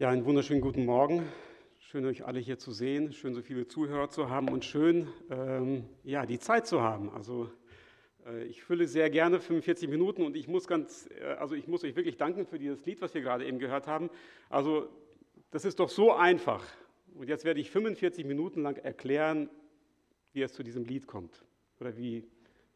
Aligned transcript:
Ja, 0.00 0.10
einen 0.10 0.24
wunderschönen 0.24 0.60
guten 0.60 0.84
Morgen. 0.84 1.26
Schön, 1.80 2.06
euch 2.06 2.24
alle 2.24 2.38
hier 2.38 2.56
zu 2.56 2.70
sehen. 2.70 3.12
Schön, 3.12 3.34
so 3.34 3.42
viele 3.42 3.66
Zuhörer 3.66 4.08
zu 4.08 4.30
haben 4.30 4.48
und 4.48 4.64
schön, 4.64 5.08
ähm, 5.28 5.86
ja, 6.04 6.24
die 6.24 6.38
Zeit 6.38 6.68
zu 6.68 6.82
haben. 6.82 7.10
Also 7.10 7.50
äh, 8.24 8.44
ich 8.44 8.62
fülle 8.62 8.86
sehr 8.86 9.10
gerne 9.10 9.40
45 9.40 9.88
Minuten 9.88 10.22
und 10.22 10.36
ich 10.36 10.46
muss 10.46 10.68
ganz, 10.68 11.08
äh, 11.20 11.24
also 11.24 11.56
ich 11.56 11.66
muss 11.66 11.82
euch 11.82 11.96
wirklich 11.96 12.16
danken 12.16 12.46
für 12.46 12.60
dieses 12.60 12.86
Lied, 12.86 13.02
was 13.02 13.12
wir 13.12 13.22
gerade 13.22 13.44
eben 13.44 13.58
gehört 13.58 13.88
haben. 13.88 14.08
Also 14.48 14.88
das 15.50 15.64
ist 15.64 15.80
doch 15.80 15.88
so 15.88 16.12
einfach. 16.12 16.64
Und 17.16 17.28
jetzt 17.28 17.44
werde 17.44 17.58
ich 17.58 17.68
45 17.68 18.24
Minuten 18.24 18.62
lang 18.62 18.76
erklären, 18.76 19.50
wie 20.32 20.42
es 20.42 20.52
zu 20.52 20.62
diesem 20.62 20.84
Lied 20.84 21.08
kommt 21.08 21.44
oder 21.80 21.96
wie, 21.96 22.24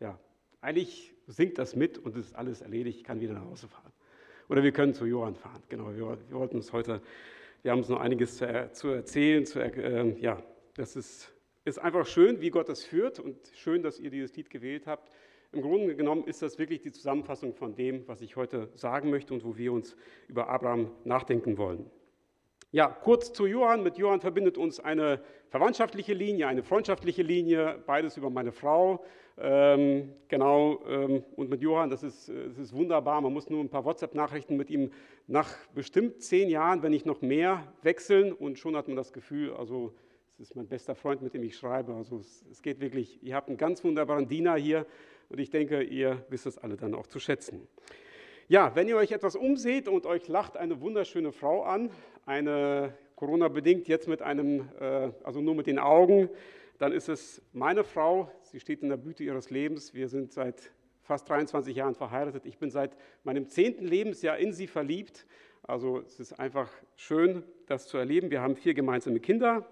ja, 0.00 0.18
eigentlich 0.60 1.14
singt 1.28 1.56
das 1.58 1.76
mit 1.76 1.98
und 1.98 2.16
es 2.16 2.26
ist 2.26 2.34
alles 2.34 2.62
erledigt. 2.62 2.98
Ich 2.98 3.04
kann 3.04 3.20
wieder 3.20 3.34
nach 3.34 3.44
Hause 3.44 3.68
fahren. 3.68 3.92
Oder 4.48 4.62
wir 4.62 4.72
können 4.72 4.94
zu 4.94 5.06
Johann 5.06 5.34
fahren. 5.34 5.62
Genau, 5.68 5.94
wir, 5.94 6.18
wir 6.28 6.38
wollten 6.38 6.56
uns 6.56 6.72
heute, 6.72 7.00
wir 7.62 7.70
haben 7.70 7.78
uns 7.78 7.88
noch 7.88 8.00
einiges 8.00 8.36
zu, 8.36 8.70
zu 8.72 8.88
erzählen. 8.88 9.46
Zu, 9.46 9.60
äh, 9.60 10.18
ja, 10.20 10.42
das 10.74 10.96
ist, 10.96 11.32
ist 11.64 11.78
einfach 11.78 12.06
schön, 12.06 12.40
wie 12.40 12.50
Gott 12.50 12.68
das 12.68 12.84
führt 12.84 13.20
und 13.20 13.36
schön, 13.54 13.82
dass 13.82 13.98
ihr 13.98 14.10
dieses 14.10 14.34
Lied 14.36 14.50
gewählt 14.50 14.86
habt. 14.86 15.10
Im 15.52 15.60
Grunde 15.60 15.94
genommen 15.94 16.24
ist 16.24 16.40
das 16.40 16.58
wirklich 16.58 16.80
die 16.80 16.92
Zusammenfassung 16.92 17.54
von 17.54 17.74
dem, 17.74 18.08
was 18.08 18.22
ich 18.22 18.36
heute 18.36 18.70
sagen 18.74 19.10
möchte 19.10 19.34
und 19.34 19.44
wo 19.44 19.56
wir 19.56 19.72
uns 19.72 19.96
über 20.26 20.48
Abraham 20.48 20.90
nachdenken 21.04 21.58
wollen. 21.58 21.90
Ja, 22.70 22.88
kurz 22.88 23.34
zu 23.34 23.44
Johann. 23.44 23.82
Mit 23.82 23.98
Johann 23.98 24.22
verbindet 24.22 24.56
uns 24.56 24.80
eine 24.80 25.22
verwandtschaftliche 25.50 26.14
Linie, 26.14 26.46
eine 26.46 26.62
freundschaftliche 26.62 27.22
Linie, 27.22 27.82
beides 27.86 28.16
über 28.16 28.30
meine 28.30 28.50
Frau. 28.50 29.04
Ähm, 29.38 30.12
genau, 30.28 30.82
ähm, 30.86 31.22
und 31.36 31.48
mit 31.48 31.62
Johann, 31.62 31.90
das 31.90 32.02
ist, 32.02 32.28
das 32.28 32.58
ist 32.58 32.72
wunderbar. 32.74 33.20
Man 33.20 33.32
muss 33.32 33.48
nur 33.48 33.60
ein 33.60 33.68
paar 33.68 33.84
WhatsApp-Nachrichten 33.84 34.56
mit 34.56 34.70
ihm 34.70 34.90
nach 35.26 35.48
bestimmt 35.74 36.22
zehn 36.22 36.48
Jahren, 36.48 36.82
wenn 36.82 36.90
nicht 36.90 37.06
noch 37.06 37.22
mehr, 37.22 37.72
wechseln 37.82 38.32
und 38.32 38.58
schon 38.58 38.76
hat 38.76 38.88
man 38.88 38.96
das 38.96 39.12
Gefühl, 39.12 39.54
also 39.54 39.94
es 40.34 40.40
ist 40.50 40.56
mein 40.56 40.66
bester 40.66 40.94
Freund, 40.94 41.22
mit 41.22 41.34
dem 41.34 41.42
ich 41.42 41.56
schreibe. 41.56 41.94
Also 41.94 42.18
es, 42.18 42.44
es 42.50 42.62
geht 42.62 42.80
wirklich, 42.80 43.22
ihr 43.22 43.34
habt 43.34 43.48
einen 43.48 43.58
ganz 43.58 43.82
wunderbaren 43.84 44.28
Diener 44.28 44.56
hier 44.56 44.86
und 45.28 45.38
ich 45.38 45.50
denke, 45.50 45.82
ihr 45.82 46.24
wisst 46.28 46.46
es 46.46 46.58
alle 46.58 46.76
dann 46.76 46.94
auch 46.94 47.06
zu 47.06 47.18
schätzen. 47.18 47.66
Ja, 48.48 48.74
wenn 48.74 48.88
ihr 48.88 48.96
euch 48.96 49.12
etwas 49.12 49.36
umseht 49.36 49.88
und 49.88 50.04
euch 50.04 50.28
lacht 50.28 50.56
eine 50.56 50.80
wunderschöne 50.80 51.32
Frau 51.32 51.62
an, 51.62 51.90
eine 52.26 52.92
Corona-bedingt 53.16 53.88
jetzt 53.88 54.08
mit 54.08 54.22
einem, 54.22 54.68
äh, 54.80 55.10
also 55.22 55.40
nur 55.40 55.54
mit 55.54 55.66
den 55.66 55.78
Augen, 55.78 56.28
dann 56.78 56.92
ist 56.92 57.08
es 57.08 57.40
meine 57.52 57.84
Frau, 57.84 58.30
sie 58.42 58.58
steht 58.58 58.82
in 58.82 58.88
der 58.88 58.96
Blüte 58.96 59.22
ihres 59.22 59.50
Lebens. 59.50 59.94
Wir 59.94 60.08
sind 60.08 60.32
seit 60.32 60.72
fast 61.02 61.28
23 61.28 61.76
Jahren 61.76 61.94
verheiratet. 61.94 62.46
Ich 62.46 62.58
bin 62.58 62.70
seit 62.70 62.96
meinem 63.24 63.48
zehnten 63.48 63.86
Lebensjahr 63.86 64.38
in 64.38 64.52
sie 64.52 64.66
verliebt. 64.66 65.26
Also 65.62 66.00
es 66.00 66.18
ist 66.18 66.32
einfach 66.40 66.70
schön, 66.96 67.44
das 67.66 67.86
zu 67.86 67.98
erleben. 67.98 68.30
Wir 68.30 68.40
haben 68.40 68.56
vier 68.56 68.74
gemeinsame 68.74 69.20
Kinder. 69.20 69.68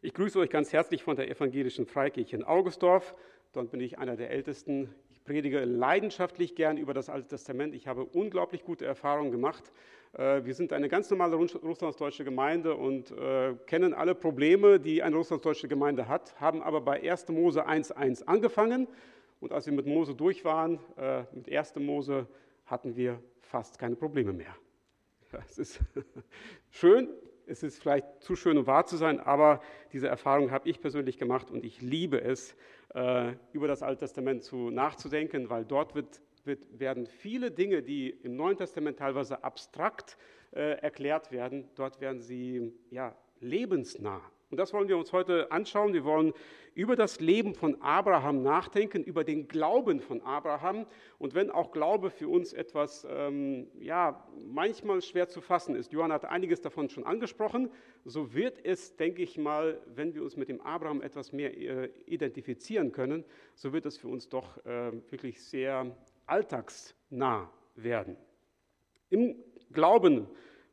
Ich 0.00 0.14
grüße 0.14 0.38
euch 0.38 0.50
ganz 0.50 0.72
herzlich 0.72 1.02
von 1.02 1.16
der 1.16 1.28
evangelischen 1.28 1.86
Freikirche 1.86 2.36
in 2.36 2.44
Augustdorf. 2.44 3.14
Dort 3.52 3.72
bin 3.72 3.80
ich 3.80 3.98
einer 3.98 4.16
der 4.16 4.30
Ältesten. 4.30 4.94
Predige 5.28 5.62
leidenschaftlich 5.66 6.54
gern 6.54 6.78
über 6.78 6.94
das 6.94 7.10
Alte 7.10 7.28
Testament. 7.28 7.74
Ich 7.74 7.86
habe 7.86 8.02
unglaublich 8.02 8.64
gute 8.64 8.86
Erfahrungen 8.86 9.30
gemacht. 9.30 9.70
Äh, 10.14 10.42
wir 10.46 10.54
sind 10.54 10.72
eine 10.72 10.88
ganz 10.88 11.10
normale 11.10 11.36
russlandsdeutsche 11.36 12.24
Gemeinde 12.24 12.74
und 12.74 13.10
äh, 13.10 13.52
kennen 13.66 13.92
alle 13.92 14.14
Probleme, 14.14 14.80
die 14.80 15.02
eine 15.02 15.16
russlandsdeutsche 15.16 15.68
Gemeinde 15.68 16.08
hat, 16.08 16.40
haben 16.40 16.62
aber 16.62 16.80
bei 16.80 17.06
1. 17.10 17.28
Mose 17.28 17.68
1.1 17.68 18.24
angefangen. 18.24 18.88
Und 19.38 19.52
als 19.52 19.66
wir 19.66 19.74
mit 19.74 19.84
Mose 19.84 20.14
durch 20.14 20.46
waren, 20.46 20.78
äh, 20.96 21.24
mit 21.34 21.52
1. 21.52 21.76
Mose, 21.76 22.26
hatten 22.64 22.96
wir 22.96 23.22
fast 23.42 23.78
keine 23.78 23.96
Probleme 23.96 24.32
mehr. 24.32 24.56
Es 25.46 25.58
ist 25.58 25.80
schön, 26.70 27.06
es 27.48 27.62
ist 27.62 27.80
vielleicht 27.80 28.06
zu 28.20 28.36
schön, 28.36 28.58
um 28.58 28.66
wahr 28.66 28.86
zu 28.86 28.96
sein, 28.96 29.20
aber 29.20 29.60
diese 29.92 30.08
Erfahrung 30.08 30.50
habe 30.50 30.68
ich 30.68 30.80
persönlich 30.80 31.18
gemacht 31.18 31.50
und 31.50 31.64
ich 31.64 31.80
liebe 31.80 32.20
es, 32.20 32.54
über 33.52 33.68
das 33.68 33.82
Alte 33.82 34.00
Testament 34.00 34.42
zu 34.42 34.70
nachzudenken, 34.70 35.50
weil 35.50 35.64
dort 35.64 35.94
wird 35.94 36.22
wird, 36.48 36.80
werden 36.80 37.06
viele 37.06 37.52
Dinge, 37.52 37.82
die 37.82 38.10
im 38.10 38.34
Neuen 38.34 38.56
Testament 38.56 38.98
teilweise 38.98 39.44
abstrakt 39.44 40.16
äh, 40.50 40.80
erklärt 40.80 41.30
werden, 41.30 41.68
dort 41.76 42.00
werden 42.00 42.20
sie 42.20 42.72
ja, 42.90 43.14
lebensnah. 43.38 44.22
Und 44.50 44.56
das 44.56 44.72
wollen 44.72 44.88
wir 44.88 44.96
uns 44.96 45.12
heute 45.12 45.52
anschauen. 45.52 45.92
Wir 45.92 46.04
wollen 46.04 46.32
über 46.74 46.96
das 46.96 47.20
Leben 47.20 47.54
von 47.54 47.82
Abraham 47.82 48.42
nachdenken, 48.42 49.02
über 49.02 49.22
den 49.22 49.46
Glauben 49.46 50.00
von 50.00 50.22
Abraham. 50.22 50.86
Und 51.18 51.34
wenn 51.34 51.50
auch 51.50 51.70
Glaube 51.70 52.08
für 52.08 52.28
uns 52.28 52.54
etwas, 52.54 53.06
ähm, 53.10 53.66
ja, 53.78 54.26
manchmal 54.46 55.02
schwer 55.02 55.28
zu 55.28 55.42
fassen 55.42 55.74
ist, 55.74 55.92
Johann 55.92 56.12
hat 56.12 56.24
einiges 56.24 56.62
davon 56.62 56.88
schon 56.88 57.04
angesprochen, 57.04 57.70
so 58.04 58.32
wird 58.32 58.64
es, 58.64 58.96
denke 58.96 59.22
ich 59.22 59.36
mal, 59.36 59.82
wenn 59.86 60.14
wir 60.14 60.22
uns 60.22 60.36
mit 60.36 60.48
dem 60.48 60.62
Abraham 60.62 61.02
etwas 61.02 61.32
mehr 61.32 61.54
äh, 61.54 61.90
identifizieren 62.06 62.92
können, 62.92 63.24
so 63.54 63.74
wird 63.74 63.84
es 63.84 63.98
für 63.98 64.08
uns 64.08 64.30
doch 64.30 64.64
äh, 64.64 64.92
wirklich 65.10 65.42
sehr 65.42 65.94
alltagsnah 66.24 67.50
werden. 67.74 68.16
Im 69.10 69.36
Glauben 69.72 70.26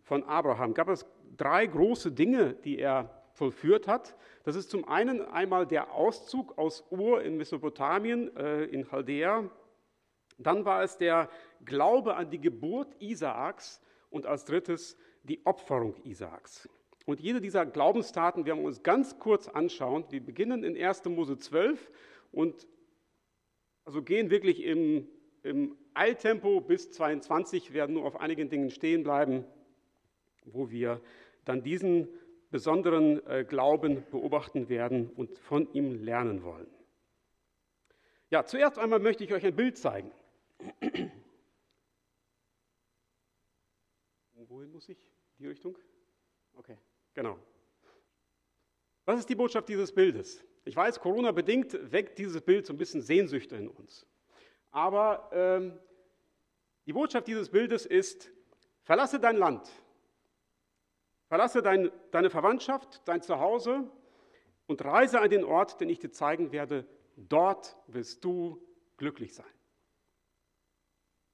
von 0.04 0.24
Abraham 0.24 0.74
gab 0.74 0.88
es 0.88 1.06
drei 1.36 1.66
große 1.66 2.14
Dinge, 2.14 2.54
die 2.54 2.80
er 2.80 3.25
vollführt 3.36 3.88
hat. 3.88 4.16
Das 4.44 4.56
ist 4.56 4.70
zum 4.70 4.88
einen 4.88 5.22
einmal 5.22 5.68
der 5.68 5.94
Auszug 5.94 6.58
aus 6.58 6.84
Ur 6.90 7.22
in 7.22 7.38
Mesopotamien, 7.38 8.36
äh, 8.36 8.64
in 8.66 8.88
Chaldea. 8.88 9.50
Dann 10.38 10.66
war 10.66 10.84
es 10.84 10.98
der 10.98 11.30
Glaube 11.64 12.16
an 12.16 12.30
die 12.30 12.42
Geburt 12.42 12.96
Isaaks 13.00 13.82
und 14.10 14.26
als 14.26 14.46
drittes 14.46 14.98
die 15.24 15.46
Opferung 15.46 15.96
Isaaks. 16.04 16.68
Und 17.06 17.20
jede 17.20 17.40
dieser 17.40 17.66
Glaubenstaten 17.66 18.46
werden 18.46 18.60
wir 18.60 18.68
uns 18.68 18.84
ganz 18.84 19.20
kurz 19.20 19.48
anschauen. 19.48 20.06
Wir 20.10 20.26
beginnen 20.26 20.64
in 20.64 20.76
1. 20.76 21.06
Mose 21.06 21.38
12 21.38 21.92
und 22.32 22.68
also 23.86 24.02
gehen 24.02 24.32
wirklich 24.32 24.64
im 24.64 25.08
im 25.46 25.78
Eiltempo 25.94 26.60
bis 26.60 26.92
22 26.92 27.72
werden 27.72 27.94
nur 27.94 28.06
auf 28.06 28.20
einigen 28.20 28.50
Dingen 28.50 28.72
stehen 28.72 29.04
bleiben, 29.04 29.46
wo 30.44 30.72
wir 30.72 31.00
dann 31.46 31.62
diesen 31.62 32.08
besonderen 32.52 33.26
äh, 33.28 33.44
Glauben 33.44 34.06
beobachten 34.12 34.70
werden 34.70 35.10
und 35.10 35.38
von 35.40 35.72
ihm 35.74 36.04
lernen 36.04 36.44
wollen. 36.44 36.68
Ja, 38.30 38.46
zuerst 38.46 38.80
einmal 38.80 39.00
möchte 39.00 39.24
ich 39.24 39.34
euch 39.34 39.46
ein 39.46 39.56
Bild 39.56 39.78
zeigen. 39.78 40.12
Wohin 44.48 44.72
muss 44.72 44.90
ich? 44.90 44.98
Die 45.38 45.48
Richtung? 45.48 45.78
Okay, 46.54 46.78
genau. 47.14 47.38
Was 49.06 49.20
ist 49.20 49.30
die 49.30 49.36
Botschaft 49.36 49.68
dieses 49.70 49.94
Bildes? 49.94 50.44
Ich 50.64 50.76
weiß, 50.76 51.00
Corona 51.00 51.32
bedingt 51.32 51.92
weckt 51.92 52.18
dieses 52.18 52.42
Bild 52.42 52.66
so 52.66 52.74
ein 52.74 52.78
bisschen 52.78 53.02
Sehnsüchte 53.02 53.56
in 53.56 53.68
uns. 53.68 54.08
Aber 54.72 55.30
ähm, 55.32 55.78
die 56.86 56.94
Botschaft 56.94 57.28
dieses 57.28 57.50
Bildes 57.50 57.86
ist, 57.86 58.32
verlasse 58.84 59.20
dein 59.20 59.38
Land, 59.38 59.70
verlasse 61.28 61.62
dein, 61.62 61.92
deine 62.12 62.30
Verwandtschaft, 62.30 63.02
dein 63.06 63.22
Zuhause 63.22 63.90
und 64.68 64.84
reise 64.84 65.22
an 65.22 65.30
den 65.30 65.44
Ort, 65.44 65.80
den 65.80 65.90
ich 65.90 66.00
dir 66.00 66.12
zeigen 66.12 66.52
werde. 66.52 66.86
Dort 67.16 67.78
wirst 67.88 68.24
du 68.24 68.62
glücklich 68.98 69.34
sein. 69.34 69.46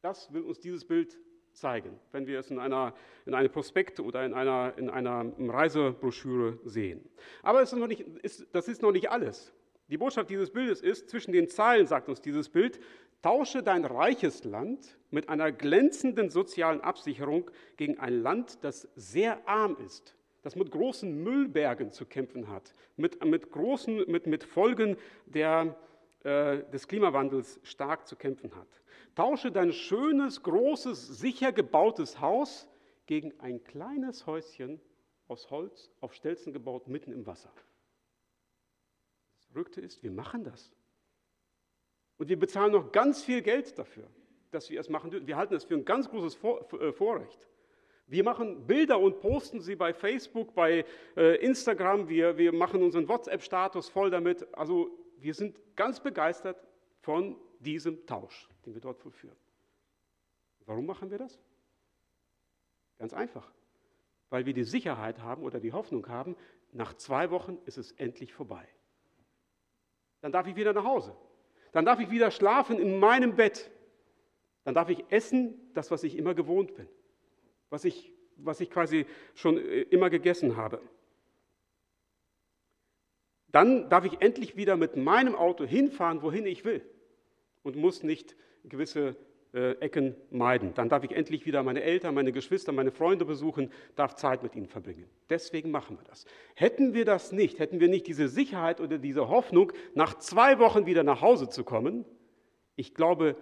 Das 0.02 0.34
will 0.34 0.44
uns 0.44 0.60
dieses 0.60 0.86
Bild 0.86 1.18
zeigen, 1.54 2.00
wenn 2.12 2.28
wir 2.28 2.40
es 2.40 2.50
in 2.50 2.60
einer, 2.60 2.94
in 3.26 3.34
einem 3.34 3.52
Prospekt 3.52 4.00
oder 4.00 4.26
in 4.26 4.34
einer, 4.34 4.74
in 4.78 4.90
einer 4.90 5.32
Reisebroschüre 5.38 6.60
sehen. 6.64 7.08
Aber 7.44 7.62
ist 7.62 7.74
nicht, 7.74 8.02
ist, 8.02 8.48
das 8.54 8.68
ist 8.68 8.82
noch 8.82 8.92
nicht 8.92 9.12
alles. 9.12 9.54
Die 9.88 9.98
Botschaft 9.98 10.30
dieses 10.30 10.52
Bildes 10.52 10.82
ist, 10.82 11.10
zwischen 11.10 11.34
den 11.34 11.50
Zeilen 11.50 11.86
sagt 11.86 12.08
uns 12.08 12.22
dieses 12.22 12.50
Bild, 12.50 12.80
Tausche 13.22 13.62
dein 13.62 13.86
reiches 13.86 14.44
Land 14.44 14.98
mit 15.12 15.30
einer 15.30 15.52
glänzenden 15.52 16.32
sozialen 16.32 16.82
Absicherung 16.82 17.52
gegen 17.78 18.00
ein 18.00 18.22
Land, 18.22 18.64
das 18.64 18.88
sehr 18.96 19.48
arm 19.48 19.78
ist, 19.86 20.16
das 20.42 20.56
mit 20.56 20.72
großen 20.72 21.24
Müllbergen 21.24 21.92
zu 21.92 22.06
kämpfen 22.06 22.48
hat, 22.48 22.74
mit, 22.98 23.24
mit, 23.24 23.52
großen, 23.52 24.10
mit, 24.10 24.26
mit 24.26 24.44
Folgen 24.44 24.98
der, 25.28 25.78
äh, 26.24 26.64
des 26.72 26.88
Klimawandels 26.88 27.60
stark 27.62 28.08
zu 28.08 28.16
kämpfen 28.16 28.56
hat. 28.56 28.68
Tausche 29.14 29.52
dein 29.52 29.72
schönes, 29.72 30.42
großes, 30.42 31.20
sicher 31.20 31.52
gebautes 31.52 32.20
Haus 32.22 32.68
gegen 33.06 33.40
ein 33.40 33.64
kleines 33.64 34.26
Häuschen 34.26 34.82
aus 35.28 35.52
Holz 35.52 35.92
auf 36.00 36.16
Stelzen 36.16 36.54
gebaut, 36.54 36.88
mitten 36.88 37.12
im 37.12 37.28
Wasser. 37.28 37.52
Das 39.38 39.46
Verrückte 39.46 39.82
ist, 39.82 40.02
wir 40.02 40.12
machen 40.12 40.44
das. 40.44 40.72
Und 42.22 42.28
wir 42.28 42.38
bezahlen 42.38 42.72
noch 42.72 42.92
ganz 42.92 43.24
viel 43.24 43.42
Geld 43.42 43.80
dafür, 43.80 44.08
dass 44.52 44.70
wir 44.70 44.80
es 44.80 44.90
machen 44.90 45.10
dürfen. 45.10 45.26
Wir 45.26 45.38
halten 45.38 45.56
es 45.56 45.64
für 45.64 45.74
ein 45.74 45.84
ganz 45.84 46.08
großes 46.08 46.38
äh, 46.80 46.92
Vorrecht. 46.92 47.48
Wir 48.06 48.24
machen 48.24 48.68
Bilder 48.68 49.00
und 49.00 49.22
posten 49.22 49.60
sie 49.60 49.76
bei 49.76 49.92
Facebook, 49.92 50.54
bei 50.54 50.86
äh, 51.18 51.38
Instagram. 51.44 52.10
Wir, 52.10 52.38
wir 52.38 52.54
machen 52.54 52.84
unseren 52.84 53.08
WhatsApp-Status 53.08 53.90
voll 53.90 54.12
damit. 54.12 54.48
Also 54.56 54.92
wir 55.18 55.34
sind 55.34 55.58
ganz 55.76 56.00
begeistert 56.00 56.64
von 57.00 57.38
diesem 57.60 58.06
Tausch, 58.06 58.48
den 58.68 58.76
wir 58.76 58.82
dort 58.82 59.00
vollführen. 59.00 59.36
Warum 60.68 60.86
machen 60.86 61.10
wir 61.10 61.18
das? 61.18 61.40
Ganz 63.00 63.14
einfach. 63.14 63.52
weil 64.30 64.46
wir 64.46 64.54
die 64.54 64.64
Sicherheit 64.64 65.24
haben 65.24 65.42
oder 65.42 65.60
die 65.60 65.74
Hoffnung 65.74 66.08
haben, 66.08 66.36
nach 66.72 66.94
zwei 66.94 67.32
Wochen 67.32 67.58
ist 67.66 67.80
es 67.80 67.94
endlich 67.94 68.32
vorbei. 68.32 68.68
Dann 70.22 70.32
darf 70.32 70.46
ich 70.46 70.56
wieder 70.56 70.72
nach 70.72 70.86
Hause. 70.86 71.16
Dann 71.72 71.86
darf 71.86 72.00
ich 72.00 72.12
wieder 72.12 72.32
schlafen 72.32 72.80
in 72.80 73.00
meinem 73.00 73.36
Bett. 73.36 73.72
Dann 74.64 74.76
darf 74.76 74.90
ich 74.90 75.06
essen, 75.10 75.72
das, 75.74 75.92
was 75.92 76.04
ich 76.04 76.18
immer 76.18 76.34
gewohnt 76.34 76.76
bin, 76.76 76.88
was 77.70 77.86
ich, 77.86 78.12
was 78.38 78.60
ich 78.60 78.70
quasi 78.70 79.06
schon 79.34 79.58
äh, 79.58 79.82
immer 79.84 80.10
gegessen 80.10 80.58
habe. 80.58 80.82
Dann 83.48 83.90
darf 83.90 84.06
ich 84.06 84.22
endlich 84.22 84.56
wieder 84.56 84.78
mit 84.78 84.96
meinem 84.96 85.36
Auto 85.36 85.66
hinfahren, 85.66 86.22
wohin 86.22 86.46
ich 86.46 86.64
will 86.64 86.86
und 87.64 87.76
muss 87.76 88.04
nicht 88.04 88.36
gewisse 88.64 89.16
äh, 89.54 89.72
Ecken 89.80 90.16
meiden. 90.30 90.74
Dann 90.74 90.90
darf 90.90 91.04
ich 91.04 91.12
endlich 91.12 91.46
wieder 91.46 91.64
meine 91.64 91.82
Eltern, 91.82 92.14
meine 92.14 92.32
Geschwister, 92.32 92.72
meine 92.72 92.92
Freunde 92.92 93.26
besuchen, 93.26 93.72
darf 93.96 94.16
Zeit 94.16 94.44
mit 94.44 94.56
ihnen 94.56 94.68
verbringen. 94.68 95.06
Deswegen 95.30 95.72
machen 95.72 95.98
wir 95.98 96.06
das. 96.06 96.26
Hätten 96.56 96.94
wir 96.94 97.06
das 97.06 97.32
nicht, 97.32 97.60
hätten 97.60 97.80
wir 97.80 97.90
nicht 97.90 98.08
diese 98.08 98.28
Sicherheit 98.28 98.80
oder 98.80 98.98
diese 98.98 99.28
Hoffnung, 99.28 99.74
nach 99.94 100.18
zwei 100.20 100.60
Wochen 100.60 100.86
wieder 100.86 101.04
nach 101.04 101.22
Hause 101.22 101.50
zu 101.50 101.64
kommen, 101.64 102.06
ich 102.76 102.94
glaube, 102.94 103.36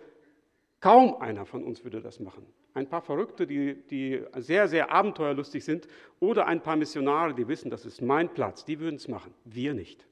kaum 0.79 1.15
einer 1.15 1.45
von 1.45 1.63
uns 1.63 1.83
würde 1.83 2.01
das 2.01 2.19
machen. 2.19 2.45
Ein 2.73 2.89
paar 2.89 3.01
Verrückte, 3.01 3.45
die, 3.45 3.75
die 3.89 4.23
sehr, 4.37 4.67
sehr 4.67 4.91
abenteuerlustig 4.91 5.63
sind, 5.63 5.87
oder 6.19 6.47
ein 6.47 6.61
paar 6.61 6.75
Missionare, 6.75 7.33
die 7.33 7.47
wissen, 7.47 7.69
das 7.69 7.85
ist 7.85 8.01
mein 8.01 8.33
Platz, 8.33 8.65
die 8.65 8.79
würden 8.79 8.95
es 8.95 9.07
machen. 9.07 9.33
Wir 9.45 9.73
nicht. 9.73 10.07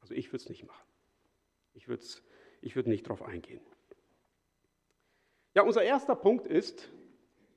Also 0.00 0.14
ich 0.14 0.28
würde 0.28 0.42
es 0.42 0.48
nicht 0.48 0.66
machen. 0.66 0.86
Ich 1.74 1.88
würde 1.88 2.02
ich 2.62 2.74
würd 2.74 2.86
nicht 2.86 3.06
darauf 3.06 3.22
eingehen. 3.22 3.60
Ja, 5.56 5.62
unser 5.62 5.82
erster 5.82 6.14
Punkt 6.14 6.46
ist 6.46 6.90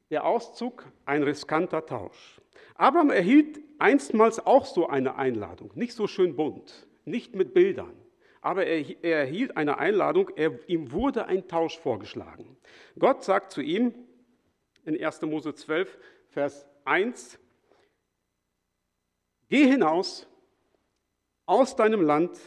der 0.09 0.23
Auszug, 0.23 0.85
ein 1.05 1.21
riskanter 1.21 1.85
Tausch. 1.85 2.39
Abraham 2.75 3.09
erhielt 3.09 3.59
einstmals 3.77 4.39
auch 4.39 4.65
so 4.65 4.87
eine 4.87 5.17
Einladung, 5.17 5.71
nicht 5.75 5.91
so 5.91 6.07
schön 6.07 6.37
bunt, 6.37 6.87
nicht 7.03 7.35
mit 7.35 7.53
Bildern, 7.53 7.91
aber 8.39 8.65
er, 8.65 9.03
er 9.03 9.19
erhielt 9.19 9.57
eine 9.57 9.79
Einladung, 9.79 10.31
er, 10.37 10.57
ihm 10.69 10.93
wurde 10.93 11.25
ein 11.25 11.49
Tausch 11.49 11.77
vorgeschlagen. 11.77 12.55
Gott 12.97 13.25
sagt 13.25 13.51
zu 13.51 13.59
ihm 13.59 13.93
in 14.85 14.97
1. 14.97 15.23
Mose 15.23 15.53
12, 15.53 15.97
Vers 16.29 16.65
1, 16.85 17.37
Geh 19.49 19.65
hinaus 19.65 20.25
aus 21.45 21.75
deinem 21.75 22.01
Land 22.01 22.39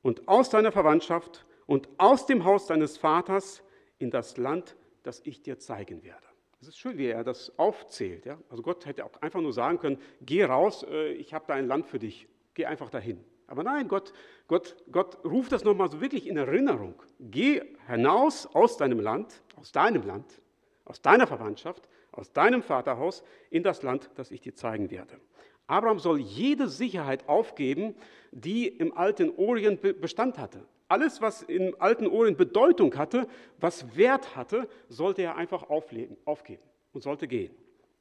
und 0.00 0.28
aus 0.28 0.48
deiner 0.48 0.70
Verwandtschaft 0.70 1.44
und 1.66 1.88
aus 1.98 2.26
dem 2.26 2.44
Haus 2.44 2.66
deines 2.66 2.98
Vaters 2.98 3.64
in 3.98 4.12
das 4.12 4.36
Land, 4.36 4.76
das 5.02 5.20
ich 5.24 5.42
dir 5.42 5.58
zeigen 5.58 6.02
werde. 6.02 6.26
Es 6.60 6.68
ist 6.68 6.78
schön, 6.78 6.96
wie 6.96 7.06
er 7.06 7.24
das 7.24 7.58
aufzählt. 7.58 8.24
Ja? 8.24 8.38
Also 8.48 8.62
Gott 8.62 8.86
hätte 8.86 9.04
auch 9.04 9.20
einfach 9.20 9.40
nur 9.40 9.52
sagen 9.52 9.78
können, 9.78 9.98
geh 10.20 10.44
raus, 10.44 10.84
äh, 10.88 11.12
ich 11.12 11.34
habe 11.34 11.44
da 11.48 11.54
ein 11.54 11.66
Land 11.66 11.86
für 11.86 11.98
dich, 11.98 12.28
geh 12.54 12.66
einfach 12.66 12.88
dahin. 12.88 13.22
Aber 13.48 13.64
nein, 13.64 13.88
Gott, 13.88 14.12
Gott, 14.46 14.76
Gott 14.90 15.24
ruft 15.24 15.52
das 15.52 15.64
nochmal 15.64 15.90
so 15.90 16.00
wirklich 16.00 16.26
in 16.26 16.36
Erinnerung. 16.36 16.94
Geh 17.18 17.62
hinaus 17.86 18.46
aus 18.46 18.76
deinem 18.76 19.00
Land, 19.00 19.42
aus 19.56 19.72
deinem 19.72 20.06
Land, 20.06 20.40
aus 20.84 21.02
deiner 21.02 21.26
Verwandtschaft, 21.26 21.88
aus 22.12 22.32
deinem 22.32 22.62
Vaterhaus 22.62 23.24
in 23.50 23.62
das 23.62 23.82
Land, 23.82 24.10
das 24.14 24.30
ich 24.30 24.40
dir 24.40 24.54
zeigen 24.54 24.90
werde. 24.90 25.20
Abraham 25.66 25.98
soll 25.98 26.18
jede 26.20 26.68
Sicherheit 26.68 27.28
aufgeben, 27.28 27.94
die 28.30 28.68
im 28.68 28.96
alten 28.96 29.30
Orient 29.36 29.80
Bestand 30.00 30.38
hatte. 30.38 30.64
Alles, 30.88 31.20
was 31.20 31.42
im 31.42 31.74
alten 31.78 32.06
Orient 32.06 32.36
Bedeutung 32.36 32.96
hatte, 32.96 33.26
was 33.58 33.96
Wert 33.96 34.36
hatte, 34.36 34.68
sollte 34.88 35.22
er 35.22 35.36
einfach 35.36 35.70
auflegen, 35.70 36.16
aufgeben 36.24 36.62
und 36.92 37.02
sollte 37.02 37.28
gehen. 37.28 37.54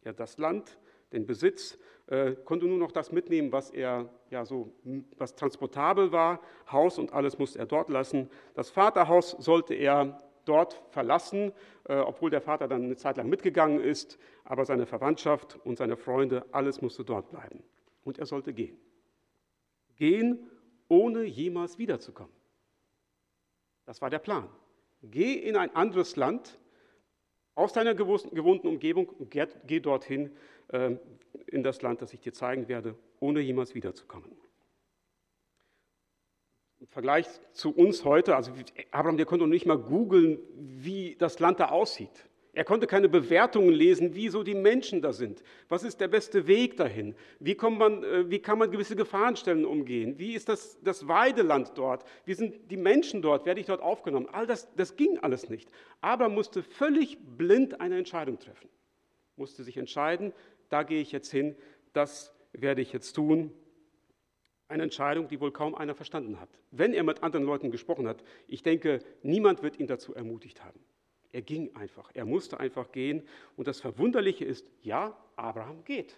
Ja, 0.03 0.13
das 0.13 0.37
Land, 0.37 0.77
den 1.13 1.25
Besitz, 1.25 1.77
äh, 2.07 2.35
konnte 2.43 2.65
nur 2.65 2.77
noch 2.77 2.91
das 2.91 3.11
mitnehmen, 3.11 3.51
was 3.51 3.69
er 3.69 4.09
ja 4.29 4.45
so 4.45 4.73
was 5.17 5.35
transportabel 5.35 6.11
war. 6.11 6.41
Haus 6.71 6.97
und 6.97 7.13
alles 7.13 7.37
musste 7.37 7.59
er 7.59 7.65
dort 7.65 7.89
lassen. 7.89 8.29
Das 8.53 8.69
Vaterhaus 8.69 9.31
sollte 9.39 9.73
er 9.73 10.19
dort 10.45 10.81
verlassen, 10.89 11.53
äh, 11.85 11.95
obwohl 11.95 12.29
der 12.29 12.41
Vater 12.41 12.67
dann 12.67 12.83
eine 12.83 12.95
Zeit 12.95 13.17
lang 13.17 13.29
mitgegangen 13.29 13.79
ist. 13.79 14.17
Aber 14.43 14.65
seine 14.65 14.85
Verwandtschaft 14.85 15.59
und 15.63 15.77
seine 15.77 15.95
Freunde, 15.95 16.45
alles 16.51 16.81
musste 16.81 17.05
dort 17.05 17.29
bleiben. 17.29 17.63
Und 18.03 18.19
er 18.19 18.25
sollte 18.25 18.53
gehen. 18.53 18.77
Gehen, 19.95 20.49
ohne 20.87 21.23
jemals 21.23 21.77
wiederzukommen. 21.77 22.33
Das 23.91 24.01
war 24.01 24.09
der 24.09 24.19
Plan. 24.19 24.47
Geh 25.03 25.33
in 25.33 25.57
ein 25.57 25.75
anderes 25.75 26.15
Land, 26.15 26.57
aus 27.55 27.73
deiner 27.73 27.93
gewohnten 27.93 28.67
Umgebung 28.69 29.09
und 29.09 29.29
geh 29.29 29.79
dorthin 29.81 30.31
äh, 30.69 30.95
in 31.47 31.61
das 31.61 31.81
Land, 31.81 32.01
das 32.01 32.13
ich 32.13 32.21
dir 32.21 32.31
zeigen 32.31 32.69
werde, 32.69 32.95
ohne 33.19 33.41
jemals 33.41 33.75
wiederzukommen. 33.75 34.31
Im 36.79 36.87
Vergleich 36.87 37.27
zu 37.51 37.75
uns 37.75 38.05
heute, 38.05 38.37
also 38.37 38.53
Abraham, 38.91 39.17
der 39.17 39.25
konnte 39.25 39.43
noch 39.43 39.51
nicht 39.51 39.65
mal 39.65 39.77
googeln, 39.77 40.39
wie 40.55 41.17
das 41.17 41.39
Land 41.39 41.59
da 41.59 41.67
aussieht. 41.67 42.29
Er 42.53 42.65
konnte 42.65 42.85
keine 42.85 43.07
Bewertungen 43.07 43.71
lesen, 43.71 44.13
wie 44.13 44.27
so 44.27 44.43
die 44.43 44.55
Menschen 44.55 45.01
da 45.01 45.13
sind. 45.13 45.41
Was 45.69 45.83
ist 45.83 46.01
der 46.01 46.09
beste 46.09 46.47
Weg 46.47 46.75
dahin? 46.75 47.15
Wie, 47.39 47.55
man, 47.55 48.03
äh, 48.03 48.29
wie 48.29 48.39
kann 48.39 48.59
man 48.59 48.69
gewisse 48.69 48.97
Gefahrenstellen 48.97 49.63
umgehen? 49.63 50.19
Wie 50.19 50.33
ist 50.33 50.49
das, 50.49 50.77
das 50.83 51.07
Weideland 51.07 51.71
dort? 51.75 52.03
Wie 52.25 52.33
sind 52.33 52.69
die 52.69 52.77
Menschen 52.77 53.21
dort? 53.21 53.45
Werde 53.45 53.61
ich 53.61 53.67
dort 53.67 53.81
aufgenommen? 53.81 54.27
All 54.29 54.45
das, 54.45 54.67
das 54.75 54.97
ging 54.97 55.17
alles 55.19 55.49
nicht. 55.49 55.69
Aber 56.01 56.27
musste 56.27 56.61
völlig 56.61 57.17
blind 57.37 57.79
eine 57.79 57.97
Entscheidung 57.97 58.37
treffen. 58.37 58.69
Musste 59.37 59.63
sich 59.63 59.77
entscheiden, 59.77 60.33
da 60.67 60.83
gehe 60.83 61.01
ich 61.01 61.13
jetzt 61.13 61.31
hin, 61.31 61.55
das 61.93 62.33
werde 62.51 62.81
ich 62.81 62.91
jetzt 62.91 63.13
tun. 63.13 63.53
Eine 64.67 64.83
Entscheidung, 64.83 65.29
die 65.29 65.39
wohl 65.39 65.51
kaum 65.51 65.73
einer 65.73 65.95
verstanden 65.95 66.39
hat. 66.39 66.49
Wenn 66.71 66.93
er 66.93 67.03
mit 67.03 67.23
anderen 67.23 67.45
Leuten 67.45 67.71
gesprochen 67.71 68.09
hat, 68.09 68.23
ich 68.47 68.61
denke, 68.61 68.99
niemand 69.21 69.63
wird 69.63 69.79
ihn 69.79 69.87
dazu 69.87 70.13
ermutigt 70.13 70.63
haben. 70.63 70.79
Er 71.31 71.41
ging 71.41 71.75
einfach. 71.75 72.11
Er 72.13 72.25
musste 72.25 72.59
einfach 72.59 72.91
gehen. 72.91 73.27
Und 73.55 73.67
das 73.67 73.79
Verwunderliche 73.79 74.45
ist, 74.45 74.65
ja, 74.81 75.17
Abraham 75.35 75.83
geht. 75.85 76.17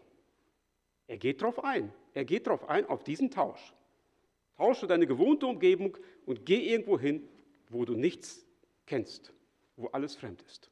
Er 1.07 1.18
geht 1.18 1.42
darauf 1.42 1.63
ein. 1.63 1.94
Er 2.13 2.25
geht 2.25 2.48
darauf 2.48 2.69
ein, 2.69 2.86
auf 2.88 3.04
diesen 3.04 3.30
Tausch. 3.30 3.74
Tausche 4.57 4.88
deine 4.88 5.07
gewohnte 5.07 5.48
Umgebung 5.48 5.98
und 6.25 6.45
geh 6.45 6.71
irgendwo 6.71 7.00
hin, 7.00 7.27
wo 7.69 7.86
du 7.86 7.95
nichts 7.95 8.45
kennst, 8.86 9.33
wo 9.75 9.88
alles 9.88 10.15
fremd 10.15 10.42
ist. 10.44 10.71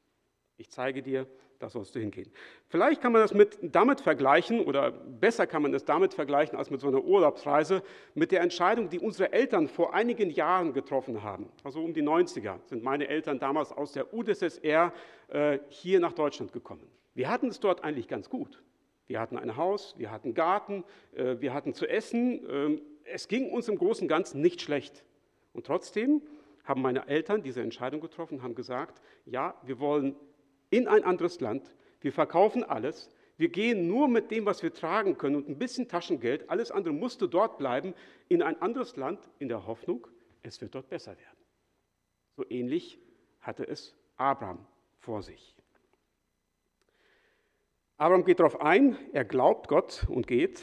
Ich 0.56 0.70
zeige 0.70 1.02
dir, 1.02 1.26
da 1.62 1.70
sollst 1.70 1.94
du 1.94 2.00
hingehen. 2.00 2.30
Vielleicht 2.68 3.00
kann 3.00 3.12
man 3.12 3.22
das 3.22 3.32
mit, 3.32 3.58
damit 3.62 4.00
vergleichen, 4.00 4.60
oder 4.60 4.90
besser 4.90 5.46
kann 5.46 5.62
man 5.62 5.72
es 5.72 5.84
damit 5.84 6.12
vergleichen 6.12 6.58
als 6.58 6.70
mit 6.70 6.80
so 6.80 6.88
einer 6.88 7.04
Urlaubsreise, 7.04 7.82
mit 8.14 8.32
der 8.32 8.40
Entscheidung, 8.40 8.90
die 8.90 8.98
unsere 8.98 9.32
Eltern 9.32 9.68
vor 9.68 9.94
einigen 9.94 10.30
Jahren 10.30 10.72
getroffen 10.72 11.22
haben. 11.22 11.48
Also 11.62 11.80
um 11.80 11.94
die 11.94 12.02
90er 12.02 12.58
sind 12.66 12.82
meine 12.82 13.06
Eltern 13.06 13.38
damals 13.38 13.70
aus 13.70 13.92
der 13.92 14.12
UdSSR 14.12 14.92
äh, 15.28 15.60
hier 15.68 16.00
nach 16.00 16.12
Deutschland 16.12 16.52
gekommen. 16.52 16.86
Wir 17.14 17.30
hatten 17.30 17.48
es 17.48 17.60
dort 17.60 17.84
eigentlich 17.84 18.08
ganz 18.08 18.28
gut. 18.28 18.62
Wir 19.06 19.20
hatten 19.20 19.38
ein 19.38 19.56
Haus, 19.56 19.94
wir 19.98 20.10
hatten 20.10 20.34
Garten, 20.34 20.84
äh, 21.14 21.36
wir 21.38 21.54
hatten 21.54 21.74
zu 21.74 21.88
essen. 21.88 22.76
Äh, 22.76 22.80
es 23.04 23.28
ging 23.28 23.50
uns 23.50 23.68
im 23.68 23.78
Großen 23.78 24.04
und 24.04 24.08
Ganzen 24.08 24.40
nicht 24.40 24.60
schlecht. 24.62 25.04
Und 25.52 25.66
trotzdem 25.66 26.22
haben 26.64 26.82
meine 26.82 27.06
Eltern 27.06 27.42
diese 27.42 27.60
Entscheidung 27.60 28.00
getroffen, 28.00 28.42
haben 28.42 28.54
gesagt, 28.54 29.00
ja, 29.26 29.54
wir 29.62 29.78
wollen 29.78 30.16
in 30.72 30.88
ein 30.88 31.04
anderes 31.04 31.40
Land. 31.40 31.70
Wir 32.00 32.12
verkaufen 32.12 32.64
alles. 32.64 33.10
Wir 33.36 33.50
gehen 33.50 33.86
nur 33.86 34.08
mit 34.08 34.30
dem, 34.30 34.46
was 34.46 34.62
wir 34.62 34.72
tragen 34.72 35.18
können 35.18 35.36
und 35.36 35.48
ein 35.48 35.58
bisschen 35.58 35.86
Taschengeld. 35.86 36.48
Alles 36.48 36.70
andere 36.70 36.94
musste 36.94 37.28
dort 37.28 37.58
bleiben, 37.58 37.94
in 38.28 38.42
ein 38.42 38.60
anderes 38.60 38.96
Land, 38.96 39.30
in 39.38 39.48
der 39.48 39.66
Hoffnung, 39.66 40.06
es 40.42 40.60
wird 40.60 40.74
dort 40.74 40.88
besser 40.88 41.16
werden. 41.18 41.38
So 42.36 42.44
ähnlich 42.48 42.98
hatte 43.40 43.68
es 43.68 43.94
Abraham 44.16 44.66
vor 44.98 45.22
sich. 45.22 45.54
Abraham 47.98 48.24
geht 48.24 48.40
darauf 48.40 48.60
ein, 48.60 48.96
er 49.12 49.24
glaubt 49.24 49.68
Gott 49.68 50.06
und 50.08 50.26
geht. 50.26 50.62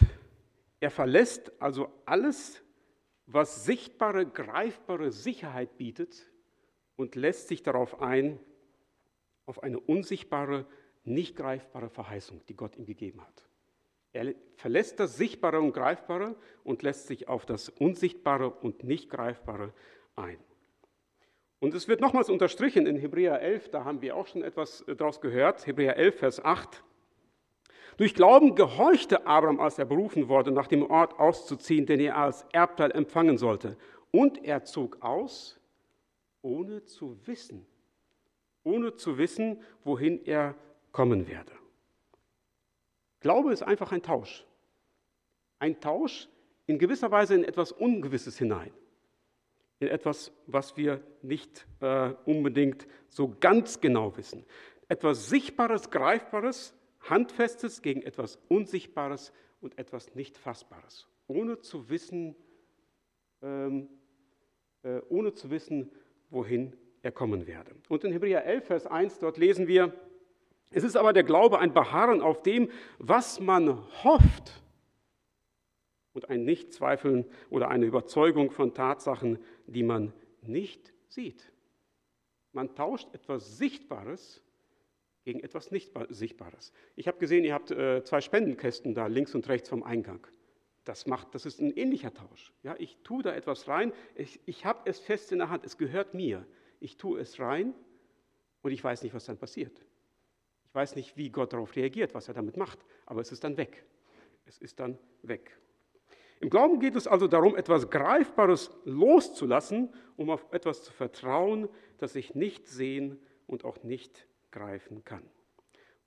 Er 0.79 0.89
verlässt 0.89 1.51
also 1.61 1.89
alles, 2.05 2.63
was 3.27 3.63
sichtbare, 3.63 4.25
greifbare 4.25 5.11
Sicherheit 5.11 5.77
bietet 5.77 6.31
und 6.95 7.15
lässt 7.15 7.47
sich 7.47 7.61
darauf 7.61 8.01
ein, 8.01 8.39
auf 9.49 9.63
eine 9.63 9.79
unsichtbare, 9.79 10.65
nicht 11.03 11.35
greifbare 11.35 11.89
Verheißung, 11.89 12.41
die 12.47 12.55
Gott 12.55 12.77
ihm 12.77 12.85
gegeben 12.85 13.21
hat. 13.21 13.47
Er 14.13 14.33
verlässt 14.55 14.99
das 14.99 15.17
Sichtbare 15.17 15.59
und 15.59 15.73
Greifbare 15.73 16.35
und 16.63 16.83
lässt 16.83 17.07
sich 17.07 17.27
auf 17.27 17.47
das 17.47 17.69
Unsichtbare 17.69 18.51
und 18.51 18.83
nicht 18.83 19.09
Greifbare 19.09 19.73
ein. 20.15 20.37
Und 21.59 21.73
es 21.73 21.87
wird 21.87 21.99
nochmals 21.99 22.29
unterstrichen 22.29 22.85
in 22.85 22.95
Hebräer 22.95 23.41
11, 23.41 23.69
da 23.69 23.83
haben 23.83 24.01
wir 24.01 24.15
auch 24.15 24.27
schon 24.27 24.43
etwas 24.43 24.81
äh, 24.81 24.95
daraus 24.95 25.19
gehört, 25.19 25.65
Hebräer 25.65 25.97
11, 25.97 26.19
Vers 26.19 26.45
8. 26.45 26.83
Durch 27.97 28.13
Glauben 28.13 28.55
gehorchte 28.55 29.25
Abraham, 29.25 29.59
als 29.59 29.77
er 29.79 29.85
berufen 29.85 30.29
wurde, 30.29 30.51
nach 30.51 30.67
dem 30.67 30.83
Ort 30.89 31.19
auszuziehen, 31.19 31.85
den 31.85 31.99
er 31.99 32.17
als 32.17 32.45
Erbteil 32.53 32.91
empfangen 32.91 33.37
sollte. 33.37 33.77
Und 34.11 34.43
er 34.45 34.63
zog 34.63 35.01
aus, 35.01 35.59
ohne 36.41 36.85
zu 36.85 37.17
wissen, 37.25 37.65
ohne 38.63 38.95
zu 38.95 39.17
wissen, 39.17 39.61
wohin 39.83 40.23
er 40.25 40.55
kommen 40.91 41.27
werde. 41.27 41.51
Glaube 43.19 43.51
ist 43.51 43.63
einfach 43.63 43.91
ein 43.91 44.01
Tausch. 44.01 44.45
Ein 45.59 45.79
Tausch 45.79 46.29
in 46.65 46.79
gewisser 46.79 47.11
Weise 47.11 47.35
in 47.35 47.43
etwas 47.43 47.71
Ungewisses 47.71 48.37
hinein. 48.37 48.71
In 49.79 49.87
etwas, 49.87 50.31
was 50.45 50.77
wir 50.77 51.01
nicht 51.21 51.65
äh, 51.79 52.13
unbedingt 52.25 52.87
so 53.07 53.35
ganz 53.39 53.81
genau 53.81 54.15
wissen. 54.17 54.45
Etwas 54.87 55.29
Sichtbares, 55.29 55.89
Greifbares, 55.89 56.73
Handfestes 57.01 57.81
gegen 57.81 58.01
etwas 58.01 58.37
Unsichtbares 58.49 59.31
und 59.61 59.77
etwas 59.77 60.15
nicht 60.15 60.37
Fassbares. 60.37 61.07
Ohne 61.27 61.59
zu 61.59 61.89
wissen, 61.89 62.35
ähm, 63.41 63.89
äh, 64.83 64.99
ohne 65.09 65.33
zu 65.33 65.49
wissen, 65.49 65.91
wohin 66.29 66.75
er 67.01 67.11
kommen 67.11 67.47
werde. 67.47 67.71
Und 67.87 68.03
in 68.03 68.11
Hebräer 68.11 68.45
11, 68.45 68.65
Vers 68.65 68.87
1, 68.87 69.19
dort 69.19 69.37
lesen 69.37 69.67
wir, 69.67 69.93
es 70.71 70.83
ist 70.83 70.95
aber 70.95 71.13
der 71.13 71.23
Glaube 71.23 71.59
ein 71.59 71.73
Beharren 71.73 72.21
auf 72.21 72.43
dem, 72.43 72.69
was 72.99 73.39
man 73.39 73.79
hofft 74.03 74.61
und 76.13 76.29
ein 76.29 76.43
Nichtzweifeln 76.43 77.25
oder 77.49 77.69
eine 77.69 77.85
Überzeugung 77.85 78.51
von 78.51 78.73
Tatsachen, 78.73 79.39
die 79.67 79.83
man 79.83 80.13
nicht 80.41 80.93
sieht. 81.07 81.51
Man 82.51 82.75
tauscht 82.75 83.07
etwas 83.13 83.57
Sichtbares 83.57 84.43
gegen 85.23 85.39
etwas 85.41 85.71
nicht 85.71 85.91
Sichtbares. 86.09 86.71
Ich 86.95 87.07
habe 87.07 87.19
gesehen, 87.19 87.43
ihr 87.43 87.53
habt 87.53 87.71
äh, 87.71 88.03
zwei 88.03 88.21
Spendenkästen 88.21 88.93
da 88.93 89.07
links 89.07 89.35
und 89.35 89.47
rechts 89.47 89.69
vom 89.69 89.83
Eingang. 89.83 90.25
Das, 90.85 91.05
macht, 91.05 91.35
das 91.35 91.45
ist 91.45 91.59
ein 91.59 91.71
ähnlicher 91.75 92.13
Tausch. 92.13 92.53
Ja, 92.63 92.75
ich 92.79 92.97
tue 93.03 93.21
da 93.21 93.33
etwas 93.33 93.67
rein, 93.67 93.93
ich, 94.15 94.39
ich 94.45 94.65
habe 94.65 94.89
es 94.89 94.99
fest 94.99 95.31
in 95.31 95.39
der 95.39 95.49
Hand, 95.49 95.65
es 95.65 95.77
gehört 95.77 96.13
mir. 96.13 96.45
Ich 96.79 96.97
tue 96.97 97.19
es 97.19 97.39
rein 97.39 97.73
und 98.61 98.71
ich 98.71 98.83
weiß 98.83 99.03
nicht, 99.03 99.13
was 99.13 99.25
dann 99.25 99.37
passiert. 99.37 99.85
Ich 100.65 100.75
weiß 100.75 100.95
nicht, 100.95 101.17
wie 101.17 101.29
Gott 101.29 101.53
darauf 101.53 101.75
reagiert, 101.75 102.13
was 102.13 102.27
er 102.27 102.33
damit 102.33 102.57
macht, 102.57 102.79
aber 103.05 103.21
es 103.21 103.31
ist 103.31 103.43
dann 103.43 103.57
weg. 103.57 103.85
Es 104.45 104.57
ist 104.57 104.79
dann 104.79 104.97
weg. 105.23 105.57
Im 106.41 106.49
Glauben 106.49 106.79
geht 106.79 106.95
es 106.95 107.05
also 107.05 107.27
darum, 107.27 107.55
etwas 107.55 107.89
Greifbares 107.89 108.71
loszulassen, 108.85 109.93
um 110.15 110.29
auf 110.29 110.45
etwas 110.51 110.83
zu 110.83 110.93
vertrauen, 110.93 111.67
das 111.97 112.15
ich 112.15 112.33
nicht 112.33 112.67
sehen 112.67 113.19
und 113.45 113.65
auch 113.65 113.83
nicht 113.83 114.27
greifen 114.51 115.03
kann. 115.03 115.23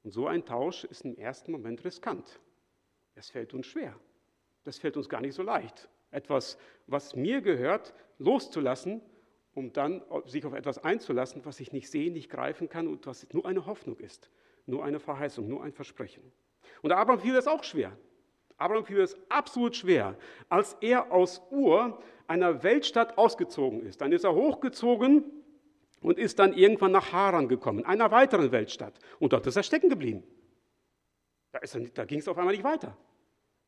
Und 0.04 0.10
so 0.10 0.26
ein 0.26 0.44
Tausch 0.44 0.84
ist 0.84 1.04
im 1.04 1.16
ersten 1.16 1.52
Moment 1.52 1.84
riskant. 1.84 2.40
Es 3.14 3.30
fällt 3.30 3.52
uns 3.52 3.66
schwer. 3.66 3.94
Das 4.64 4.78
fällt 4.78 4.96
uns 4.96 5.08
gar 5.08 5.20
nicht 5.20 5.34
so 5.34 5.42
leicht. 5.42 5.88
Etwas, 6.10 6.56
was 6.86 7.14
mir 7.14 7.40
gehört, 7.40 7.94
loszulassen, 8.18 9.02
um 9.54 9.72
dann 9.72 10.02
sich 10.26 10.44
auf 10.44 10.54
etwas 10.54 10.78
einzulassen, 10.78 11.44
was 11.44 11.60
ich 11.60 11.72
nicht 11.72 11.90
sehen, 11.90 12.14
nicht 12.14 12.30
greifen 12.30 12.68
kann 12.68 12.88
und 12.88 13.06
was 13.06 13.26
nur 13.32 13.46
eine 13.46 13.66
Hoffnung 13.66 13.98
ist, 13.98 14.30
nur 14.66 14.84
eine 14.84 15.00
Verheißung, 15.00 15.48
nur 15.48 15.62
ein 15.62 15.72
Versprechen. 15.72 16.22
Und 16.80 16.92
Abraham 16.92 17.20
fiel 17.20 17.34
das 17.34 17.46
auch 17.46 17.64
schwer. 17.64 17.96
Abraham 18.56 18.84
fiel 18.84 19.00
es 19.00 19.16
absolut 19.28 19.76
schwer, 19.76 20.16
als 20.48 20.76
er 20.80 21.12
aus 21.12 21.42
Ur, 21.50 22.00
einer 22.26 22.62
Weltstadt, 22.62 23.18
ausgezogen 23.18 23.84
ist. 23.84 24.00
Dann 24.00 24.12
ist 24.12 24.24
er 24.24 24.34
hochgezogen 24.34 25.24
und 26.00 26.18
ist 26.18 26.38
dann 26.38 26.52
irgendwann 26.54 26.92
nach 26.92 27.12
Haran 27.12 27.48
gekommen, 27.48 27.84
einer 27.84 28.10
weiteren 28.10 28.52
Weltstadt. 28.52 28.98
Und 29.18 29.32
dort 29.32 29.46
ist 29.46 29.56
er 29.56 29.62
stecken 29.62 29.90
geblieben. 29.90 30.22
Da, 31.52 31.60
da 31.94 32.04
ging 32.04 32.20
es 32.20 32.28
auf 32.28 32.38
einmal 32.38 32.54
nicht 32.54 32.64
weiter. 32.64 32.96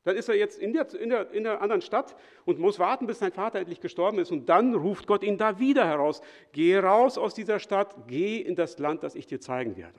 Dann 0.05 0.17
ist 0.17 0.29
er 0.29 0.37
jetzt 0.37 0.59
in 0.59 0.75
der, 0.75 0.93
in, 0.95 1.09
der, 1.09 1.31
in 1.33 1.45
der 1.45 1.63
anderen 1.63 1.81
Stadt 1.81 2.15
und 2.45 2.59
muss 2.59 2.79
warten, 2.79 3.07
bis 3.07 3.19
sein 3.19 3.33
Vater 3.33 3.59
endlich 3.59 3.81
gestorben 3.81 4.19
ist. 4.19 4.31
Und 4.31 4.49
dann 4.51 4.75
ruft 4.75 5.07
Gott 5.07 5.25
ihn 5.25 5.39
da 5.39 5.59
wieder 5.59 5.87
heraus. 5.87 6.21
Geh 6.53 6.79
raus 6.79 7.17
aus 7.17 7.35
dieser 7.35 7.59
Stadt, 7.59 8.07
geh 8.07 8.39
in 8.39 8.55
das 8.55 8.79
Land, 8.79 9.03
das 9.03 9.15
ich 9.15 9.27
dir 9.27 9.41
zeigen 9.41 9.77
werde. 9.77 9.99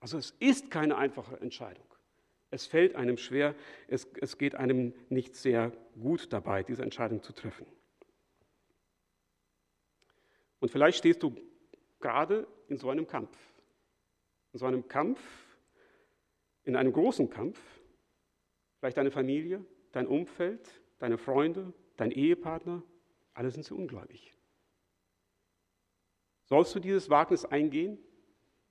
Also 0.00 0.16
es 0.16 0.34
ist 0.40 0.70
keine 0.70 0.96
einfache 0.96 1.38
Entscheidung. 1.40 1.84
Es 2.50 2.66
fällt 2.66 2.94
einem 2.94 3.18
schwer, 3.18 3.54
es, 3.88 4.08
es 4.20 4.38
geht 4.38 4.54
einem 4.54 4.94
nicht 5.08 5.34
sehr 5.34 5.72
gut 6.00 6.32
dabei, 6.32 6.62
diese 6.62 6.82
Entscheidung 6.82 7.22
zu 7.22 7.32
treffen. 7.32 7.66
Und 10.60 10.70
vielleicht 10.70 10.98
stehst 10.98 11.22
du 11.22 11.34
gerade 12.00 12.46
in 12.68 12.78
so 12.78 12.88
einem 12.88 13.06
Kampf. 13.06 13.36
In 14.52 14.58
so 14.58 14.66
einem 14.66 14.88
Kampf, 14.88 15.20
in 16.62 16.76
einem 16.76 16.92
großen 16.92 17.28
Kampf, 17.28 17.58
vielleicht 18.84 18.98
deine 18.98 19.10
Familie, 19.10 19.64
dein 19.92 20.06
Umfeld, 20.06 20.60
deine 20.98 21.16
Freunde, 21.16 21.72
dein 21.96 22.10
Ehepartner, 22.10 22.82
alle 23.32 23.50
sind 23.50 23.64
sie 23.64 23.72
ungläubig. 23.72 24.34
Sollst 26.42 26.74
du 26.74 26.80
dieses 26.80 27.08
Wagnis 27.08 27.46
eingehen? 27.46 27.96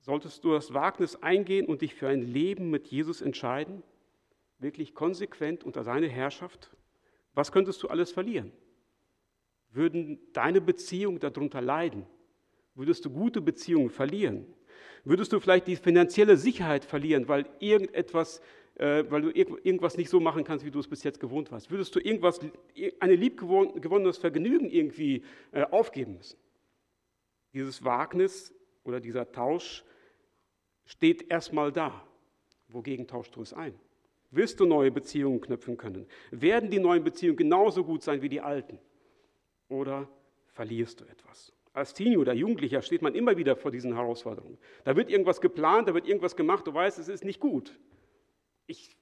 Solltest 0.02 0.44
du 0.44 0.52
das 0.52 0.72
Wagnis 0.72 1.16
eingehen 1.24 1.66
und 1.66 1.82
dich 1.82 1.96
für 1.96 2.10
ein 2.10 2.22
Leben 2.22 2.70
mit 2.70 2.90
Jesus 2.90 3.24
entscheiden? 3.24 3.82
Wirklich 4.60 4.94
konsequent 4.94 5.64
unter 5.64 5.84
seine 5.84 6.10
Herrschaft? 6.10 6.70
Was 7.34 7.52
könntest 7.52 7.82
du 7.82 7.88
alles 7.88 8.12
verlieren? 8.12 8.52
Würden 9.72 10.20
deine 10.34 10.62
Beziehungen 10.62 11.22
darunter 11.22 11.60
leiden? 11.60 12.06
Würdest 12.76 13.04
du 13.06 13.10
gute 13.10 13.42
Beziehungen 13.42 13.90
verlieren? 13.90 14.46
Würdest 15.06 15.34
du 15.34 15.40
vielleicht 15.40 15.66
die 15.66 15.76
finanzielle 15.76 16.38
Sicherheit 16.38 16.86
verlieren, 16.86 17.28
weil 17.28 17.50
irgendetwas 17.60 18.42
weil 18.76 19.22
du 19.22 19.30
irgendwas 19.30 19.98
nicht 19.98 20.10
so 20.10 20.20
machen 20.20 20.44
kannst, 20.44 20.66
wie 20.66 20.72
du 20.72 20.80
es 20.80 20.88
bis 20.88 21.04
jetzt 21.04 21.20
gewohnt 21.20 21.52
warst? 21.52 21.70
Würdest 21.70 21.94
du 21.96 22.00
irgendwas, 22.00 22.40
eine 23.00 23.16
liebgewonnenes 23.16 24.18
Vergnügen 24.18 24.70
irgendwie 24.70 25.24
äh, 25.52 25.64
aufgeben 25.64 26.16
müssen? 26.18 26.38
Dieses 27.54 27.84
Wagnis 27.84 28.54
oder 28.84 29.00
dieser 29.00 29.32
Tausch 29.32 29.84
steht 30.86 31.30
erstmal 31.30 31.72
da. 31.72 32.04
Wogegen 32.68 33.06
tauschst 33.06 33.36
du 33.36 33.42
es 33.44 33.54
ein? 33.54 33.76
Wirst 34.32 34.60
du 34.60 34.66
neue 34.66 34.90
Beziehungen 34.90 35.40
knüpfen 35.40 35.78
können? 35.78 36.08
Werden 36.32 36.72
die 36.72 36.80
neuen 36.80 37.04
Beziehungen 37.04 37.38
genauso 37.38 37.84
gut 37.84 38.02
sein 38.02 38.24
wie 38.24 38.30
die 38.30 38.42
alten? 38.42 38.80
Oder 39.70 40.10
verlierst 40.48 41.02
du 41.02 41.06
etwas? 41.06 41.54
Als 41.74 41.94
Teenie 41.94 42.18
oder 42.18 42.34
Jugendlicher 42.34 42.82
steht 42.82 43.04
man 43.04 43.14
immer 43.14 43.38
wieder 43.38 43.56
vor 43.56 43.70
diesen 43.70 43.94
Herausforderungen. 43.94 44.58
Da 44.84 44.96
wird 44.96 45.12
irgendwas 45.12 45.42
geplant, 45.42 45.88
da 45.88 45.94
wird 45.94 46.08
irgendwas 46.08 46.36
gemacht, 46.36 46.66
du 46.66 46.74
weißt, 46.74 46.98
es 46.98 47.08
ist 47.08 47.24
nicht 47.24 47.40
gut 47.40 47.80
ich, 48.68 48.98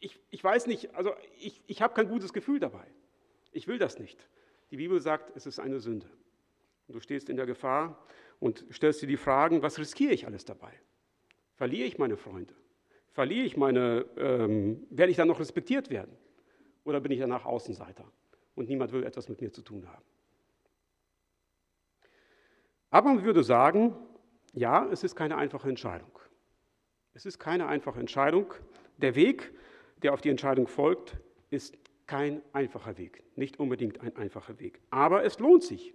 ich, 0.00 0.20
ich 0.30 0.42
weiß 0.42 0.66
nicht, 0.66 0.94
also 0.94 1.12
ich, 1.40 1.62
ich 1.66 1.82
habe 1.82 1.94
kein 1.94 2.08
gutes 2.08 2.32
Gefühl 2.32 2.60
dabei. 2.60 2.86
Ich 3.52 3.66
will 3.66 3.78
das 3.78 3.98
nicht. 3.98 4.28
Die 4.70 4.76
Bibel 4.76 5.00
sagt, 5.00 5.34
es 5.36 5.46
ist 5.46 5.58
eine 5.58 5.80
Sünde. 5.80 6.08
Und 6.86 6.94
du 6.94 7.00
stehst 7.00 7.28
in 7.28 7.36
der 7.36 7.46
Gefahr 7.46 8.04
und 8.40 8.64
stellst 8.72 9.02
dir 9.02 9.06
die 9.06 9.16
Fragen, 9.16 9.62
was 9.62 9.78
riskiere 9.78 10.12
ich 10.12 10.26
alles 10.26 10.44
dabei? 10.44 10.72
Verliere 11.54 11.86
ich 11.86 11.98
meine 11.98 12.16
Freunde? 12.16 12.54
Verliere 13.12 13.44
ich 13.44 13.56
meine, 13.56 14.06
ähm, 14.16 14.86
werde 14.90 15.10
ich 15.10 15.16
dann 15.16 15.28
noch 15.28 15.40
respektiert 15.40 15.90
werden? 15.90 16.16
Oder 16.84 17.00
bin 17.00 17.12
ich 17.12 17.18
danach 17.18 17.44
Außenseiter 17.44 18.04
und 18.54 18.68
niemand 18.68 18.92
will 18.92 19.04
etwas 19.04 19.28
mit 19.28 19.40
mir 19.40 19.52
zu 19.52 19.62
tun 19.62 19.86
haben? 19.88 20.04
Aber 22.90 23.12
man 23.12 23.24
würde 23.24 23.42
sagen, 23.42 23.94
ja, 24.52 24.88
es 24.90 25.04
ist 25.04 25.14
keine 25.14 25.36
einfache 25.36 25.68
Entscheidung. 25.68 26.18
Es 27.12 27.26
ist 27.26 27.38
keine 27.38 27.66
einfache 27.66 28.00
Entscheidung, 28.00 28.54
der 28.98 29.14
Weg, 29.14 29.52
der 30.02 30.12
auf 30.12 30.20
die 30.20 30.28
Entscheidung 30.28 30.66
folgt, 30.66 31.16
ist 31.50 31.76
kein 32.06 32.42
einfacher 32.52 32.98
Weg, 32.98 33.22
nicht 33.36 33.58
unbedingt 33.58 34.00
ein 34.00 34.14
einfacher 34.16 34.58
Weg. 34.60 34.80
Aber 34.90 35.24
es 35.24 35.38
lohnt 35.38 35.64
sich. 35.64 35.94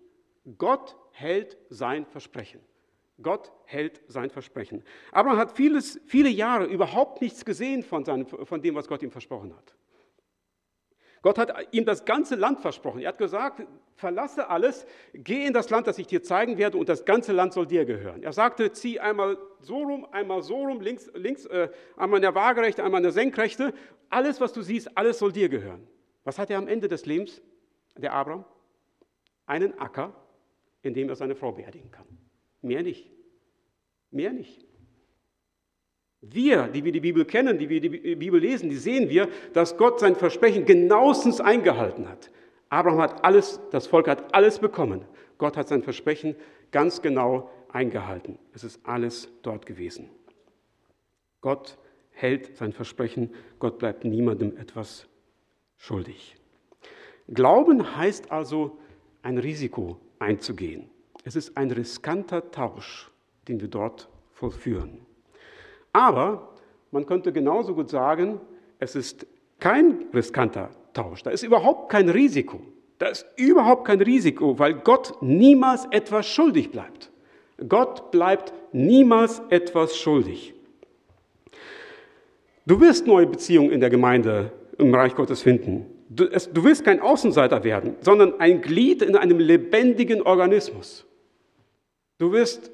Gott 0.58 0.96
hält 1.12 1.58
sein 1.70 2.06
Versprechen. 2.06 2.60
Gott 3.22 3.52
hält 3.66 4.02
sein 4.08 4.30
Versprechen. 4.30 4.84
Abraham 5.12 5.38
hat 5.38 5.56
vieles, 5.56 6.00
viele 6.06 6.30
Jahre 6.30 6.66
überhaupt 6.66 7.22
nichts 7.22 7.46
gesehen 7.46 7.84
von, 7.84 8.04
seinem, 8.04 8.26
von 8.26 8.62
dem, 8.62 8.76
was 8.76 8.88
Gott 8.88 9.04
ihm 9.04 9.12
versprochen 9.12 9.56
hat. 9.56 9.76
Gott 11.24 11.38
hat 11.38 11.54
ihm 11.72 11.86
das 11.86 12.04
ganze 12.04 12.36
Land 12.36 12.60
versprochen. 12.60 13.00
Er 13.00 13.08
hat 13.08 13.18
gesagt, 13.18 13.66
verlasse 13.96 14.50
alles, 14.50 14.86
geh 15.14 15.46
in 15.46 15.54
das 15.54 15.70
Land, 15.70 15.88
das 15.88 15.98
ich 15.98 16.06
dir 16.06 16.22
zeigen 16.22 16.58
werde 16.58 16.78
und 16.78 16.90
das 16.90 17.06
ganze 17.06 17.32
Land 17.32 17.54
soll 17.54 17.66
dir 17.66 17.86
gehören. 17.86 18.22
Er 18.22 18.34
sagte, 18.34 18.74
zieh 18.74 19.00
einmal 19.00 19.38
so 19.62 19.78
rum, 19.78 20.06
einmal 20.12 20.44
so 20.44 20.58
rum, 20.66 20.82
links, 20.82 21.10
links 21.16 21.46
äh, 21.46 21.70
einmal 21.96 22.18
in 22.18 22.24
der 22.24 22.36
Waagerechte, 22.36 22.84
einmal 22.84 23.00
in 23.00 23.04
der 23.04 23.14
Senkrechte. 23.14 23.74
Alles, 24.10 24.42
was 24.42 24.52
du 24.52 24.62
siehst, 24.62 24.98
alles 24.98 25.18
soll 25.18 25.32
dir 25.32 25.48
gehören. 25.48 25.88
Was 26.26 26.38
hat 26.38 26.50
er 26.50 26.58
am 26.58 26.68
Ende 26.68 26.90
des 26.90 27.06
Lebens, 27.06 27.42
der 27.98 28.12
Abraham? 28.12 28.44
Einen 29.46 29.80
Acker, 29.80 30.14
in 30.82 30.94
dem 30.94 31.08
er 31.08 31.16
seine 31.16 31.36
Frau 31.36 31.54
beerdigen 31.54 31.90
kann. 31.90 32.06
Mehr 32.62 32.84
nicht. 32.84 33.10
Mehr 34.12 34.34
nicht. 34.34 34.66
Wir, 36.32 36.68
die 36.68 36.86
wir 36.86 36.94
die 36.94 37.02
Bibel 37.02 37.26
kennen, 37.26 37.58
die 37.58 37.68
wir 37.68 37.82
die 37.82 37.90
Bibel 37.90 38.40
lesen, 38.40 38.70
die 38.70 38.78
sehen 38.78 39.10
wir, 39.10 39.28
dass 39.52 39.76
Gott 39.76 40.00
sein 40.00 40.16
Versprechen 40.16 40.66
genauestens 40.66 41.42
eingehalten 41.42 42.08
hat. 42.08 42.32
Abraham 42.70 43.02
hat 43.02 43.26
alles, 43.26 43.60
das 43.72 43.88
Volk 43.88 44.08
hat 44.08 44.34
alles 44.34 44.60
bekommen. 44.60 45.02
Gott 45.38 45.58
hat 45.58 45.68
sein 45.68 45.84
Versprechen 45.84 46.36
ganz 46.72 47.02
genau 47.02 47.50
eingehalten. 47.70 48.40
Es 48.54 48.64
ist 48.64 48.80
alles 48.84 49.30
dort 49.42 49.66
gewesen. 49.66 50.10
Gott 51.42 51.78
hält 52.12 52.56
sein 52.56 52.72
Versprechen. 52.72 53.30
Gott 53.60 53.78
bleibt 53.78 54.06
niemandem 54.06 54.56
etwas 54.56 55.08
schuldig. 55.76 56.38
Glauben 57.28 57.98
heißt 57.98 58.32
also, 58.32 58.78
ein 59.24 59.38
Risiko 59.38 60.00
einzugehen. 60.20 60.90
Es 61.26 61.36
ist 61.36 61.58
ein 61.58 61.72
riskanter 61.72 62.50
Tausch, 62.52 63.12
den 63.48 63.60
wir 63.60 63.68
dort 63.68 64.10
vollführen. 64.32 65.06
Aber 65.94 66.54
Man 66.94 67.08
könnte 67.08 67.34
genauso 67.34 67.74
gut 67.74 67.90
sagen, 67.90 68.40
es 68.78 68.96
ist 68.96 69.26
kein 69.60 70.06
riskanter 70.14 70.70
Tausch. 70.94 71.24
Da 71.24 71.32
ist 71.32 71.42
überhaupt 71.42 71.92
kein 71.92 72.08
Risiko. 72.08 72.62
Da 73.00 73.08
ist 73.08 73.26
überhaupt 73.36 73.86
kein 73.88 74.00
Risiko, 74.00 74.60
weil 74.60 74.76
Gott 74.76 75.16
niemals 75.22 75.88
etwas 75.90 76.28
schuldig 76.28 76.70
bleibt. 76.70 77.10
Gott 77.68 78.12
bleibt 78.12 78.54
niemals 78.74 79.42
etwas 79.50 79.98
schuldig. 79.98 80.54
Du 82.68 82.80
wirst 82.80 83.08
neue 83.08 83.26
Beziehungen 83.26 83.72
in 83.72 83.80
der 83.80 83.90
Gemeinde 83.90 84.52
im 84.78 84.94
Reich 84.94 85.16
Gottes 85.16 85.42
finden. 85.42 85.88
Du, 86.10 86.26
es, 86.26 86.54
du 86.54 86.64
willst 86.64 86.86
kein 86.86 87.00
Außenseiter 87.00 87.64
werden, 87.64 87.96
sondern 88.02 88.40
ein 88.40 88.62
Glied 88.62 89.02
in 89.02 89.16
einem 89.16 89.40
lebendigen 89.40 90.22
Organismus. 90.22 91.08
Du 92.20 92.32
wirst 92.32 92.72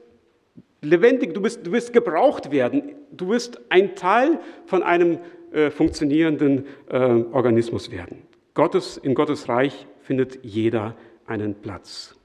lebendig, 0.81 1.33
du 1.33 1.43
wirst, 1.43 1.65
du 1.65 1.71
wirst 1.71 1.93
gebraucht 1.93 2.51
werden. 2.51 2.95
Du 3.11 3.29
wirst 3.29 3.59
ein 3.69 3.95
Teil 3.95 4.39
von 4.65 4.83
einem 4.83 5.19
äh, 5.51 5.69
funktionierenden 5.69 6.65
äh, 6.89 6.97
Organismus 6.97 7.91
werden. 7.91 8.23
Gottes, 8.53 8.97
in 8.97 9.13
Gottes 9.13 9.49
Reich 9.49 9.87
findet 10.01 10.43
jeder 10.43 10.95
einen 11.25 11.55
Platz. 11.55 12.15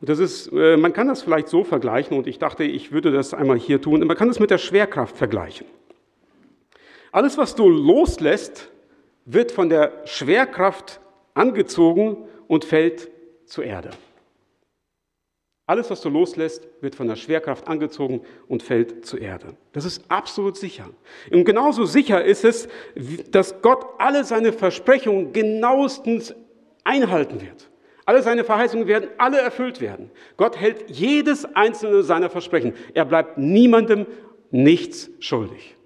Und 0.00 0.08
das 0.08 0.18
ist, 0.18 0.48
äh, 0.52 0.76
man 0.76 0.92
kann 0.92 1.06
das 1.06 1.22
vielleicht 1.22 1.48
so 1.48 1.64
vergleichen, 1.64 2.16
und 2.16 2.26
ich 2.26 2.38
dachte, 2.38 2.64
ich 2.64 2.92
würde 2.92 3.12
das 3.12 3.34
einmal 3.34 3.58
hier 3.58 3.80
tun. 3.80 4.04
Man 4.06 4.16
kann 4.16 4.28
es 4.28 4.40
mit 4.40 4.50
der 4.50 4.58
Schwerkraft 4.58 5.16
vergleichen. 5.16 5.66
Alles, 7.12 7.38
was 7.38 7.54
du 7.54 7.68
loslässt, 7.68 8.70
wird 9.24 9.52
von 9.52 9.68
der 9.68 9.92
Schwerkraft 10.04 11.00
angezogen 11.34 12.16
und 12.48 12.64
fällt 12.64 13.10
zur 13.46 13.64
Erde. 13.64 13.90
Alles, 15.66 15.90
was 15.90 16.00
du 16.00 16.08
loslässt, 16.08 16.68
wird 16.80 16.96
von 16.96 17.06
der 17.06 17.16
Schwerkraft 17.16 17.68
angezogen 17.68 18.22
und 18.48 18.62
fällt 18.62 19.06
zur 19.06 19.20
Erde. 19.20 19.56
Das 19.72 19.84
ist 19.84 20.04
absolut 20.10 20.56
sicher. 20.56 20.90
Und 21.30 21.44
genauso 21.44 21.84
sicher 21.84 22.24
ist 22.24 22.44
es, 22.44 22.68
dass 23.30 23.62
Gott 23.62 23.84
alle 23.98 24.24
seine 24.24 24.52
Versprechungen 24.52 25.32
genauestens 25.32 26.34
einhalten 26.84 27.40
wird. 27.40 27.70
Alle 28.04 28.22
seine 28.22 28.42
Verheißungen 28.42 28.88
werden 28.88 29.10
alle 29.18 29.40
erfüllt 29.40 29.80
werden. 29.80 30.10
Gott 30.36 30.58
hält 30.58 30.90
jedes 30.90 31.44
einzelne 31.54 32.02
seiner 32.02 32.28
Versprechen. 32.28 32.74
Er 32.94 33.04
bleibt 33.04 33.38
niemandem 33.38 34.06
nichts 34.50 35.10
schuldig. 35.20 35.76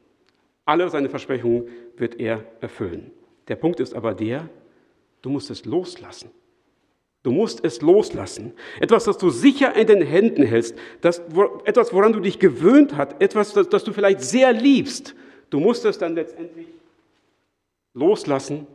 Alle 0.64 0.88
seine 0.88 1.10
Versprechungen 1.10 1.68
wird 1.96 2.18
er 2.18 2.44
erfüllen. 2.60 3.12
Der 3.48 3.56
Punkt 3.56 3.80
ist 3.80 3.94
aber 3.94 4.14
der, 4.14 4.48
du 5.20 5.28
musst 5.28 5.50
es 5.50 5.66
loslassen. 5.66 6.30
Du 7.26 7.32
musst 7.32 7.64
es 7.64 7.82
loslassen. 7.82 8.52
Etwas, 8.78 9.02
das 9.02 9.18
du 9.18 9.30
sicher 9.30 9.74
in 9.74 9.88
den 9.88 10.00
Händen 10.00 10.44
hältst, 10.44 10.76
das, 11.00 11.20
etwas, 11.64 11.92
woran 11.92 12.12
du 12.12 12.20
dich 12.20 12.38
gewöhnt 12.38 12.96
hast, 12.96 13.20
etwas, 13.20 13.52
das, 13.52 13.68
das 13.68 13.82
du 13.82 13.92
vielleicht 13.92 14.20
sehr 14.20 14.52
liebst. 14.52 15.16
Du 15.50 15.58
musst 15.58 15.84
es 15.84 15.98
dann 15.98 16.14
letztendlich 16.14 16.68
loslassen, 17.94 18.68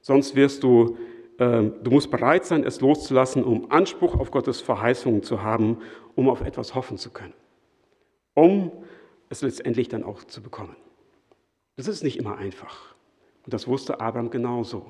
sonst 0.00 0.34
wirst 0.34 0.62
du, 0.62 0.96
äh, 1.36 1.64
du 1.82 1.90
musst 1.90 2.10
bereit 2.10 2.46
sein, 2.46 2.64
es 2.64 2.80
loszulassen, 2.80 3.44
um 3.44 3.70
Anspruch 3.70 4.18
auf 4.18 4.30
Gottes 4.30 4.62
Verheißungen 4.62 5.22
zu 5.22 5.42
haben, 5.42 5.76
um 6.14 6.30
auf 6.30 6.40
etwas 6.40 6.74
hoffen 6.74 6.96
zu 6.96 7.10
können, 7.10 7.34
um 8.32 8.72
es 9.28 9.42
letztendlich 9.42 9.90
dann 9.90 10.04
auch 10.04 10.24
zu 10.24 10.40
bekommen. 10.40 10.74
Das 11.76 11.86
ist 11.86 12.02
nicht 12.02 12.16
immer 12.16 12.38
einfach. 12.38 12.94
Und 13.44 13.52
das 13.52 13.68
wusste 13.68 14.00
Abraham 14.00 14.30
genauso. 14.30 14.86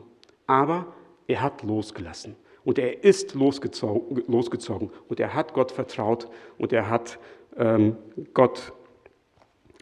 Aber 0.46 0.94
er 1.26 1.42
hat 1.42 1.64
losgelassen. 1.64 2.36
Und 2.64 2.78
er 2.78 3.04
ist 3.04 3.34
losgezogen, 3.34 4.24
losgezogen. 4.26 4.90
Und 5.08 5.20
er 5.20 5.34
hat 5.34 5.52
Gott 5.52 5.70
vertraut. 5.70 6.28
Und 6.58 6.72
er 6.72 6.88
hat 6.88 7.18
ähm, 7.56 7.96
Gott 8.32 8.72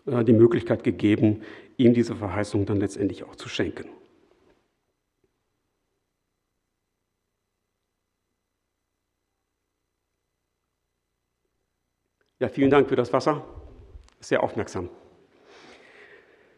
äh, 0.07 0.25
die 0.25 0.33
Möglichkeit 0.33 0.83
gegeben, 0.83 1.43
ihm 1.77 1.95
diese 1.95 2.17
Verheißung 2.17 2.67
dann 2.67 2.79
letztendlich 2.79 3.25
auch 3.25 3.37
zu 3.37 3.49
schenken. 3.49 3.89
Ja, 12.41 12.49
vielen 12.49 12.71
Dank 12.71 12.89
für 12.89 12.97
das 12.97 13.13
Wasser. 13.13 13.45
Sehr 14.19 14.43
aufmerksam. 14.43 14.91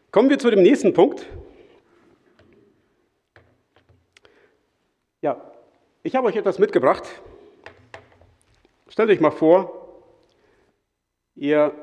Kommen 0.09 0.31
wir 0.31 0.39
zu 0.39 0.49
dem 0.49 0.63
nächsten 0.63 0.93
Punkt. 0.93 1.27
Ja, 5.21 5.54
ich 6.05 6.15
habe 6.15 6.27
euch 6.27 6.35
etwas 6.35 6.59
mitgebracht. 6.59 7.03
Stellt 8.87 9.09
euch 9.09 9.19
mal 9.19 9.31
vor, 9.31 10.03
ihr, 11.33 11.73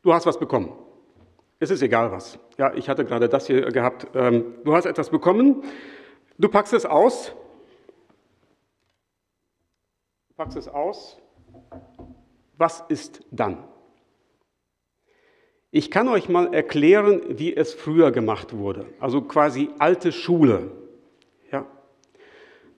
du 0.00 0.14
hast 0.14 0.24
was 0.24 0.38
bekommen. 0.38 0.72
Es 1.58 1.70
ist 1.70 1.82
egal 1.82 2.10
was. 2.10 2.38
Ja, 2.56 2.72
ich 2.72 2.88
hatte 2.88 3.04
gerade 3.04 3.28
das 3.28 3.46
hier 3.46 3.70
gehabt. 3.70 4.06
Ähm, 4.14 4.54
du 4.64 4.74
hast 4.74 4.86
etwas 4.86 5.10
bekommen, 5.10 5.62
du 6.38 6.48
packst 6.48 6.72
es 6.72 6.86
aus, 6.86 7.32
packst 10.36 10.56
es 10.56 10.68
aus. 10.68 11.20
Was 12.56 12.82
ist 12.88 13.26
dann? 13.30 13.62
Ich 15.70 15.90
kann 15.90 16.08
euch 16.08 16.30
mal 16.30 16.54
erklären, 16.54 17.20
wie 17.28 17.54
es 17.54 17.74
früher 17.74 18.10
gemacht 18.10 18.56
wurde. 18.56 18.86
Also 19.00 19.20
quasi 19.20 19.68
alte 19.78 20.12
Schule. 20.12 20.83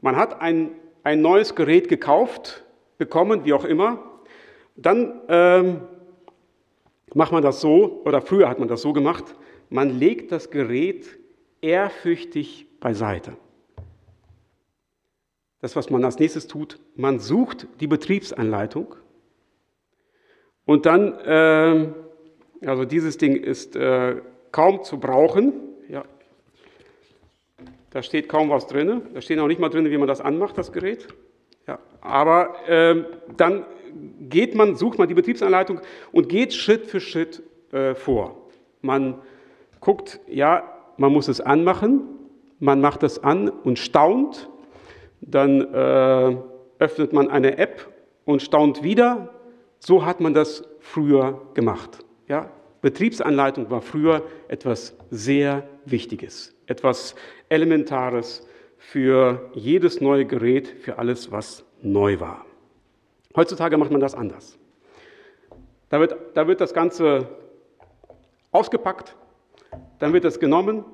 Man 0.06 0.14
hat 0.14 0.40
ein, 0.40 0.70
ein 1.02 1.20
neues 1.20 1.56
Gerät 1.56 1.88
gekauft, 1.88 2.64
bekommen, 2.96 3.44
wie 3.44 3.52
auch 3.52 3.64
immer. 3.64 4.20
Dann 4.76 5.20
ähm, 5.26 5.80
macht 7.12 7.32
man 7.32 7.42
das 7.42 7.60
so, 7.60 8.02
oder 8.04 8.22
früher 8.22 8.48
hat 8.48 8.60
man 8.60 8.68
das 8.68 8.82
so 8.82 8.92
gemacht, 8.92 9.34
man 9.68 9.90
legt 9.90 10.30
das 10.30 10.52
Gerät 10.52 11.18
ehrfürchtig 11.60 12.68
beiseite. 12.78 13.36
Das, 15.60 15.74
was 15.74 15.90
man 15.90 16.04
als 16.04 16.20
nächstes 16.20 16.46
tut, 16.46 16.78
man 16.94 17.18
sucht 17.18 17.66
die 17.80 17.88
Betriebsanleitung 17.88 18.94
und 20.66 20.86
dann 20.86 21.18
äh, 21.18 21.88
also 22.64 22.84
dieses 22.84 23.18
Ding 23.18 23.34
ist 23.34 23.74
äh, 23.74 24.22
kaum 24.52 24.84
zu 24.84 25.00
brauchen. 25.00 25.52
Da 27.96 28.02
steht 28.02 28.28
kaum 28.28 28.50
was 28.50 28.66
drin. 28.66 29.00
Da 29.14 29.22
steht 29.22 29.38
auch 29.38 29.46
nicht 29.46 29.58
mal 29.58 29.70
drin, 29.70 29.90
wie 29.90 29.96
man 29.96 30.06
das 30.06 30.20
anmacht, 30.20 30.58
das 30.58 30.70
Gerät. 30.70 31.08
Ja. 31.66 31.78
Aber 32.02 32.68
äh, 32.68 33.04
dann 33.38 33.64
geht 34.20 34.54
man, 34.54 34.74
sucht 34.74 34.98
man 34.98 35.08
die 35.08 35.14
Betriebsanleitung 35.14 35.80
und 36.12 36.28
geht 36.28 36.52
Schritt 36.52 36.84
für 36.84 37.00
Schritt 37.00 37.42
äh, 37.72 37.94
vor. 37.94 38.50
Man 38.82 39.22
guckt, 39.80 40.20
ja, 40.28 40.74
man 40.98 41.10
muss 41.10 41.26
es 41.28 41.40
anmachen. 41.40 42.02
Man 42.58 42.82
macht 42.82 43.02
es 43.02 43.24
an 43.24 43.48
und 43.48 43.78
staunt. 43.78 44.50
Dann 45.22 45.62
äh, 45.62 46.36
öffnet 46.78 47.14
man 47.14 47.30
eine 47.30 47.56
App 47.56 47.90
und 48.26 48.42
staunt 48.42 48.82
wieder. 48.82 49.30
So 49.78 50.04
hat 50.04 50.20
man 50.20 50.34
das 50.34 50.68
früher 50.80 51.40
gemacht. 51.54 52.04
Ja, 52.28 52.50
Betriebsanleitung 52.82 53.70
war 53.70 53.80
früher 53.80 54.22
etwas 54.48 54.94
sehr 55.10 55.66
Wichtiges, 55.86 56.55
etwas 56.66 57.14
Elementares 57.48 58.46
für 58.78 59.50
jedes 59.54 60.00
neue 60.00 60.26
Gerät, 60.26 60.68
für 60.68 60.98
alles, 60.98 61.30
was 61.32 61.64
neu 61.82 62.20
war. 62.20 62.46
Heutzutage 63.34 63.76
macht 63.76 63.90
man 63.90 64.00
das 64.00 64.14
anders. 64.14 64.58
Da 65.88 66.00
wird, 66.00 66.16
da 66.34 66.48
wird 66.48 66.60
das 66.60 66.74
Ganze 66.74 67.28
ausgepackt, 68.50 69.14
dann 69.98 70.12
wird 70.12 70.24
es 70.24 70.40
genommen 70.40 70.84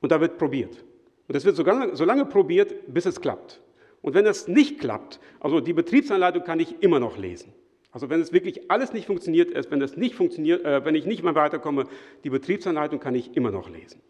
und 0.00 0.12
da 0.12 0.20
wird 0.20 0.38
probiert. 0.38 0.84
Und 1.26 1.34
es 1.34 1.44
wird 1.44 1.56
so 1.56 1.62
lange, 1.62 1.96
so 1.96 2.04
lange 2.04 2.24
probiert, 2.24 2.74
bis 2.92 3.06
es 3.06 3.20
klappt. 3.20 3.60
Und 4.00 4.14
wenn 4.14 4.26
es 4.26 4.48
nicht 4.48 4.78
klappt, 4.78 5.18
also 5.40 5.60
die 5.60 5.72
Betriebsanleitung 5.72 6.44
kann 6.44 6.60
ich 6.60 6.82
immer 6.82 7.00
noch 7.00 7.18
lesen. 7.18 7.52
Also 7.90 8.10
wenn 8.10 8.20
es 8.20 8.32
wirklich 8.32 8.70
alles 8.70 8.92
nicht 8.92 9.06
funktioniert, 9.06 9.50
ist, 9.50 9.70
wenn 9.70 9.82
es 9.82 9.96
nicht 9.96 10.14
funktioniert, 10.14 10.64
äh, 10.64 10.84
wenn 10.84 10.94
ich 10.94 11.06
nicht 11.06 11.22
mehr 11.22 11.34
weiterkomme, 11.34 11.84
die 12.22 12.30
Betriebsanleitung 12.30 13.00
kann 13.00 13.14
ich 13.14 13.36
immer 13.36 13.50
noch 13.50 13.68
lesen. 13.68 14.00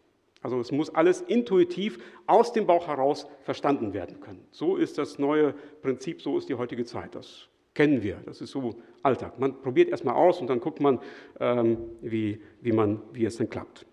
Also 0.40 0.61
es 0.61 0.70
muss 0.70 0.94
alles 0.94 1.20
intuitiv 1.20 1.98
aus 2.27 2.53
dem 2.53 2.66
Bauch 2.66 2.87
heraus 2.87 3.27
verstanden 3.42 3.92
werden 3.92 4.20
können. 4.20 4.46
So 4.51 4.77
ist 4.77 4.98
das 4.98 5.18
neue 5.18 5.53
Prinzip, 5.83 6.22
so 6.22 6.38
ist 6.38 6.48
die 6.48 6.55
heutige 6.55 6.85
Zeit. 6.85 7.14
Das 7.14 7.48
kennen 7.74 8.03
wir, 8.03 8.18
das 8.24 8.40
ist 8.40 8.51
so 8.51 8.77
Alltag. 9.03 9.38
Man 9.38 9.61
probiert 9.61 9.88
erstmal 9.88 10.14
aus 10.14 10.40
und 10.40 10.48
dann 10.48 10.61
guckt 10.61 10.81
man, 10.81 11.01
ähm, 11.40 11.79
wie, 12.01 12.40
wie, 12.61 12.72
man, 12.72 13.03
wie 13.12 13.24
es 13.24 13.37
dann 13.37 13.51
klappt. 13.51 13.87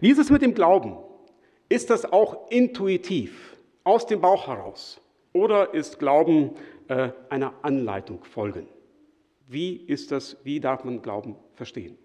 Wie 0.00 0.10
ist 0.10 0.18
es 0.18 0.30
mit 0.30 0.42
dem 0.42 0.54
Glauben? 0.54 0.96
Ist 1.68 1.90
das 1.90 2.10
auch 2.10 2.50
intuitiv, 2.50 3.56
aus 3.84 4.06
dem 4.06 4.20
Bauch 4.20 4.46
heraus? 4.46 5.00
Oder 5.32 5.74
ist 5.74 5.98
Glauben 5.98 6.56
äh, 6.88 7.10
einer 7.30 7.54
Anleitung 7.62 8.24
folgen. 8.24 8.66
Wie 9.48 9.76
ist 9.76 10.12
das, 10.12 10.36
wie 10.44 10.60
darf 10.60 10.84
man 10.84 11.00
Glauben 11.02 11.36
verstehen? 11.54 11.96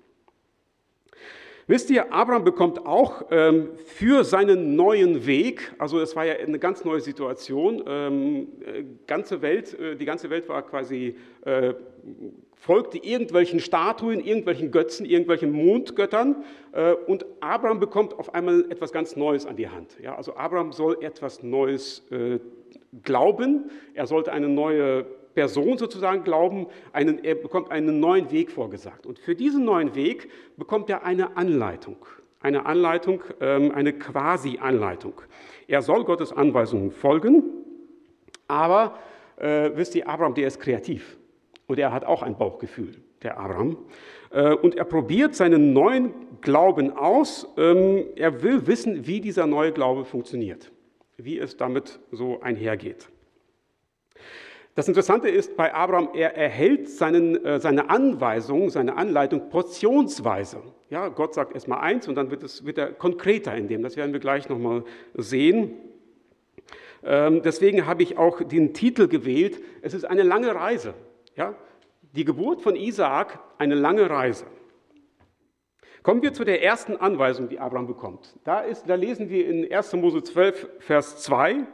Wisst 1.70 1.90
ihr, 1.90 2.14
Abraham 2.14 2.46
bekommt 2.46 2.86
auch 2.86 3.26
ähm, 3.30 3.72
für 3.84 4.24
seinen 4.24 4.78
neuen 4.78 5.26
Weg, 5.26 5.74
also 5.78 6.00
es 6.00 6.16
war 6.16 6.26
ja 6.26 6.36
eine 6.36 6.60
ganz 6.60 6.86
neue 6.86 7.02
Situation, 7.02 7.84
ähm, 7.86 8.48
äh, 8.66 8.86
ganze 9.06 9.42
Welt, 9.42 9.78
äh, 9.78 9.98
die 9.98 10.06
ganze 10.06 10.30
Welt 10.30 10.48
war 10.48 10.62
quasi 10.62 11.18
äh, 11.44 11.74
folgte 12.56 13.00
irgendwelchen 13.00 13.60
Statuen, 13.60 14.22
irgendwelchen 14.22 14.72
Götzen, 14.72 15.06
irgendwelchen 15.06 15.52
Mondgöttern 15.52 16.46
äh, 16.72 16.94
und 16.94 17.26
Abraham 17.42 17.82
bekommt 17.82 18.18
auf 18.18 18.34
einmal 18.34 18.66
etwas 18.72 18.94
ganz 18.94 19.18
Neues 19.18 19.46
an 19.46 19.58
die 19.58 19.68
Hand. 19.68 19.98
Ja, 20.02 20.16
also 20.16 20.38
Abraham 20.38 20.72
soll 20.72 20.98
etwas 21.04 21.44
Neues 21.44 22.10
äh, 22.12 22.40
glauben, 23.04 23.70
er 23.94 24.08
sollte 24.08 24.32
eine 24.32 24.48
neue 24.48 25.06
Person 25.38 25.78
sozusagen 25.78 26.24
glauben, 26.24 26.66
einen, 26.94 27.24
er 27.24 27.36
bekommt 27.36 27.70
einen 27.70 28.00
neuen 28.00 28.32
Weg 28.32 28.50
vorgesagt. 28.50 29.06
Und 29.06 29.20
für 29.20 29.36
diesen 29.36 29.66
neuen 29.66 29.94
Weg 29.94 30.32
bekommt 30.58 30.90
er 30.90 31.06
eine 31.06 31.38
Anleitung, 31.38 31.98
eine 32.40 32.66
Anleitung, 32.66 33.22
ähm, 33.40 33.72
eine 33.72 33.94
Quasi-Anleitung. 33.94 35.22
Er 35.68 35.84
soll 35.84 36.06
Gottes 36.06 36.34
Anweisungen 36.34 36.90
folgen, 36.90 37.44
aber 38.48 38.98
äh, 39.36 39.70
wisst 39.76 39.94
ihr, 39.94 40.10
Abraham, 40.10 40.34
der 40.34 40.48
ist 40.48 40.60
kreativ 40.60 41.20
und 41.68 41.78
er 41.78 41.94
hat 41.94 42.04
auch 42.04 42.24
ein 42.24 42.36
Bauchgefühl, 42.36 42.96
der 43.22 43.40
Abraham. 43.40 43.78
Äh, 44.32 44.56
und 44.56 44.74
er 44.74 44.86
probiert 44.86 45.36
seinen 45.36 45.72
neuen 45.72 46.16
Glauben 46.42 46.98
aus. 46.98 47.48
Ähm, 47.58 48.06
er 48.16 48.42
will 48.42 48.66
wissen, 48.66 49.06
wie 49.06 49.22
dieser 49.22 49.46
neue 49.46 49.72
Glaube 49.72 50.04
funktioniert, 50.04 50.72
wie 51.16 51.38
es 51.38 51.58
damit 51.58 52.00
so 52.12 52.42
einhergeht. 52.42 53.08
Das 54.78 54.88
Interessante 54.88 55.28
ist 55.28 55.58
bei 55.58 55.74
Abraham, 55.74 56.10
er 56.14 56.38
erhält 56.38 56.88
seinen, 56.88 57.44
äh, 57.44 57.60
seine 57.60 57.90
Anweisung, 57.90 58.70
seine 58.70 58.96
Anleitung 58.96 59.50
portionsweise. 59.50 60.62
Ja, 60.92 61.08
Gott 61.08 61.34
sagt 61.34 61.56
erstmal 61.56 61.80
eins 61.80 62.08
und 62.08 62.14
dann 62.14 62.30
wird, 62.30 62.44
es, 62.44 62.64
wird 62.64 62.78
er 62.78 62.92
konkreter 62.92 63.56
in 63.56 63.68
dem. 63.68 63.82
Das 63.82 63.98
werden 63.98 64.14
wir 64.14 64.20
gleich 64.20 64.50
nochmal 64.50 64.84
sehen. 65.16 65.74
Ähm, 67.04 67.42
deswegen 67.42 67.88
habe 67.88 68.04
ich 68.04 68.20
auch 68.20 68.44
den 68.44 68.76
Titel 68.76 69.08
gewählt. 69.08 69.60
Es 69.82 69.96
ist 69.96 70.06
eine 70.06 70.22
lange 70.22 70.54
Reise. 70.54 70.94
Ja? 71.36 71.56
Die 72.16 72.24
Geburt 72.24 72.62
von 72.62 72.76
Isaak, 72.76 73.40
eine 73.58 73.74
lange 73.74 74.08
Reise. 74.08 74.46
Kommen 76.04 76.22
wir 76.22 76.34
zu 76.34 76.44
der 76.44 76.62
ersten 76.62 76.98
Anweisung, 76.98 77.50
die 77.50 77.58
Abraham 77.58 77.88
bekommt. 77.88 78.36
Da, 78.44 78.60
ist, 78.60 78.88
da 78.88 78.94
lesen 78.94 79.32
wir 79.32 79.50
in 79.50 79.74
1. 79.74 79.94
Mose 79.94 80.22
12, 80.22 80.70
Vers 80.78 81.24
2, 81.24 81.66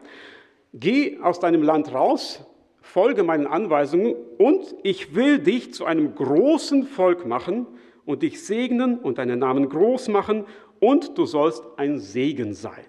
Geh 0.76 1.20
aus 1.20 1.40
deinem 1.40 1.62
Land 1.62 1.94
raus, 1.94 2.44
folge 2.84 3.24
meinen 3.24 3.48
Anweisungen 3.48 4.14
und 4.38 4.76
ich 4.84 5.16
will 5.16 5.40
dich 5.40 5.74
zu 5.74 5.86
einem 5.86 6.14
großen 6.14 6.84
Volk 6.84 7.26
machen 7.26 7.66
und 8.06 8.24
dich 8.24 8.46
segnen 8.46 9.00
und 9.00 9.18
deinen 9.18 9.40
Namen 9.40 9.70
groß 9.70 10.10
machen 10.10 10.46
und 10.82 11.18
du 11.18 11.26
sollst 11.26 11.64
ein 11.78 11.98
Segen 11.98 12.54
sein. 12.54 12.86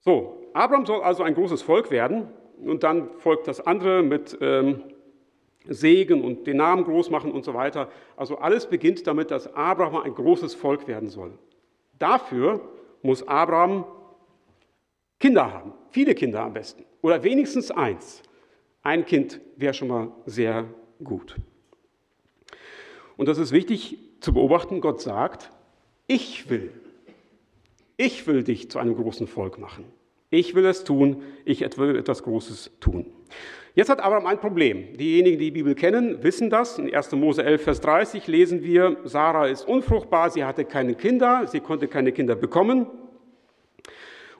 So, 0.00 0.50
Abraham 0.54 0.84
soll 0.84 1.02
also 1.02 1.22
ein 1.22 1.34
großes 1.34 1.62
Volk 1.62 1.92
werden 1.92 2.28
und 2.64 2.82
dann 2.82 3.10
folgt 3.18 3.46
das 3.46 3.64
andere 3.64 4.02
mit 4.02 4.36
ähm, 4.40 4.82
Segen 5.66 6.24
und 6.24 6.48
den 6.48 6.56
Namen 6.56 6.82
groß 6.82 7.10
machen 7.10 7.30
und 7.30 7.44
so 7.44 7.54
weiter. 7.54 7.88
Also 8.16 8.38
alles 8.38 8.66
beginnt 8.66 9.06
damit, 9.06 9.30
dass 9.30 9.54
Abraham 9.54 10.02
ein 10.02 10.14
großes 10.14 10.56
Volk 10.56 10.88
werden 10.88 11.08
soll. 11.08 11.38
Dafür 11.96 12.60
muss 13.02 13.26
Abraham 13.28 13.84
Kinder 15.20 15.52
haben, 15.52 15.74
viele 15.90 16.14
Kinder 16.16 16.40
am 16.40 16.54
besten 16.54 16.89
oder 17.02 17.22
wenigstens 17.22 17.70
eins. 17.70 18.22
Ein 18.82 19.04
Kind 19.04 19.40
wäre 19.56 19.74
schon 19.74 19.88
mal 19.88 20.12
sehr 20.26 20.66
gut. 21.02 21.36
Und 23.16 23.26
das 23.26 23.38
ist 23.38 23.52
wichtig 23.52 23.98
zu 24.20 24.32
beobachten. 24.32 24.80
Gott 24.80 25.00
sagt, 25.00 25.50
ich 26.06 26.48
will, 26.48 26.72
ich 27.96 28.26
will 28.26 28.42
dich 28.42 28.70
zu 28.70 28.78
einem 28.78 28.96
großen 28.96 29.26
Volk 29.26 29.58
machen. 29.58 29.84
Ich 30.30 30.54
will 30.54 30.64
es 30.64 30.84
tun, 30.84 31.22
ich 31.44 31.60
will 31.76 31.96
etwas 31.96 32.22
Großes 32.22 32.70
tun. 32.80 33.06
Jetzt 33.74 33.88
hat 33.88 34.00
Abraham 34.00 34.26
ein 34.26 34.38
Problem. 34.38 34.96
Diejenigen, 34.96 35.38
die 35.38 35.46
die 35.46 35.50
Bibel 35.50 35.74
kennen, 35.74 36.22
wissen 36.22 36.50
das. 36.50 36.78
In 36.78 36.92
1. 36.92 37.12
Mose 37.12 37.44
11, 37.44 37.62
Vers 37.62 37.80
30 37.80 38.26
lesen 38.26 38.62
wir, 38.62 38.96
Sarah 39.04 39.46
ist 39.46 39.66
unfruchtbar, 39.66 40.30
sie 40.30 40.44
hatte 40.44 40.64
keine 40.64 40.94
Kinder, 40.94 41.46
sie 41.46 41.60
konnte 41.60 41.88
keine 41.88 42.12
Kinder 42.12 42.34
bekommen. 42.34 42.86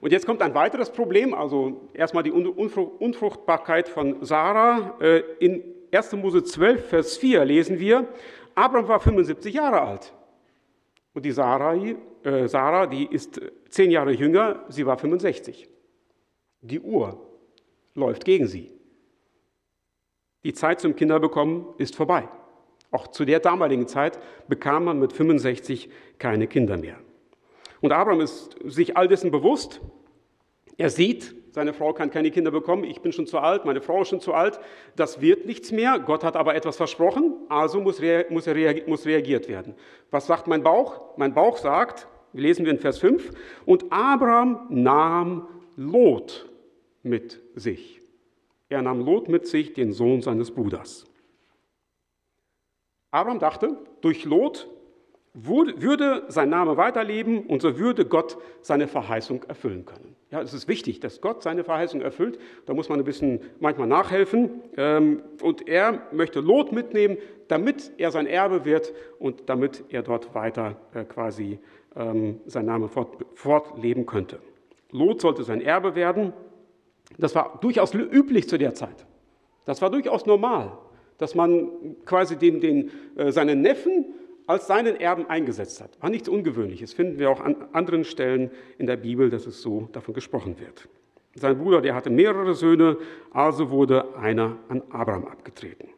Und 0.00 0.12
jetzt 0.12 0.26
kommt 0.26 0.40
ein 0.42 0.54
weiteres 0.54 0.90
Problem, 0.90 1.34
also 1.34 1.88
erstmal 1.92 2.22
die 2.22 2.32
Unfruchtbarkeit 2.32 3.88
von 3.88 4.24
Sarah. 4.24 4.96
Äh, 5.00 5.22
in 5.40 5.62
1. 5.92 6.12
Mose 6.12 6.42
12, 6.42 6.88
Vers 6.88 7.16
4 7.18 7.44
lesen 7.44 7.78
wir, 7.78 8.08
Abraham 8.54 8.88
war 8.88 9.00
75 9.00 9.54
Jahre 9.54 9.82
alt. 9.82 10.12
Und 11.12 11.24
die 11.24 11.32
Sarah, 11.32 11.74
äh, 11.74 12.48
Sarah, 12.48 12.86
die 12.86 13.06
ist 13.06 13.40
zehn 13.68 13.90
Jahre 13.90 14.12
jünger, 14.12 14.64
sie 14.68 14.86
war 14.86 14.96
65. 14.96 15.68
Die 16.62 16.80
Uhr 16.80 17.20
läuft 17.94 18.24
gegen 18.24 18.46
sie. 18.46 18.72
Die 20.44 20.54
Zeit 20.54 20.80
zum 20.80 20.96
Kinderbekommen 20.96 21.66
ist 21.78 21.96
vorbei. 21.96 22.28
Auch 22.90 23.08
zu 23.08 23.24
der 23.24 23.40
damaligen 23.40 23.86
Zeit 23.86 24.18
bekam 24.48 24.84
man 24.84 24.98
mit 24.98 25.12
65 25.12 25.90
keine 26.18 26.46
Kinder 26.46 26.76
mehr. 26.76 26.98
Und 27.80 27.92
Abraham 27.92 28.20
ist 28.20 28.56
sich 28.64 28.96
all 28.96 29.08
dessen 29.08 29.30
bewusst. 29.30 29.80
Er 30.76 30.90
sieht, 30.90 31.34
seine 31.52 31.72
Frau 31.72 31.92
kann 31.92 32.10
keine 32.10 32.30
Kinder 32.30 32.50
bekommen, 32.50 32.84
ich 32.84 33.00
bin 33.00 33.12
schon 33.12 33.26
zu 33.26 33.38
alt, 33.38 33.64
meine 33.64 33.80
Frau 33.80 34.02
ist 34.02 34.08
schon 34.08 34.20
zu 34.20 34.32
alt, 34.32 34.60
das 34.96 35.20
wird 35.20 35.46
nichts 35.46 35.72
mehr. 35.72 35.98
Gott 35.98 36.24
hat 36.24 36.36
aber 36.36 36.54
etwas 36.54 36.76
versprochen, 36.76 37.34
also 37.48 37.80
muss, 37.80 38.00
muss, 38.30 38.46
muss 38.86 39.06
reagiert 39.06 39.48
werden. 39.48 39.74
Was 40.10 40.26
sagt 40.26 40.46
mein 40.46 40.62
Bauch? 40.62 41.16
Mein 41.16 41.34
Bauch 41.34 41.58
sagt, 41.58 42.06
lesen 42.32 42.64
wir 42.64 42.72
in 42.72 42.78
Vers 42.78 42.98
5, 42.98 43.30
und 43.66 43.86
Abraham 43.90 44.66
nahm 44.70 45.48
Lot 45.76 46.48
mit 47.02 47.40
sich. 47.54 48.00
Er 48.68 48.82
nahm 48.82 49.00
Lot 49.00 49.28
mit 49.28 49.46
sich, 49.46 49.72
den 49.72 49.92
Sohn 49.92 50.22
seines 50.22 50.50
Bruders. 50.50 51.06
Abraham 53.10 53.40
dachte, 53.40 53.76
durch 54.00 54.24
Lot 54.24 54.68
würde 55.32 56.24
sein 56.28 56.48
Name 56.48 56.76
weiterleben 56.76 57.46
und 57.46 57.62
so 57.62 57.78
würde 57.78 58.04
Gott 58.04 58.36
seine 58.62 58.88
Verheißung 58.88 59.44
erfüllen 59.44 59.84
können. 59.84 60.16
Ja, 60.30 60.40
es 60.42 60.52
ist 60.52 60.68
wichtig, 60.68 61.00
dass 61.00 61.20
Gott 61.20 61.42
seine 61.42 61.64
Verheißung 61.64 62.00
erfüllt. 62.00 62.38
Da 62.66 62.74
muss 62.74 62.88
man 62.88 62.98
ein 62.98 63.04
bisschen 63.04 63.40
manchmal 63.58 63.86
nachhelfen. 63.86 64.62
Ähm, 64.76 65.22
und 65.42 65.68
er 65.68 66.02
möchte 66.12 66.40
Lot 66.40 66.72
mitnehmen, 66.72 67.18
damit 67.48 67.92
er 67.98 68.10
sein 68.10 68.26
Erbe 68.26 68.64
wird 68.64 68.92
und 69.18 69.48
damit 69.48 69.84
er 69.88 70.02
dort 70.02 70.34
weiter 70.34 70.76
äh, 70.94 71.04
quasi 71.04 71.58
ähm, 71.96 72.40
sein 72.46 72.66
Name 72.66 72.88
fortleben 73.34 74.06
könnte. 74.06 74.38
Lot 74.92 75.20
sollte 75.20 75.42
sein 75.42 75.60
Erbe 75.60 75.94
werden. 75.94 76.32
Das 77.18 77.34
war 77.34 77.58
durchaus 77.60 77.94
üblich 77.94 78.48
zu 78.48 78.56
der 78.56 78.74
Zeit. 78.74 79.06
Das 79.64 79.82
war 79.82 79.90
durchaus 79.90 80.26
normal, 80.26 80.78
dass 81.18 81.34
man 81.34 81.96
quasi 82.04 82.36
den, 82.36 82.60
den, 82.60 82.90
äh, 83.16 83.30
seinen 83.32 83.62
Neffen 83.62 84.06
als 84.50 84.66
seinen 84.66 84.98
Erben 84.98 85.30
eingesetzt 85.30 85.80
hat. 85.80 85.90
War 86.02 86.10
nichts 86.10 86.28
Ungewöhnliches. 86.28 86.92
Finden 86.92 87.18
wir 87.18 87.30
auch 87.30 87.40
an 87.40 87.56
anderen 87.72 88.04
Stellen 88.04 88.50
in 88.78 88.86
der 88.86 88.96
Bibel, 88.96 89.30
dass 89.30 89.46
es 89.46 89.62
so 89.62 89.88
davon 89.92 90.12
gesprochen 90.12 90.58
wird. 90.58 90.88
Sein 91.34 91.56
Bruder, 91.58 91.80
der 91.80 91.94
hatte 91.94 92.10
mehrere 92.10 92.54
Söhne, 92.54 92.96
also 93.30 93.70
wurde 93.70 94.16
einer 94.16 94.58
an 94.68 94.82
Abraham 94.90 95.26
abgetreten. 95.26 95.88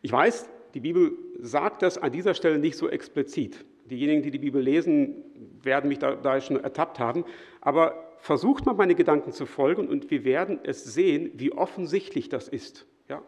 Ich 0.00 0.12
weiß, 0.12 0.48
die 0.74 0.80
Bibel 0.80 1.12
sagt 1.40 1.82
das 1.82 1.98
an 1.98 2.12
dieser 2.12 2.34
Stelle 2.34 2.58
nicht 2.58 2.76
so 2.76 2.88
explizit. 2.88 3.64
Diejenigen, 3.86 4.22
die 4.22 4.30
die 4.30 4.38
Bibel 4.38 4.62
lesen, 4.62 5.24
werden 5.62 5.88
mich 5.88 5.98
da, 5.98 6.14
da 6.14 6.40
schon 6.40 6.62
ertappt 6.62 7.00
haben. 7.00 7.24
Aber 7.60 8.12
versucht 8.18 8.64
mal 8.64 8.74
meine 8.74 8.94
Gedanken 8.94 9.32
zu 9.32 9.46
folgen 9.46 9.88
und 9.88 10.12
wir 10.12 10.24
werden 10.24 10.60
es 10.62 10.84
sehen, 10.84 11.32
wie 11.34 11.52
offensichtlich 11.52 12.28
das 12.28 12.46
ist. 12.46 12.86
Ja? 13.08 13.22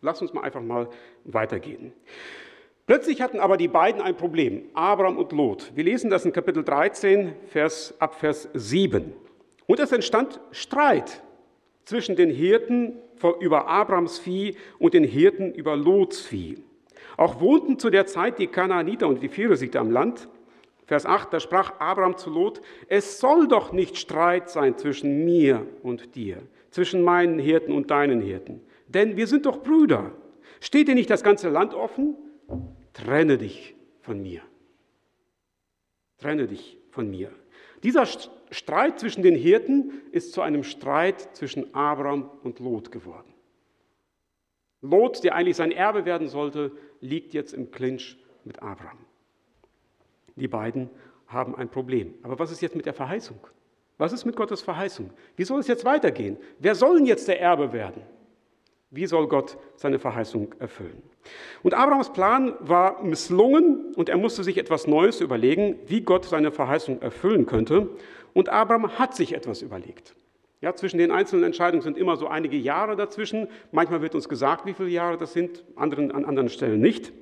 Lass 0.00 0.20
uns 0.22 0.32
mal 0.32 0.42
einfach 0.42 0.62
mal 0.62 0.88
weitergehen. 1.24 1.92
Plötzlich 2.88 3.20
hatten 3.20 3.38
aber 3.38 3.58
die 3.58 3.68
beiden 3.68 4.00
ein 4.00 4.16
Problem, 4.16 4.62
Abraham 4.72 5.18
und 5.18 5.30
Lot. 5.32 5.72
Wir 5.74 5.84
lesen 5.84 6.08
das 6.08 6.24
in 6.24 6.32
Kapitel 6.32 6.64
13, 6.64 7.34
Vers, 7.48 7.92
ab 7.98 8.14
Vers 8.14 8.48
7. 8.54 9.12
Und 9.66 9.78
es 9.78 9.92
entstand 9.92 10.40
Streit 10.52 11.22
zwischen 11.84 12.16
den 12.16 12.30
Hirten 12.30 12.94
über 13.40 13.68
Abrams 13.68 14.18
Vieh 14.18 14.56
und 14.78 14.94
den 14.94 15.04
Hirten 15.04 15.52
über 15.52 15.76
Lots 15.76 16.22
Vieh. 16.22 16.64
Auch 17.18 17.42
wohnten 17.42 17.78
zu 17.78 17.90
der 17.90 18.06
Zeit 18.06 18.38
die 18.38 18.46
Kanaaniter 18.46 19.06
und 19.06 19.22
die 19.22 19.28
Phirisiter 19.28 19.80
am 19.80 19.90
Land. 19.90 20.26
Vers 20.86 21.04
8, 21.04 21.30
da 21.30 21.40
sprach 21.40 21.78
Abraham 21.80 22.16
zu 22.16 22.30
Lot, 22.30 22.62
es 22.88 23.20
soll 23.20 23.48
doch 23.48 23.70
nicht 23.70 23.98
Streit 23.98 24.48
sein 24.48 24.78
zwischen 24.78 25.26
mir 25.26 25.66
und 25.82 26.14
dir, 26.14 26.38
zwischen 26.70 27.02
meinen 27.02 27.38
Hirten 27.38 27.74
und 27.74 27.90
deinen 27.90 28.22
Hirten, 28.22 28.62
denn 28.86 29.18
wir 29.18 29.26
sind 29.26 29.44
doch 29.44 29.62
Brüder. 29.62 30.12
Steht 30.58 30.88
dir 30.88 30.94
nicht 30.94 31.10
das 31.10 31.22
ganze 31.22 31.50
Land 31.50 31.74
offen? 31.74 32.16
Trenne 32.98 33.38
dich 33.38 33.74
von 34.00 34.20
mir. 34.20 34.42
Trenne 36.18 36.46
dich 36.46 36.78
von 36.90 37.08
mir. 37.08 37.30
Dieser 37.82 38.06
Streit 38.50 38.98
zwischen 38.98 39.22
den 39.22 39.36
Hirten 39.36 39.92
ist 40.10 40.32
zu 40.32 40.42
einem 40.42 40.64
Streit 40.64 41.36
zwischen 41.36 41.74
Abraham 41.74 42.28
und 42.42 42.58
Lot 42.58 42.90
geworden. 42.90 43.32
Lot, 44.80 45.22
der 45.22 45.34
eigentlich 45.34 45.56
sein 45.56 45.70
Erbe 45.70 46.04
werden 46.04 46.28
sollte, 46.28 46.72
liegt 47.00 47.34
jetzt 47.34 47.52
im 47.52 47.70
Clinch 47.70 48.18
mit 48.44 48.62
Abraham. 48.62 48.98
Die 50.36 50.48
beiden 50.48 50.90
haben 51.26 51.54
ein 51.54 51.68
Problem. 51.68 52.14
Aber 52.22 52.38
was 52.38 52.50
ist 52.50 52.62
jetzt 52.62 52.76
mit 52.76 52.86
der 52.86 52.94
Verheißung? 52.94 53.38
Was 53.96 54.12
ist 54.12 54.24
mit 54.24 54.36
Gottes 54.36 54.62
Verheißung? 54.62 55.10
Wie 55.36 55.44
soll 55.44 55.60
es 55.60 55.66
jetzt 55.66 55.84
weitergehen? 55.84 56.36
Wer 56.58 56.74
soll 56.74 56.96
denn 56.96 57.06
jetzt 57.06 57.28
der 57.28 57.40
Erbe 57.40 57.72
werden? 57.72 58.02
Wie 58.90 59.06
soll 59.06 59.28
Gott 59.28 59.58
seine 59.76 59.98
Verheißung 59.98 60.54
erfüllen? 60.58 61.02
Und 61.62 61.74
Abrahams 61.74 62.10
Plan 62.12 62.54
war 62.60 63.02
misslungen 63.02 63.92
und 63.94 64.08
er 64.08 64.16
musste 64.16 64.42
sich 64.42 64.56
etwas 64.56 64.86
Neues 64.86 65.20
überlegen, 65.20 65.78
wie 65.86 66.00
Gott 66.00 66.24
seine 66.24 66.50
Verheißung 66.50 67.02
erfüllen 67.02 67.44
könnte. 67.44 67.90
Und 68.32 68.48
Abraham 68.48 68.98
hat 68.98 69.14
sich 69.14 69.34
etwas 69.34 69.60
überlegt. 69.60 70.14
Ja, 70.62 70.74
zwischen 70.74 70.98
den 70.98 71.10
einzelnen 71.10 71.44
Entscheidungen 71.44 71.82
sind 71.82 71.98
immer 71.98 72.16
so 72.16 72.28
einige 72.28 72.56
Jahre 72.56 72.96
dazwischen. 72.96 73.48
Manchmal 73.72 74.00
wird 74.00 74.14
uns 74.14 74.28
gesagt, 74.28 74.64
wie 74.64 74.72
viele 74.72 74.88
Jahre 74.88 75.18
das 75.18 75.34
sind, 75.34 75.64
anderen, 75.76 76.10
an 76.10 76.24
anderen 76.24 76.48
Stellen 76.48 76.80
nicht. 76.80 77.12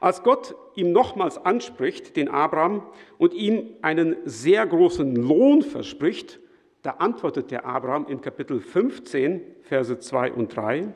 Als 0.00 0.22
Gott 0.22 0.54
ihm 0.74 0.92
nochmals 0.92 1.36
anspricht, 1.36 2.16
den 2.16 2.28
Abraham, 2.28 2.82
und 3.18 3.34
ihm 3.34 3.74
einen 3.82 4.16
sehr 4.24 4.66
großen 4.66 5.14
Lohn 5.14 5.62
verspricht, 5.62 6.40
da 6.82 6.92
antwortet 6.92 7.50
der 7.50 7.66
Abraham 7.66 8.06
in 8.06 8.20
Kapitel 8.20 8.60
15, 8.60 9.40
Verse 9.62 9.98
2 9.98 10.32
und 10.32 10.54
3, 10.54 10.92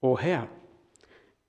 O 0.00 0.18
Herr, 0.18 0.48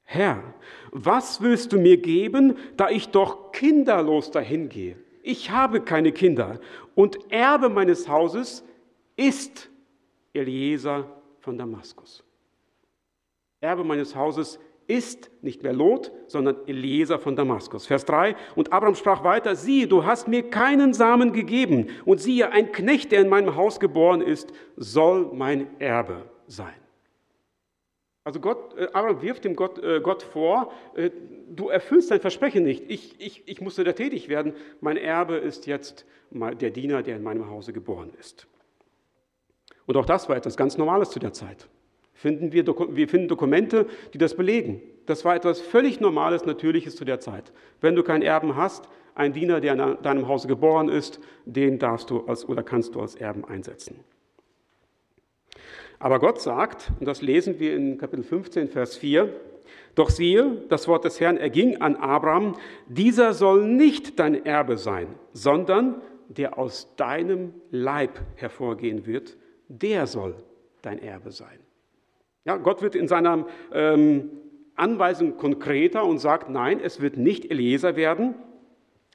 Herr, 0.03 0.43
was 0.91 1.41
willst 1.41 1.73
du 1.73 1.79
mir 1.79 1.97
geben, 1.97 2.57
da 2.77 2.89
ich 2.89 3.09
doch 3.09 3.51
kinderlos 3.51 4.31
dahingehe? 4.31 4.97
Ich 5.23 5.51
habe 5.51 5.81
keine 5.81 6.11
Kinder 6.11 6.59
und 6.95 7.31
Erbe 7.31 7.69
meines 7.69 8.07
Hauses 8.07 8.63
ist 9.15 9.69
Eliezer 10.33 11.05
von 11.39 11.57
Damaskus. 11.57 12.23
Erbe 13.61 13.83
meines 13.83 14.15
Hauses 14.15 14.59
ist 14.87 15.31
nicht 15.41 15.63
mehr 15.63 15.73
Lot, 15.73 16.11
sondern 16.27 16.57
Eliezer 16.67 17.19
von 17.19 17.35
Damaskus. 17.35 17.87
Vers 17.87 18.05
3. 18.05 18.35
Und 18.55 18.73
Abraham 18.73 18.95
sprach 18.95 19.23
weiter, 19.23 19.55
siehe, 19.55 19.87
du 19.87 20.05
hast 20.05 20.27
mir 20.27 20.49
keinen 20.49 20.93
Samen 20.93 21.33
gegeben. 21.33 21.87
Und 22.05 22.19
siehe, 22.19 22.51
ein 22.51 22.71
Knecht, 22.71 23.11
der 23.11 23.21
in 23.21 23.29
meinem 23.29 23.55
Haus 23.55 23.79
geboren 23.79 24.21
ist, 24.21 24.51
soll 24.75 25.29
mein 25.33 25.79
Erbe 25.79 26.23
sein. 26.47 26.73
Also 28.25 28.39
Gott, 28.39 28.77
äh, 28.77 28.87
Abraham 28.93 29.21
wirft 29.21 29.43
dem 29.43 29.55
Gott, 29.55 29.79
äh, 29.79 29.99
Gott 29.99 30.23
vor, 30.23 30.71
äh, 30.95 31.09
du 31.49 31.67
erfüllst 31.69 32.09
dein 32.09 32.21
Versprechen 32.21 32.63
nicht. 32.63 32.85
Ich, 32.87 33.19
ich, 33.19 33.43
ich 33.47 33.61
musste 33.61 33.83
da 33.83 33.91
tätig 33.91 34.29
werden. 34.29 34.53
Mein 34.79 34.97
Erbe 34.97 35.35
ist 35.35 35.67
jetzt 35.67 36.05
der 36.31 36.71
Diener, 36.71 37.03
der 37.03 37.17
in 37.17 37.23
meinem 37.23 37.49
Hause 37.49 37.73
geboren 37.73 38.11
ist. 38.19 38.47
Und 39.85 39.97
auch 39.97 40.05
das 40.05 40.29
war 40.29 40.37
etwas 40.37 40.57
ganz 40.57 40.77
Normales 40.77 41.09
zu 41.09 41.19
der 41.19 41.33
Zeit. 41.33 41.67
Finden 42.23 42.53
wir, 42.53 42.65
wir 42.65 43.09
finden 43.09 43.27
Dokumente, 43.27 43.85
die 44.13 44.17
das 44.17 44.37
belegen. 44.37 44.81
Das 45.07 45.25
war 45.25 45.35
etwas 45.35 45.59
völlig 45.59 45.99
Normales, 45.99 46.45
Natürliches 46.45 46.95
zu 46.95 47.03
der 47.03 47.19
Zeit. 47.19 47.51
Wenn 47.81 47.95
du 47.95 48.03
keinen 48.03 48.21
Erben 48.21 48.55
hast, 48.55 48.87
ein 49.13 49.33
Diener, 49.33 49.59
der 49.59 49.73
in 49.73 50.01
deinem 50.01 50.29
Hause 50.29 50.47
geboren 50.47 50.87
ist, 50.87 51.19
den 51.43 51.79
darfst 51.79 52.09
du 52.09 52.21
als, 52.21 52.47
oder 52.47 52.63
kannst 52.63 52.95
du 52.95 53.01
als 53.01 53.15
Erben 53.15 53.43
einsetzen. 53.43 53.99
Aber 55.99 56.19
Gott 56.19 56.39
sagt, 56.39 56.93
und 56.97 57.09
das 57.09 57.21
lesen 57.21 57.59
wir 57.59 57.75
in 57.75 57.97
Kapitel 57.97 58.23
15, 58.23 58.69
Vers 58.69 58.95
4, 58.95 59.27
doch 59.93 60.09
siehe, 60.09 60.63
das 60.69 60.87
Wort 60.87 61.03
des 61.03 61.19
Herrn 61.19 61.35
erging 61.35 61.81
an 61.81 61.97
Abraham, 61.97 62.55
dieser 62.87 63.33
soll 63.33 63.67
nicht 63.67 64.17
dein 64.17 64.45
Erbe 64.45 64.77
sein, 64.77 65.07
sondern 65.33 66.01
der 66.29 66.57
aus 66.57 66.95
deinem 66.95 67.53
Leib 67.69 68.17
hervorgehen 68.35 69.05
wird, 69.05 69.35
der 69.67 70.07
soll 70.07 70.35
dein 70.81 70.99
Erbe 70.99 71.31
sein. 71.31 71.59
Ja, 72.45 72.57
Gott 72.57 72.81
wird 72.81 72.95
in 72.95 73.07
seiner 73.07 73.47
ähm, 73.71 74.31
Anweisung 74.75 75.37
konkreter 75.37 76.05
und 76.05 76.19
sagt, 76.19 76.49
nein, 76.49 76.79
es 76.79 76.99
wird 76.99 77.17
nicht 77.17 77.49
Eliezer 77.49 77.95
werden, 77.95 78.35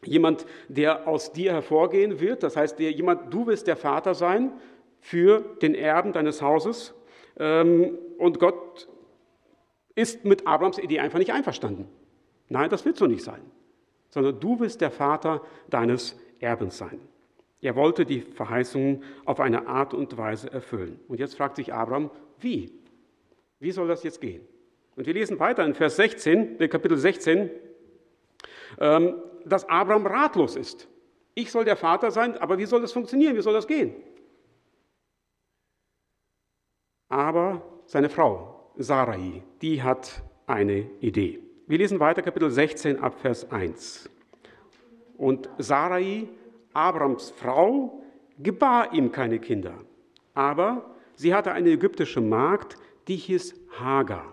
jemand, 0.05 0.47
der 0.69 1.07
aus 1.09 1.33
dir 1.33 1.53
hervorgehen 1.53 2.21
wird, 2.21 2.43
das 2.43 2.57
heißt, 2.57 2.79
der, 2.79 2.93
jemand, 2.93 3.33
du 3.33 3.47
wirst 3.47 3.67
der 3.67 3.77
Vater 3.77 4.15
sein, 4.15 4.53
für 5.01 5.41
den 5.63 5.75
Erben 5.75 6.13
deines 6.13 6.43
Hauses. 6.43 6.95
Ähm, 7.39 7.99
und 8.19 8.41
Gott 8.41 8.89
ist 9.95 10.25
mit 10.25 10.47
Abrams 10.47 10.79
Idee 10.79 11.01
einfach 11.01 11.19
nicht 11.19 11.33
einverstanden. 11.33 11.89
Nein, 12.49 12.71
das 12.71 12.85
wird 12.85 12.97
so 12.97 13.07
nicht 13.07 13.23
sein, 13.23 13.41
sondern 14.11 14.41
du 14.41 14.61
wirst 14.61 14.81
der 14.81 14.91
Vater 14.91 15.43
deines 15.69 16.19
Erbens 16.41 16.79
sein. 16.79 17.01
Er 17.61 17.75
wollte 17.75 18.07
die 18.07 18.21
Verheißungen 18.21 19.03
auf 19.25 19.41
eine 19.41 19.67
Art 19.67 19.93
und 19.93 20.17
Weise 20.17 20.53
erfüllen. 20.53 21.01
Und 21.09 21.19
jetzt 21.19 21.37
fragt 21.37 21.57
sich 21.57 21.75
Abraham, 21.75 22.11
wie? 22.39 22.73
Wie 23.61 23.73
soll 23.73 23.89
das 23.89 24.03
jetzt 24.03 24.21
gehen? 24.21 24.47
Und 24.97 25.07
wir 25.07 25.15
lesen 25.15 25.39
weiter 25.39 25.65
in 25.65 25.75
Vers 25.75 25.97
16, 25.97 26.61
äh, 26.61 26.69
Kapitel 26.69 26.97
16, 26.97 27.51
ähm, 28.81 29.23
dass 29.45 29.69
Abraham 29.69 30.07
ratlos 30.07 30.57
ist. 30.57 30.89
Ich 31.35 31.51
soll 31.51 31.65
der 31.65 31.77
Vater 31.77 32.11
sein, 32.11 32.37
aber 32.39 32.59
wie 32.59 32.67
soll 32.67 32.81
das 32.81 32.93
funktionieren? 32.93 33.37
Wie 33.37 33.43
soll 33.43 33.55
das 33.55 33.67
gehen? 33.67 33.95
Aber 37.09 37.63
seine 37.87 38.09
Frau, 38.09 38.73
Sarai, 38.77 39.43
die 39.63 39.83
hat 39.83 40.23
eine 40.47 40.91
Idee. 41.01 41.41
Wir 41.67 41.79
lesen 41.79 42.01
weiter 42.01 42.23
Kapitel 42.23 42.51
16 42.51 42.99
ab 42.99 43.21
Vers 43.21 43.51
1. 43.51 44.11
Und 45.17 45.49
Sarai, 45.59 46.29
Abrams 46.73 47.31
Frau, 47.31 48.03
gebar 48.39 48.93
ihm 48.93 49.13
keine 49.13 49.39
Kinder. 49.39 49.75
Aber 50.35 50.95
sie 51.15 51.35
hatte 51.35 51.53
eine 51.53 51.71
ägyptische 51.71 52.21
Magd, 52.21 52.77
die 53.09 53.17
hieß 53.17 53.55
Hagar. 53.81 54.33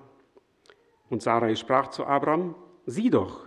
Und 1.10 1.22
Sarai 1.22 1.56
sprach 1.56 1.90
zu 1.90 2.06
Abram, 2.06 2.56
sieh 2.86 3.10
doch, 3.10 3.46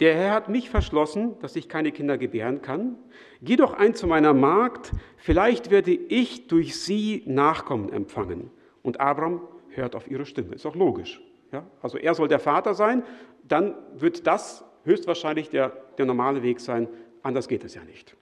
der 0.00 0.14
Herr 0.14 0.32
hat 0.32 0.48
mich 0.50 0.68
verschlossen, 0.68 1.38
dass 1.40 1.56
ich 1.56 1.68
keine 1.68 1.90
Kinder 1.90 2.18
gebären 2.18 2.60
kann. 2.60 2.98
Geh 3.40 3.56
doch 3.56 3.72
ein 3.72 3.94
zu 3.94 4.06
meiner 4.06 4.34
Magd, 4.34 4.92
vielleicht 5.16 5.70
werde 5.70 5.92
ich 5.92 6.48
durch 6.48 6.78
sie 6.78 7.22
Nachkommen 7.26 7.90
empfangen. 7.90 8.50
Und 8.82 9.00
Abraham 9.00 9.40
hört 9.70 9.96
auf 9.96 10.10
ihre 10.10 10.26
Stimme. 10.26 10.54
Ist 10.54 10.66
auch 10.66 10.74
logisch. 10.74 11.22
Ja? 11.50 11.64
Also 11.80 11.96
er 11.96 12.14
soll 12.14 12.28
der 12.28 12.40
Vater 12.40 12.74
sein, 12.74 13.04
dann 13.48 13.74
wird 13.94 14.26
das 14.26 14.64
höchstwahrscheinlich 14.84 15.48
der, 15.48 15.70
der 15.96 16.04
normale 16.04 16.42
Weg 16.42 16.60
sein. 16.60 16.88
Anders 17.22 17.48
geht 17.48 17.64
es 17.64 17.74
ja 17.74 17.82
nicht. 17.84 18.14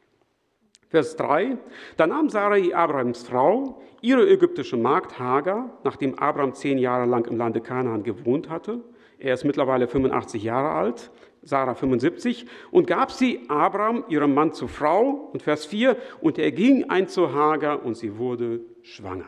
Vers 0.94 1.16
3. 1.16 1.58
Da 1.96 2.06
nahm 2.06 2.28
Sarai 2.28 2.72
Abrahams 2.72 3.26
Frau, 3.26 3.82
ihre 4.00 4.30
ägyptische 4.30 4.76
Magd 4.76 5.18
Hagar, 5.18 5.76
nachdem 5.82 6.16
Abraham 6.20 6.54
zehn 6.54 6.78
Jahre 6.78 7.04
lang 7.04 7.26
im 7.26 7.36
Lande 7.36 7.60
Kanaan 7.60 8.04
gewohnt 8.04 8.48
hatte. 8.48 8.78
Er 9.18 9.34
ist 9.34 9.42
mittlerweile 9.42 9.88
85 9.88 10.44
Jahre 10.44 10.70
alt, 10.70 11.10
Sarah 11.42 11.74
75, 11.74 12.46
und 12.70 12.86
gab 12.86 13.10
sie 13.10 13.40
Abraham, 13.48 14.04
ihrem 14.08 14.34
Mann, 14.34 14.52
zur 14.52 14.68
Frau. 14.68 15.30
Und 15.32 15.42
Vers 15.42 15.66
4. 15.66 15.96
Und 16.20 16.38
er 16.38 16.52
ging 16.52 16.88
ein 16.88 17.08
zu 17.08 17.34
Hagar 17.34 17.84
und 17.84 17.96
sie 17.96 18.16
wurde 18.16 18.60
schwanger. 18.82 19.26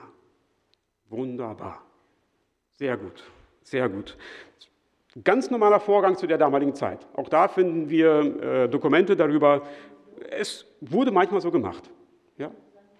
Wunderbar. 1.08 1.82
Sehr 2.74 2.96
gut, 2.96 3.24
sehr 3.64 3.88
gut. 3.88 4.16
Ganz 5.24 5.50
normaler 5.50 5.80
Vorgang 5.80 6.16
zu 6.16 6.28
der 6.28 6.38
damaligen 6.38 6.76
Zeit. 6.76 7.08
Auch 7.14 7.28
da 7.28 7.48
finden 7.48 7.90
wir 7.90 8.20
äh, 8.40 8.68
Dokumente 8.68 9.16
darüber. 9.16 9.62
Es 10.30 10.66
wurde 10.80 11.10
manchmal 11.10 11.40
so 11.40 11.50
gemacht. 11.50 11.90
Ja? 12.38 12.50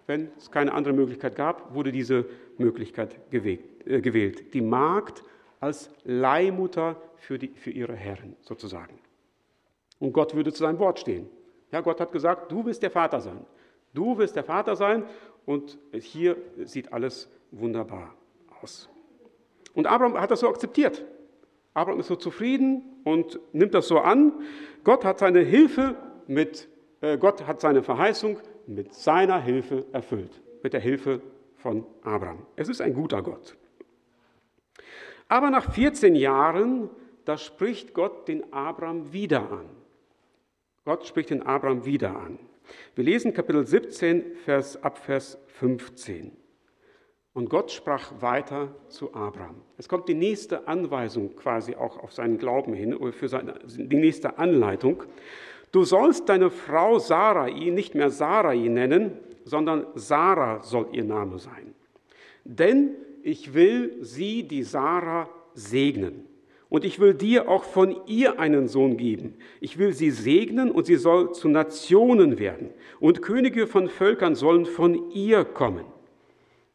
Wenn 0.06 0.30
es 0.36 0.50
keine 0.50 0.72
andere 0.72 0.94
Möglichkeit 0.94 1.36
gab, 1.36 1.74
wurde 1.74 1.92
diese 1.92 2.26
Möglichkeit 2.58 3.30
gewählt. 3.30 3.60
Äh, 3.86 4.00
gewählt. 4.00 4.54
Die 4.54 4.60
Magd 4.60 5.22
als 5.60 5.90
Leihmutter 6.04 7.00
für, 7.16 7.38
die, 7.38 7.48
für 7.48 7.70
ihre 7.70 7.94
Herren 7.94 8.36
sozusagen. 8.40 8.98
Und 9.98 10.12
Gott 10.12 10.34
würde 10.34 10.52
zu 10.52 10.58
seinem 10.58 10.78
Wort 10.78 10.98
stehen. 10.98 11.28
Ja, 11.72 11.80
Gott 11.80 12.00
hat 12.00 12.12
gesagt, 12.12 12.52
du 12.52 12.64
wirst 12.66 12.82
der 12.82 12.90
Vater 12.90 13.20
sein. 13.20 13.44
Du 13.94 14.18
wirst 14.18 14.36
der 14.36 14.44
Vater 14.44 14.76
sein 14.76 15.04
und 15.46 15.78
hier 15.92 16.36
sieht 16.64 16.92
alles 16.92 17.28
wunderbar 17.50 18.14
aus. 18.60 18.88
Und 19.74 19.86
Abraham 19.86 20.20
hat 20.20 20.30
das 20.30 20.40
so 20.40 20.48
akzeptiert. 20.48 21.04
Abraham 21.74 22.00
ist 22.00 22.08
so 22.08 22.16
zufrieden 22.16 22.82
und 23.04 23.38
nimmt 23.52 23.74
das 23.74 23.88
so 23.88 23.98
an. 23.98 24.32
Gott 24.84 25.04
hat 25.04 25.18
seine 25.18 25.40
Hilfe 25.40 25.96
mit, 26.26 26.68
Gott 27.00 27.46
hat 27.46 27.60
seine 27.60 27.82
Verheißung 27.82 28.38
mit 28.66 28.94
seiner 28.94 29.40
Hilfe 29.40 29.86
erfüllt, 29.92 30.40
mit 30.62 30.72
der 30.72 30.80
Hilfe 30.80 31.20
von 31.56 31.86
Abraham. 32.02 32.46
Es 32.56 32.68
ist 32.68 32.80
ein 32.80 32.94
guter 32.94 33.22
Gott. 33.22 33.56
Aber 35.28 35.50
nach 35.50 35.72
14 35.72 36.14
Jahren, 36.14 36.88
da 37.24 37.36
spricht 37.36 37.94
Gott 37.94 38.28
den 38.28 38.52
Abraham 38.52 39.12
wieder 39.12 39.50
an. 39.50 39.68
Gott 40.84 41.06
spricht 41.06 41.30
den 41.30 41.42
Abraham 41.42 41.84
wieder 41.84 42.16
an. 42.16 42.38
Wir 42.94 43.04
lesen 43.04 43.34
Kapitel 43.34 43.66
17, 43.66 44.36
Vers, 44.44 44.82
ab 44.82 44.98
Vers 44.98 45.38
15. 45.48 46.32
Und 47.32 47.50
Gott 47.50 47.70
sprach 47.70 48.12
weiter 48.20 48.74
zu 48.88 49.12
Abraham. 49.12 49.60
Es 49.76 49.88
kommt 49.88 50.08
die 50.08 50.14
nächste 50.14 50.68
Anweisung 50.68 51.36
quasi 51.36 51.74
auch 51.74 51.98
auf 51.98 52.12
seinen 52.12 52.38
Glauben 52.38 52.72
hin, 52.72 52.94
oder 52.94 53.12
für 53.12 53.28
seine, 53.28 53.58
die 53.66 53.96
nächste 53.96 54.38
Anleitung. 54.38 55.02
Du 55.72 55.84
sollst 55.84 56.28
deine 56.28 56.50
Frau 56.50 56.98
Sarai 56.98 57.70
nicht 57.70 57.94
mehr 57.94 58.10
Sarai 58.10 58.68
nennen, 58.68 59.12
sondern 59.44 59.86
Sarah 59.94 60.62
soll 60.62 60.88
ihr 60.92 61.04
Name 61.04 61.38
sein. 61.38 61.74
Denn 62.44 62.90
ich 63.22 63.54
will 63.54 63.96
sie, 64.00 64.44
die 64.44 64.62
Sarah, 64.62 65.28
segnen. 65.54 66.26
Und 66.68 66.84
ich 66.84 66.98
will 66.98 67.14
dir 67.14 67.48
auch 67.48 67.64
von 67.64 67.94
ihr 68.06 68.40
einen 68.40 68.68
Sohn 68.68 68.96
geben. 68.96 69.34
Ich 69.60 69.78
will 69.78 69.92
sie 69.92 70.10
segnen 70.10 70.70
und 70.70 70.86
sie 70.86 70.96
soll 70.96 71.32
zu 71.32 71.48
Nationen 71.48 72.38
werden. 72.38 72.70
Und 72.98 73.22
Könige 73.22 73.66
von 73.66 73.88
Völkern 73.88 74.34
sollen 74.34 74.66
von 74.66 75.10
ihr 75.12 75.44
kommen. 75.44 75.84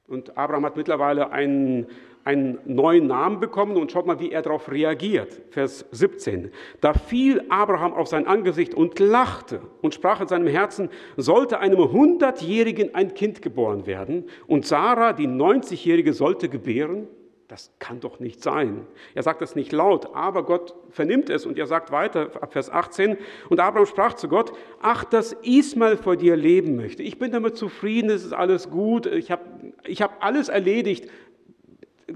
Und 0.07 0.37
Abraham 0.37 0.65
hat 0.65 0.77
mittlerweile 0.77 1.31
einen, 1.31 1.87
einen 2.23 2.59
neuen 2.65 3.07
Namen 3.07 3.39
bekommen 3.39 3.77
und 3.77 3.91
schaut 3.91 4.05
mal, 4.05 4.19
wie 4.19 4.31
er 4.31 4.41
darauf 4.41 4.71
reagiert. 4.71 5.41
Vers 5.49 5.85
17. 5.91 6.51
Da 6.79 6.93
fiel 6.93 7.43
Abraham 7.49 7.93
auf 7.93 8.07
sein 8.07 8.27
Angesicht 8.27 8.73
und 8.73 8.99
lachte 8.99 9.61
und 9.81 9.93
sprach 9.93 10.21
in 10.21 10.27
seinem 10.27 10.47
Herzen, 10.47 10.89
sollte 11.17 11.59
einem 11.59 11.91
Hundertjährigen 11.91 12.93
ein 12.95 13.13
Kind 13.13 13.41
geboren 13.41 13.85
werden 13.85 14.25
und 14.47 14.65
Sarah, 14.65 15.13
die 15.13 15.27
90-Jährige, 15.27 16.13
sollte 16.13 16.49
gebären? 16.49 17.07
Das 17.51 17.69
kann 17.79 17.99
doch 17.99 18.21
nicht 18.21 18.41
sein. 18.41 18.87
Er 19.13 19.23
sagt 19.23 19.41
es 19.41 19.55
nicht 19.55 19.73
laut, 19.73 20.15
aber 20.15 20.43
Gott 20.43 20.73
vernimmt 20.89 21.29
es 21.29 21.45
und 21.45 21.59
er 21.59 21.67
sagt 21.67 21.91
weiter 21.91 22.29
ab 22.41 22.53
Vers 22.53 22.69
18, 22.69 23.17
und 23.49 23.59
Abraham 23.59 23.85
sprach 23.85 24.13
zu 24.13 24.29
Gott, 24.29 24.53
ach, 24.81 25.03
dass 25.03 25.33
Ismael 25.43 25.97
vor 25.97 26.15
dir 26.15 26.37
leben 26.37 26.77
möchte. 26.77 27.03
Ich 27.03 27.19
bin 27.19 27.33
damit 27.33 27.57
zufrieden, 27.57 28.09
es 28.09 28.23
ist 28.23 28.31
alles 28.31 28.69
gut, 28.69 29.05
ich 29.05 29.31
habe 29.31 29.43
ich 29.85 30.01
hab 30.01 30.23
alles 30.23 30.47
erledigt. 30.47 31.09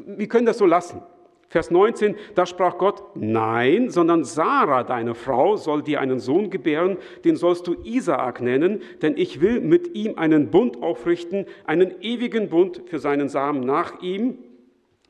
Wir 0.05 0.27
können 0.27 0.45
das 0.45 0.57
so 0.57 0.65
lassen. 0.65 1.01
Vers 1.47 1.71
19, 1.71 2.15
da 2.33 2.45
sprach 2.45 2.77
Gott, 2.77 3.03
nein, 3.15 3.89
sondern 3.89 4.23
Sarah, 4.23 4.83
deine 4.83 5.15
Frau, 5.15 5.55
soll 5.57 5.83
dir 5.83 6.01
einen 6.01 6.19
Sohn 6.19 6.49
gebären, 6.49 6.97
den 7.23 7.35
sollst 7.35 7.67
du 7.67 7.75
Isaak 7.83 8.41
nennen, 8.41 8.81
denn 9.01 9.15
ich 9.15 9.41
will 9.41 9.61
mit 9.61 9.95
ihm 9.95 10.17
einen 10.17 10.49
Bund 10.49 10.81
aufrichten, 10.81 11.45
einen 11.65 12.01
ewigen 12.01 12.49
Bund 12.49 12.81
für 12.87 12.99
seinen 12.99 13.29
Samen 13.29 13.61
nach 13.61 14.01
ihm 14.01 14.39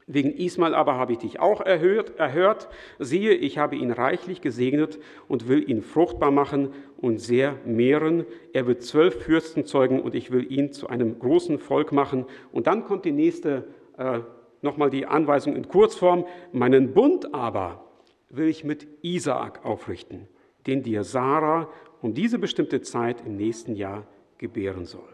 Wegen 0.08 0.36
Ismael 0.36 0.76
aber 0.76 0.96
habe 0.96 1.14
ich 1.14 1.18
dich 1.18 1.40
auch 1.40 1.62
erhört, 1.62 2.20
erhört. 2.20 2.70
Siehe, 3.00 3.34
ich 3.34 3.58
habe 3.58 3.76
ihn 3.76 3.90
reichlich 3.90 4.40
gesegnet 4.40 5.00
und 5.28 5.48
will 5.48 5.68
ihn 5.68 5.82
fruchtbar 5.82 6.30
machen 6.30 6.70
und 6.98 7.20
sehr 7.20 7.56
mehren. 7.66 8.26
Er 8.54 8.68
wird 8.68 8.84
zwölf 8.84 9.24
Fürsten 9.24 9.66
zeugen 9.66 10.00
und 10.00 10.14
ich 10.14 10.30
will 10.30 10.52
ihn 10.52 10.72
zu 10.72 10.88
einem 10.90 11.18
großen 11.18 11.58
Volk 11.58 11.92
machen. 11.92 12.26
Und 12.52 12.68
dann 12.68 12.86
kommt 12.86 13.06
die 13.06 13.12
nächste, 13.12 13.68
äh, 13.98 14.20
nochmal 14.66 14.90
die 14.90 15.06
Anweisung 15.06 15.56
in 15.56 15.70
Kurzform. 15.70 16.26
Meinen 16.52 16.94
Bund 16.94 17.34
aber 17.34 17.86
will 18.30 18.50
ich 18.50 18.66
mit 18.66 18.88
Isaak 19.02 19.64
aufrichten, 19.64 20.28
den 20.68 20.84
dir 20.84 21.06
Sarah 21.06 21.70
um 22.02 22.14
diese 22.14 22.38
bestimmte 22.38 22.82
Zeit 22.82 23.26
im 23.26 23.38
nächsten 23.38 23.76
Jahr 23.76 24.06
gebären 24.38 24.86
soll. 24.86 25.08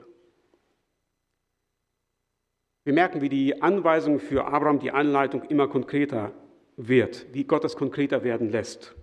Wir 2.84 2.94
merken, 2.94 3.22
wie 3.22 3.30
die 3.30 3.62
Anweisung 3.62 4.20
für 4.20 4.46
Abraham, 4.46 4.80
die 4.80 4.92
Anleitung 4.92 5.44
immer 5.44 5.68
konkreter 5.68 6.32
wird, 6.78 7.28
wie 7.32 7.44
Gott 7.44 7.64
es 7.64 7.76
konkreter 7.76 8.24
werden 8.24 8.50
lässt. 8.50 8.96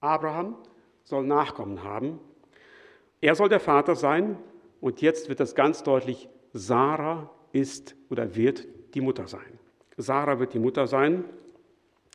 Abraham 0.00 0.56
soll 1.02 1.24
Nachkommen 1.24 1.82
haben. 1.82 2.20
Er 3.20 3.34
soll 3.34 3.48
der 3.48 3.58
Vater 3.60 3.96
sein. 3.96 4.36
Und 4.80 5.02
jetzt 5.02 5.28
wird 5.28 5.40
das 5.40 5.56
ganz 5.56 5.82
deutlich, 5.82 6.28
Sarah 6.52 7.30
ist 7.52 7.96
oder 8.10 8.36
wird 8.36 8.68
die 8.94 9.00
Mutter 9.00 9.26
sein. 9.26 9.58
Sarah 9.96 10.38
wird 10.38 10.54
die 10.54 10.58
Mutter 10.58 10.86
sein 10.86 11.24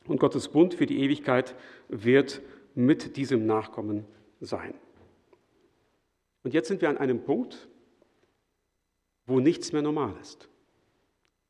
und 0.07 0.19
Gottes 0.19 0.47
Bund 0.47 0.73
für 0.73 0.85
die 0.85 0.99
Ewigkeit 1.01 1.55
wird 1.89 2.41
mit 2.75 3.17
diesem 3.17 3.45
Nachkommen 3.45 4.05
sein. 4.39 4.73
Und 6.43 6.53
jetzt 6.53 6.67
sind 6.67 6.81
wir 6.81 6.89
an 6.89 6.97
einem 6.97 7.23
Punkt, 7.23 7.67
wo 9.25 9.39
nichts 9.39 9.71
mehr 9.71 9.81
normal 9.81 10.13
ist. 10.21 10.49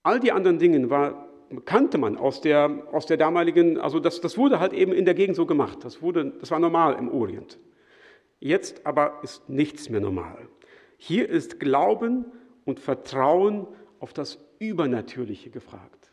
All 0.03 0.19
die 0.19 0.31
anderen 0.31 0.59
Dinge 0.59 0.89
war, 0.89 1.27
kannte 1.65 1.97
man 1.97 2.17
aus 2.17 2.41
der, 2.41 2.88
aus 2.91 3.05
der 3.05 3.17
damaligen, 3.17 3.79
also 3.79 3.99
das, 3.99 4.21
das 4.21 4.38
wurde 4.38 4.59
halt 4.59 4.73
eben 4.73 4.91
in 4.91 5.05
der 5.05 5.13
Gegend 5.13 5.36
so 5.36 5.45
gemacht. 5.45 5.79
Das, 5.83 6.01
wurde, 6.01 6.33
das 6.39 6.51
war 6.51 6.59
normal 6.59 6.95
im 6.95 7.09
Orient. 7.09 7.57
Jetzt 8.39 8.86
aber 8.86 9.19
ist 9.23 9.47
nichts 9.49 9.89
mehr 9.89 10.01
normal. 10.01 10.49
Hier 10.97 11.29
ist 11.29 11.59
Glauben 11.59 12.25
und 12.65 12.79
Vertrauen 12.79 13.67
auf 14.03 14.11
das 14.11 14.37
Übernatürliche 14.59 15.49
gefragt. 15.49 16.11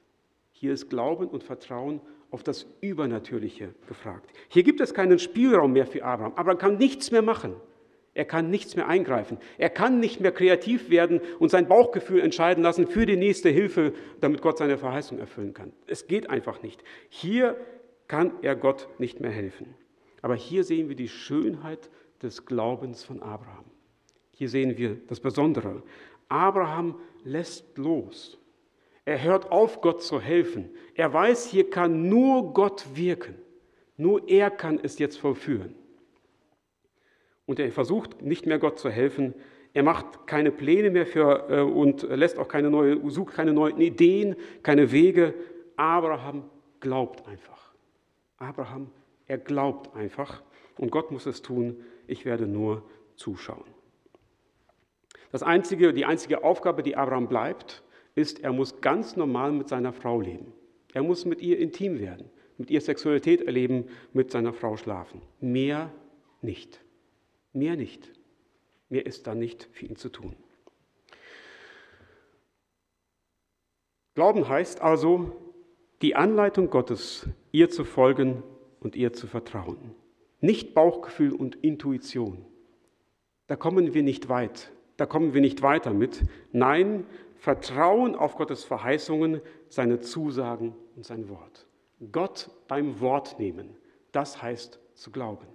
Hier 0.53 0.73
ist 0.73 0.91
Glauben 0.91 1.27
und 1.27 1.43
Vertrauen 1.43 2.01
auf 2.31 2.45
das 2.45 2.65
Übernatürliche 2.81 3.75
gefragt. 3.89 4.31
Hier 4.47 4.63
gibt 4.63 4.81
es 4.81 4.95
keinen 4.95 5.19
Spielraum 5.19 5.73
mehr 5.73 5.89
für 5.89 6.05
Abraham. 6.05 6.35
Abraham 6.35 6.59
kann 6.59 6.79
nichts 6.79 7.11
mehr 7.11 7.21
machen. 7.21 7.57
Er 8.15 8.27
kann 8.27 8.49
nichts 8.49 8.77
mehr 8.77 8.87
eingreifen. 8.87 9.39
Er 9.59 9.71
kann 9.71 9.99
nicht 9.99 10.21
mehr 10.21 10.31
kreativ 10.31 10.89
werden 10.89 11.21
und 11.41 11.51
sein 11.51 11.67
Bauchgefühl 11.67 12.21
entscheiden 12.21 12.63
lassen 12.63 12.87
für 12.87 13.07
die 13.07 13.17
nächste 13.17 13.49
Hilfe, 13.49 13.93
damit 14.21 14.41
Gott 14.41 14.59
seine 14.59 14.79
Verheißung 14.79 15.19
erfüllen 15.19 15.53
kann. 15.53 15.73
Es 15.89 16.07
geht 16.07 16.31
einfach 16.31 16.63
nicht. 16.63 16.85
Hier 17.09 17.57
kann 18.07 18.35
er 18.43 18.55
Gott 18.55 18.87
nicht 19.01 19.19
mehr 19.19 19.33
helfen. 19.33 19.75
Aber 20.23 20.37
hier 20.37 20.63
sehen 20.63 20.89
wir 20.89 20.97
die 20.97 21.09
Schönheit 21.09 21.91
des 22.23 22.47
Glaubens 22.47 23.03
von 23.03 23.21
Abraham. 23.21 23.65
Hier 24.41 24.49
sehen 24.49 24.79
wir 24.79 24.97
das 25.07 25.21
Besondere. 25.21 25.83
Abraham 26.31 26.99
lässt 27.25 27.77
los. 27.77 28.39
Er 29.05 29.23
hört 29.23 29.51
auf, 29.51 29.83
Gott 29.83 30.03
zu 30.03 30.19
helfen. 30.19 30.71
Er 30.95 31.13
weiß, 31.13 31.47
hier 31.47 31.69
kann 31.69 32.09
nur 32.09 32.55
Gott 32.55 32.87
wirken. 32.95 33.35
Nur 33.99 34.27
er 34.29 34.51
kann 34.51 34.81
es 34.83 34.99
jetzt 34.99 35.19
vollführen 35.19 35.75
und 37.51 37.59
er 37.59 37.73
versucht 37.73 38.23
nicht 38.23 38.47
mehr 38.47 38.61
Gott 38.61 38.79
zu 38.79 38.91
helfen. 38.91 39.35
Er 39.73 39.83
macht 39.83 40.29
keine 40.29 40.53
Pläne 40.53 40.91
mehr 40.91 41.05
für 41.05 41.49
äh, 41.51 41.61
und 41.63 42.03
lässt 42.03 42.39
auch 42.39 42.47
keine 42.47 42.71
neue, 42.71 43.11
sucht 43.11 43.35
keine 43.35 43.53
neuen 43.53 43.81
Ideen, 43.81 44.37
keine 44.63 44.93
Wege. 44.93 45.35
Abraham 45.75 46.45
glaubt 46.79 47.27
einfach. 47.27 47.75
Abraham, 48.37 48.93
er 49.27 49.39
glaubt 49.39 49.97
einfach 49.97 50.45
und 50.79 50.93
Gott 50.93 51.11
muss 51.11 51.27
es 51.27 51.43
tun. 51.43 51.83
Ich 52.07 52.25
werde 52.25 52.47
nur 52.47 52.85
zuschauen. 53.17 53.65
Das 55.33 55.43
einzige, 55.43 55.93
die 55.93 56.05
einzige 56.05 56.43
Aufgabe, 56.45 56.83
die 56.83 56.97
Abraham 56.97 57.29
bleibt, 57.29 57.83
ist, 58.15 58.41
er 58.43 58.53
muss 58.53 58.81
ganz 58.81 59.17
normal 59.17 59.53
mit 59.53 59.69
seiner 59.69 59.93
Frau 59.93 60.21
leben. 60.21 60.53
Er 60.93 61.03
muss 61.03 61.25
mit 61.25 61.41
ihr 61.41 61.59
intim 61.59 62.01
werden, 62.01 62.31
mit 62.59 62.71
ihr 62.71 62.81
Sexualität 62.81 63.43
erleben, 63.43 63.87
mit 64.13 64.31
seiner 64.31 64.53
Frau 64.53 64.77
schlafen. 64.77 65.23
Mehr 65.41 65.93
nicht. 66.43 66.81
Mehr 67.53 67.77
nicht. 67.77 68.11
Mehr 68.89 69.07
ist 69.07 69.27
da 69.27 69.35
nicht 69.35 69.69
für 69.73 69.87
ihn 69.87 69.97
zu 69.97 70.09
tun. 70.09 70.35
Glauben 74.15 74.49
heißt 74.49 74.81
also, 74.81 75.37
die 76.03 76.17
Anleitung 76.17 76.71
Gottes, 76.71 77.29
ihr 77.53 77.71
zu 77.71 77.85
folgen 77.85 78.43
und 78.81 78.97
ihr 78.97 79.13
zu 79.13 79.27
vertrauen. 79.27 79.95
Nicht 80.41 80.75
Bauchgefühl 80.75 81.33
und 81.33 81.57
Intuition. 81.57 82.45
Da 83.47 83.57
kommen 83.57 83.95
wir 83.95 84.03
nicht 84.03 84.29
weit. 84.29 84.73
Da 85.01 85.07
kommen 85.07 85.33
wir 85.33 85.41
nicht 85.41 85.63
weiter 85.63 85.95
mit. 85.95 86.25
Nein, 86.53 87.07
Vertrauen 87.37 88.15
auf 88.15 88.37
Gottes 88.37 88.65
Verheißungen, 88.65 89.41
seine 89.71 90.01
Zusagen 90.01 90.77
und 90.95 91.07
sein 91.07 91.31
Wort. 91.31 91.67
Gott 92.13 92.51
beim 92.69 93.01
Wort 93.01 93.39
nehmen, 93.39 93.75
das 94.13 94.43
heißt 94.43 94.79
zu 94.93 95.11
glauben. 95.11 95.47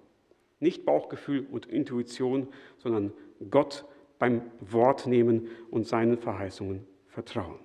Nicht 0.60 0.84
Bauchgefühl 0.84 1.46
und 1.52 1.68
Intuition, 1.68 2.48
sondern 2.80 3.14
Gott 3.52 3.86
beim 4.18 4.42
Wort 4.62 5.06
nehmen 5.06 5.50
und 5.70 5.86
seinen 5.86 6.18
Verheißungen 6.18 6.88
vertrauen. 7.06 7.60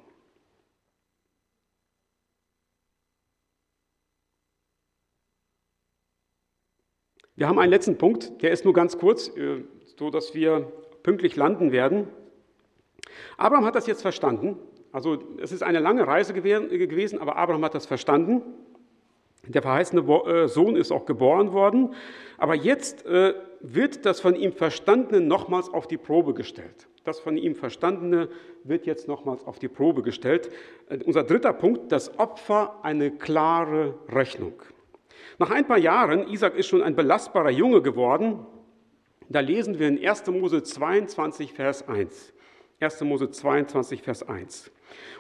Wir 7.37 7.49
haben 7.49 7.59
einen 7.59 7.71
letzten 7.71 7.97
Punkt, 7.97 8.43
der 8.43 8.51
ist 8.51 8.67
nur 8.67 8.75
ganz 8.75 8.99
kurz, 8.99 9.35
äh, 9.35 9.65
so 9.97 10.11
dass 10.11 10.35
wir 10.35 10.71
pünktlich 11.03 11.37
landen 11.37 11.73
werden. 11.73 12.09
Abraham 13.37 13.65
hat 13.65 13.75
das 13.75 13.87
jetzt 13.87 14.03
verstanden. 14.03 14.57
Also 14.93 15.19
es 15.41 15.53
ist 15.53 15.63
eine 15.63 15.79
lange 15.79 16.07
Reise 16.07 16.35
gewesen, 16.35 17.19
aber 17.21 17.37
Abraham 17.37 17.65
hat 17.65 17.75
das 17.75 17.87
verstanden. 17.87 18.43
Der 19.47 19.63
verheißene 19.63 20.03
äh, 20.03 20.49
Sohn 20.49 20.77
ist 20.77 20.93
auch 20.93 21.07
geboren 21.07 21.53
worden, 21.53 21.95
aber 22.37 22.55
jetzt 22.55 23.07
äh, 23.07 23.35
wird 23.61 24.05
das 24.05 24.21
von 24.21 24.35
ihm 24.35 24.53
Verstandene 24.53 25.21
nochmals 25.21 25.69
auf 25.69 25.87
die 25.87 25.97
Probe 25.97 26.35
gestellt. 26.35 26.89
Das 27.05 27.21
von 27.21 27.39
ihm 27.39 27.55
Verstandene 27.55 28.29
wird 28.65 28.85
jetzt 28.85 29.09
nochmals 29.09 29.45
auf 29.47 29.59
die 29.59 29.69
Probe 29.69 30.03
gestellt. 30.03 30.51
Äh, 30.89 30.99
unser 31.05 31.25
dritter 31.25 31.55
Punkt, 31.55 31.91
das 31.91 32.19
Opfer, 32.19 32.81
eine 32.83 33.11
klare 33.11 33.95
Rechnung. 34.09 34.63
Nach 35.39 35.51
ein 35.51 35.67
paar 35.67 35.79
Jahren, 35.79 36.29
Isaac 36.29 36.55
ist 36.57 36.67
schon 36.67 36.83
ein 36.83 36.95
belastbarer 36.95 37.51
Junge 37.51 37.81
geworden, 37.81 38.47
da 39.31 39.41
lesen 39.41 39.79
wir 39.79 39.89
in 39.89 40.05
1. 40.05 40.27
Mose 40.27 40.63
22, 40.63 41.53
Vers 41.53 41.89
1. 41.89 42.33
1. 42.81 43.01
Mose 43.03 43.31
22, 43.31 44.03
Vers 44.03 44.29
1. 44.29 44.71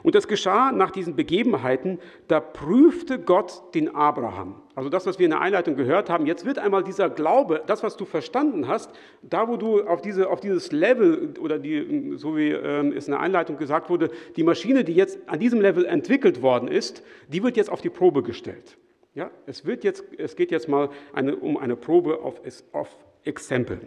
Und 0.02 0.16
es 0.16 0.26
geschah 0.26 0.72
nach 0.72 0.90
diesen 0.90 1.14
Begebenheiten, 1.14 2.00
da 2.26 2.40
prüfte 2.40 3.20
Gott 3.20 3.74
den 3.74 3.94
Abraham. 3.94 4.62
Also 4.74 4.88
das, 4.88 5.06
was 5.06 5.20
wir 5.20 5.26
in 5.26 5.30
der 5.30 5.40
Einleitung 5.40 5.76
gehört 5.76 6.10
haben, 6.10 6.26
jetzt 6.26 6.44
wird 6.44 6.58
einmal 6.58 6.82
dieser 6.82 7.08
Glaube, 7.08 7.62
das, 7.66 7.84
was 7.84 7.96
du 7.96 8.04
verstanden 8.04 8.66
hast, 8.66 8.90
da 9.22 9.46
wo 9.46 9.56
du 9.56 9.82
auf, 9.82 10.02
diese, 10.02 10.28
auf 10.28 10.40
dieses 10.40 10.72
Level 10.72 11.34
oder 11.38 11.60
die, 11.60 12.14
so 12.16 12.36
wie 12.36 12.50
ähm, 12.50 12.92
es 12.92 13.06
in 13.06 13.12
der 13.12 13.20
Einleitung 13.20 13.58
gesagt 13.58 13.90
wurde, 13.90 14.10
die 14.34 14.42
Maschine, 14.42 14.82
die 14.82 14.94
jetzt 14.94 15.20
an 15.26 15.38
diesem 15.38 15.60
Level 15.60 15.84
entwickelt 15.84 16.42
worden 16.42 16.68
ist, 16.68 17.04
die 17.28 17.42
wird 17.44 17.56
jetzt 17.56 17.70
auf 17.70 17.80
die 17.80 17.90
Probe 17.90 18.24
gestellt. 18.24 18.76
Ja, 19.14 19.30
es, 19.46 19.66
wird 19.66 19.84
jetzt, 19.84 20.04
es 20.18 20.34
geht 20.34 20.50
jetzt 20.50 20.68
mal 20.68 20.88
eine, 21.12 21.36
um 21.36 21.56
eine 21.56 21.76
Probe 21.76 22.20
auf, 22.22 22.40
auf 22.72 22.96
Exempel. 23.24 23.80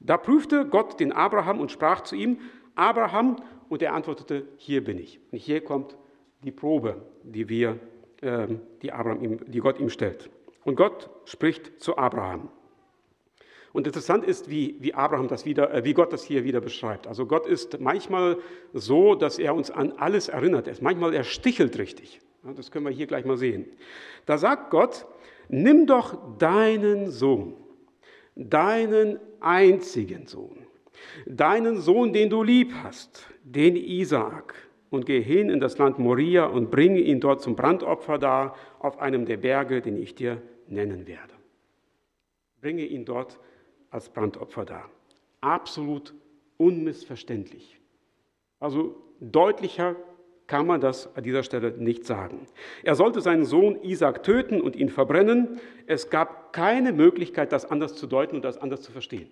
Da 0.00 0.16
prüfte 0.16 0.66
Gott 0.66 0.98
den 0.98 1.12
Abraham 1.12 1.60
und 1.60 1.70
sprach 1.70 2.02
zu 2.02 2.16
ihm, 2.16 2.38
Abraham, 2.74 3.36
Und 3.68 3.80
er 3.80 3.94
antwortete, 3.94 4.46
hier 4.58 4.84
bin 4.84 4.98
ich. 4.98 5.18
Und 5.30 5.38
hier 5.38 5.64
kommt 5.64 5.96
die 6.42 6.50
Probe, 6.50 7.02
die, 7.22 7.48
wir, 7.48 7.78
äh, 8.20 8.48
die, 8.82 8.92
Abraham 8.92 9.38
die 9.46 9.60
Gott 9.60 9.80
ihm 9.80 9.88
stellt. 9.88 10.28
Und 10.64 10.76
Gott 10.76 11.08
spricht 11.24 11.80
zu 11.80 11.96
Abraham. 11.96 12.50
Und 13.72 13.86
interessant 13.86 14.24
ist, 14.24 14.50
wie, 14.50 14.76
wie, 14.80 14.92
Abraham 14.92 15.28
das 15.28 15.46
wieder, 15.46 15.72
äh, 15.72 15.84
wie 15.84 15.94
Gott 15.94 16.12
das 16.12 16.22
hier 16.22 16.44
wieder 16.44 16.60
beschreibt. 16.60 17.06
Also 17.06 17.26
Gott 17.26 17.46
ist 17.46 17.80
manchmal 17.80 18.36
so, 18.74 19.14
dass 19.14 19.38
er 19.38 19.54
uns 19.54 19.70
an 19.70 19.92
alles 19.92 20.28
erinnert. 20.28 20.66
Er 20.66 20.74
ist 20.74 20.82
manchmal 20.82 21.14
er 21.14 21.24
stichelt 21.24 21.78
richtig. 21.78 22.20
Das 22.56 22.70
können 22.70 22.84
wir 22.84 22.92
hier 22.92 23.06
gleich 23.06 23.24
mal 23.24 23.36
sehen. 23.36 23.66
Da 24.26 24.36
sagt 24.36 24.70
Gott, 24.70 25.06
nimm 25.48 25.86
doch 25.86 26.36
deinen 26.38 27.10
Sohn, 27.10 27.54
deinen 28.34 29.18
einzigen 29.40 30.26
Sohn, 30.26 30.66
deinen 31.26 31.80
Sohn, 31.80 32.12
den 32.12 32.30
du 32.30 32.42
lieb 32.42 32.72
hast, 32.82 33.26
den 33.42 33.76
Isaak, 33.76 34.54
und 34.90 35.06
geh 35.06 35.22
hin 35.22 35.48
in 35.48 35.58
das 35.58 35.78
Land 35.78 35.98
Moria 35.98 36.44
und 36.44 36.70
bringe 36.70 37.00
ihn 37.00 37.18
dort 37.18 37.40
zum 37.40 37.56
Brandopfer 37.56 38.18
dar 38.18 38.54
auf 38.78 38.98
einem 38.98 39.24
der 39.24 39.38
Berge, 39.38 39.80
den 39.80 39.96
ich 39.96 40.14
dir 40.14 40.42
nennen 40.68 41.06
werde. 41.06 41.32
Bringe 42.60 42.84
ihn 42.84 43.06
dort 43.06 43.40
als 43.90 44.10
Brandopfer 44.10 44.66
dar. 44.66 44.90
Absolut 45.40 46.14
unmissverständlich. 46.58 47.80
Also 48.60 48.94
deutlicher 49.18 49.96
kann 50.46 50.66
man 50.66 50.80
das 50.80 51.14
an 51.16 51.22
dieser 51.22 51.42
Stelle 51.42 51.72
nicht 51.72 52.04
sagen. 52.04 52.46
Er 52.82 52.94
sollte 52.94 53.20
seinen 53.20 53.44
Sohn 53.44 53.82
Isaac 53.82 54.22
töten 54.22 54.60
und 54.60 54.76
ihn 54.76 54.88
verbrennen. 54.88 55.60
Es 55.86 56.10
gab 56.10 56.52
keine 56.52 56.92
Möglichkeit, 56.92 57.52
das 57.52 57.64
anders 57.64 57.94
zu 57.94 58.06
deuten 58.06 58.36
und 58.36 58.44
das 58.44 58.58
anders 58.58 58.82
zu 58.82 58.92
verstehen. 58.92 59.30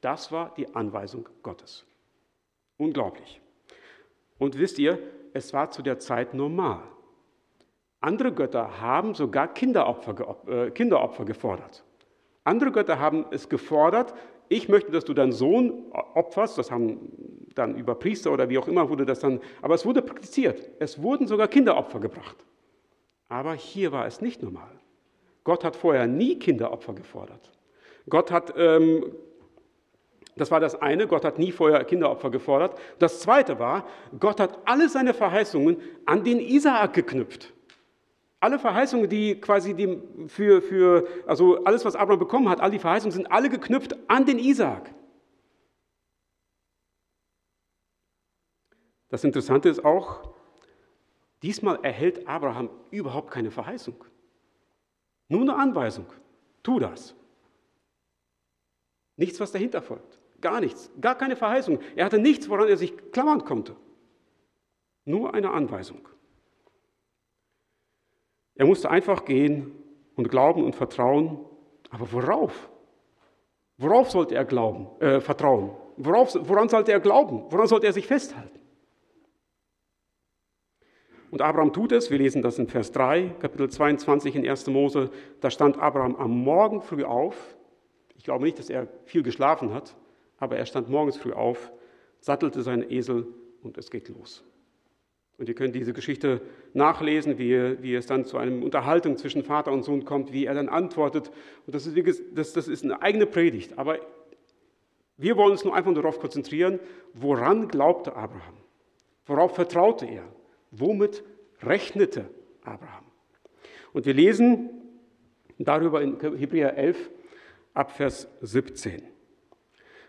Das 0.00 0.32
war 0.32 0.54
die 0.56 0.74
Anweisung 0.74 1.28
Gottes. 1.42 1.84
Unglaublich. 2.76 3.40
Und 4.38 4.58
wisst 4.58 4.78
ihr, 4.78 4.98
es 5.32 5.52
war 5.52 5.70
zu 5.70 5.82
der 5.82 5.98
Zeit 5.98 6.34
normal. 6.34 6.82
Andere 8.00 8.32
Götter 8.32 8.80
haben 8.80 9.14
sogar 9.14 9.52
Kinderopfer, 9.52 10.36
äh, 10.46 10.70
Kinderopfer 10.70 11.24
gefordert. 11.24 11.84
Andere 12.44 12.72
Götter 12.72 12.98
haben 12.98 13.26
es 13.30 13.48
gefordert, 13.48 14.14
ich 14.52 14.68
möchte, 14.68 14.90
dass 14.90 15.04
du 15.04 15.14
deinen 15.14 15.30
Sohn 15.30 15.92
opferst, 15.92 16.58
das 16.58 16.72
haben 16.72 17.39
dann 17.54 17.76
über 17.76 17.94
Priester 17.94 18.32
oder 18.32 18.48
wie 18.48 18.58
auch 18.58 18.68
immer 18.68 18.88
wurde 18.88 19.04
das 19.04 19.20
dann, 19.20 19.40
aber 19.62 19.74
es 19.74 19.84
wurde 19.84 20.02
praktiziert. 20.02 20.70
Es 20.78 21.02
wurden 21.02 21.26
sogar 21.26 21.48
Kinderopfer 21.48 22.00
gebracht. 22.00 22.36
Aber 23.28 23.54
hier 23.54 23.92
war 23.92 24.06
es 24.06 24.20
nicht 24.20 24.42
normal. 24.42 24.70
Gott 25.44 25.64
hat 25.64 25.76
vorher 25.76 26.06
nie 26.06 26.38
Kinderopfer 26.38 26.92
gefordert. 26.92 27.50
Gott 28.08 28.30
hat, 28.30 28.54
ähm, 28.56 29.04
das 30.36 30.50
war 30.50 30.60
das 30.60 30.80
eine, 30.80 31.06
Gott 31.06 31.24
hat 31.24 31.38
nie 31.38 31.52
vorher 31.52 31.84
Kinderopfer 31.84 32.30
gefordert. 32.30 32.78
Das 32.98 33.20
zweite 33.20 33.58
war, 33.58 33.86
Gott 34.18 34.40
hat 34.40 34.58
alle 34.64 34.88
seine 34.88 35.14
Verheißungen 35.14 35.76
an 36.06 36.24
den 36.24 36.40
Isaak 36.40 36.94
geknüpft. 36.94 37.52
Alle 38.40 38.58
Verheißungen, 38.58 39.08
die 39.08 39.38
quasi 39.38 39.74
die 39.74 40.00
für, 40.28 40.62
für, 40.62 41.06
also 41.26 41.62
alles, 41.64 41.84
was 41.84 41.94
Abraham 41.94 42.18
bekommen 42.18 42.48
hat, 42.48 42.60
all 42.60 42.70
die 42.70 42.78
Verheißungen 42.78 43.12
sind 43.12 43.30
alle 43.30 43.50
geknüpft 43.50 43.96
an 44.08 44.24
den 44.24 44.38
Isaak. 44.38 44.90
Das 49.10 49.24
Interessante 49.24 49.68
ist 49.68 49.84
auch, 49.84 50.30
diesmal 51.42 51.80
erhält 51.82 52.26
Abraham 52.26 52.70
überhaupt 52.90 53.30
keine 53.30 53.50
Verheißung. 53.50 54.04
Nur 55.28 55.42
eine 55.42 55.56
Anweisung. 55.56 56.06
Tu 56.62 56.78
das. 56.78 57.14
Nichts, 59.16 59.38
was 59.40 59.52
dahinter 59.52 59.82
folgt. 59.82 60.18
Gar 60.40 60.60
nichts. 60.60 60.90
Gar 61.00 61.16
keine 61.16 61.36
Verheißung. 61.36 61.80
Er 61.96 62.06
hatte 62.06 62.18
nichts, 62.18 62.48
woran 62.48 62.68
er 62.68 62.76
sich 62.76 63.12
klammern 63.12 63.44
konnte. 63.44 63.76
Nur 65.04 65.34
eine 65.34 65.50
Anweisung. 65.50 66.08
Er 68.54 68.66
musste 68.66 68.90
einfach 68.90 69.24
gehen 69.24 69.72
und 70.16 70.30
glauben 70.30 70.64
und 70.64 70.76
vertrauen. 70.76 71.44
Aber 71.90 72.12
worauf? 72.12 72.70
Worauf 73.76 74.10
sollte 74.10 74.34
er 74.34 74.44
glauben, 74.44 74.88
äh, 75.00 75.20
vertrauen? 75.20 75.74
Worauf, 75.96 76.36
woran 76.40 76.68
sollte 76.68 76.92
er 76.92 77.00
glauben? 77.00 77.44
Woran 77.50 77.66
sollte 77.66 77.86
er 77.86 77.92
sich 77.92 78.06
festhalten? 78.06 78.59
Und 81.30 81.42
Abraham 81.42 81.72
tut 81.72 81.92
es, 81.92 82.10
wir 82.10 82.18
lesen 82.18 82.42
das 82.42 82.58
in 82.58 82.66
Vers 82.66 82.90
3, 82.92 83.36
Kapitel 83.38 83.70
22 83.70 84.34
in 84.34 84.48
1. 84.48 84.66
Mose, 84.66 85.10
da 85.40 85.50
stand 85.50 85.78
Abraham 85.78 86.16
am 86.16 86.30
Morgen 86.30 86.82
früh 86.82 87.04
auf. 87.04 87.56
Ich 88.16 88.24
glaube 88.24 88.44
nicht, 88.44 88.58
dass 88.58 88.68
er 88.68 88.88
viel 89.04 89.22
geschlafen 89.22 89.72
hat, 89.72 89.94
aber 90.38 90.56
er 90.56 90.66
stand 90.66 90.88
morgens 90.88 91.16
früh 91.16 91.32
auf, 91.32 91.72
sattelte 92.18 92.62
seinen 92.62 92.90
Esel 92.90 93.28
und 93.62 93.78
es 93.78 93.90
geht 93.90 94.08
los. 94.08 94.44
Und 95.38 95.48
ihr 95.48 95.54
könnt 95.54 95.74
diese 95.74 95.94
Geschichte 95.94 96.42
nachlesen, 96.74 97.38
wie, 97.38 97.80
wie 97.80 97.94
es 97.94 98.06
dann 98.06 98.26
zu 98.26 98.36
einer 98.36 98.62
Unterhaltung 98.62 99.16
zwischen 99.16 99.42
Vater 99.42 99.72
und 99.72 99.84
Sohn 99.84 100.04
kommt, 100.04 100.32
wie 100.32 100.44
er 100.44 100.54
dann 100.54 100.68
antwortet. 100.68 101.30
Und 101.64 101.74
das 101.74 101.86
ist, 101.86 102.22
das, 102.34 102.52
das 102.52 102.68
ist 102.68 102.84
eine 102.84 103.00
eigene 103.00 103.24
Predigt. 103.24 103.78
Aber 103.78 104.00
wir 105.16 105.36
wollen 105.36 105.52
uns 105.52 105.64
nur 105.64 105.74
einfach 105.74 105.94
darauf 105.94 106.18
konzentrieren, 106.18 106.78
woran 107.14 107.68
glaubte 107.68 108.16
Abraham? 108.16 108.56
Worauf 109.24 109.54
vertraute 109.54 110.04
er? 110.04 110.24
Womit 110.70 111.24
rechnete 111.62 112.30
Abraham? 112.62 113.04
Und 113.92 114.06
wir 114.06 114.14
lesen 114.14 114.70
darüber 115.58 116.02
in 116.02 116.18
Hebräer 116.20 116.76
11 116.76 117.10
ab 117.74 117.92
Vers 117.92 118.28
17. 118.40 119.02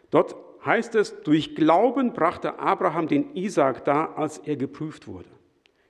Dort 0.09 0.35
heißt 0.65 0.95
es, 0.95 1.21
durch 1.23 1.55
Glauben 1.55 2.13
brachte 2.13 2.59
Abraham 2.59 3.07
den 3.07 3.35
Isaak 3.35 3.83
dar, 3.85 4.17
als 4.17 4.37
er 4.37 4.55
geprüft 4.55 5.07
wurde. 5.07 5.29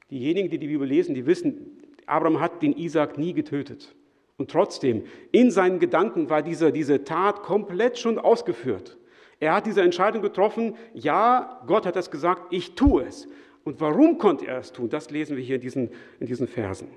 Diejenigen, 0.09 0.49
die 0.49 0.57
die 0.57 0.67
Bibel 0.67 0.87
lesen, 0.87 1.15
die 1.15 1.25
wissen, 1.25 1.81
Abraham 2.05 2.39
hat 2.39 2.61
den 2.61 2.73
Isaak 2.73 3.17
nie 3.17 3.33
getötet. 3.33 3.95
Und 4.37 4.49
trotzdem, 4.49 5.03
in 5.31 5.51
seinen 5.51 5.79
Gedanken 5.79 6.29
war 6.29 6.41
diese, 6.41 6.71
diese 6.71 7.03
Tat 7.03 7.43
komplett 7.43 7.99
schon 7.99 8.17
ausgeführt. 8.17 8.97
Er 9.39 9.53
hat 9.53 9.65
diese 9.65 9.81
Entscheidung 9.81 10.21
getroffen, 10.21 10.75
ja, 10.93 11.61
Gott 11.67 11.85
hat 11.85 11.95
das 11.95 12.11
gesagt, 12.11 12.53
ich 12.53 12.75
tue 12.75 13.03
es. 13.03 13.27
Und 13.63 13.79
warum 13.79 14.17
konnte 14.17 14.47
er 14.47 14.59
es 14.59 14.71
tun? 14.71 14.89
Das 14.89 15.11
lesen 15.11 15.37
wir 15.37 15.43
hier 15.43 15.55
in 15.55 15.61
diesen, 15.61 15.89
in 16.19 16.27
diesen 16.27 16.47
Versen 16.47 16.87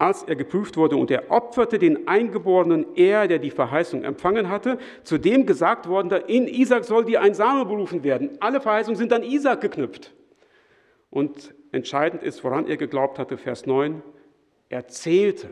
als 0.00 0.22
er 0.22 0.34
geprüft 0.34 0.78
wurde, 0.78 0.96
und 0.96 1.10
er 1.10 1.30
opferte 1.30 1.78
den 1.78 2.08
Eingeborenen, 2.08 2.86
er, 2.96 3.28
der 3.28 3.38
die 3.38 3.50
Verheißung 3.50 4.02
empfangen 4.02 4.48
hatte, 4.48 4.78
zu 5.04 5.18
dem 5.18 5.44
gesagt 5.44 5.86
worden, 5.86 6.10
in 6.26 6.48
Isaac 6.48 6.84
soll 6.84 7.04
dir 7.04 7.20
ein 7.20 7.34
Same 7.34 7.66
berufen 7.66 8.02
werden. 8.02 8.30
Alle 8.40 8.62
Verheißungen 8.62 8.96
sind 8.96 9.12
an 9.12 9.22
Isaac 9.22 9.60
geknüpft. 9.60 10.14
Und 11.10 11.54
entscheidend 11.70 12.22
ist, 12.22 12.42
woran 12.42 12.66
er 12.66 12.78
geglaubt 12.78 13.18
hatte, 13.18 13.36
Vers 13.36 13.66
9, 13.66 14.02
er 14.70 14.88
zählte. 14.88 15.48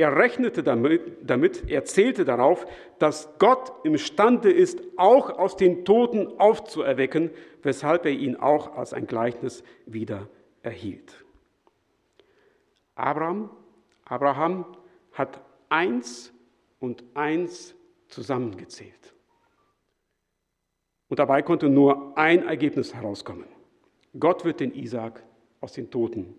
Er 0.00 0.16
rechnete 0.16 0.62
damit, 0.62 1.02
damit, 1.20 1.68
er 1.68 1.84
zählte 1.84 2.24
darauf, 2.24 2.66
dass 2.98 3.28
Gott 3.38 3.70
imstande 3.84 4.50
ist, 4.50 4.80
auch 4.96 5.28
aus 5.28 5.56
den 5.56 5.84
Toten 5.84 6.40
aufzuerwecken, 6.40 7.28
weshalb 7.62 8.06
er 8.06 8.12
ihn 8.12 8.34
auch 8.34 8.78
als 8.78 8.94
ein 8.94 9.06
Gleichnis 9.06 9.62
wieder 9.84 10.26
erhielt. 10.62 11.22
Abraham, 12.94 13.50
Abraham 14.06 14.64
hat 15.12 15.42
eins 15.68 16.32
und 16.78 17.04
eins 17.12 17.74
zusammengezählt. 18.08 19.12
Und 21.08 21.18
dabei 21.18 21.42
konnte 21.42 21.68
nur 21.68 22.16
ein 22.16 22.48
Ergebnis 22.48 22.94
herauskommen. 22.94 23.48
Gott 24.18 24.46
wird 24.46 24.60
den 24.60 24.72
Isaak 24.72 25.22
aus 25.60 25.74
den 25.74 25.90
Toten 25.90 26.38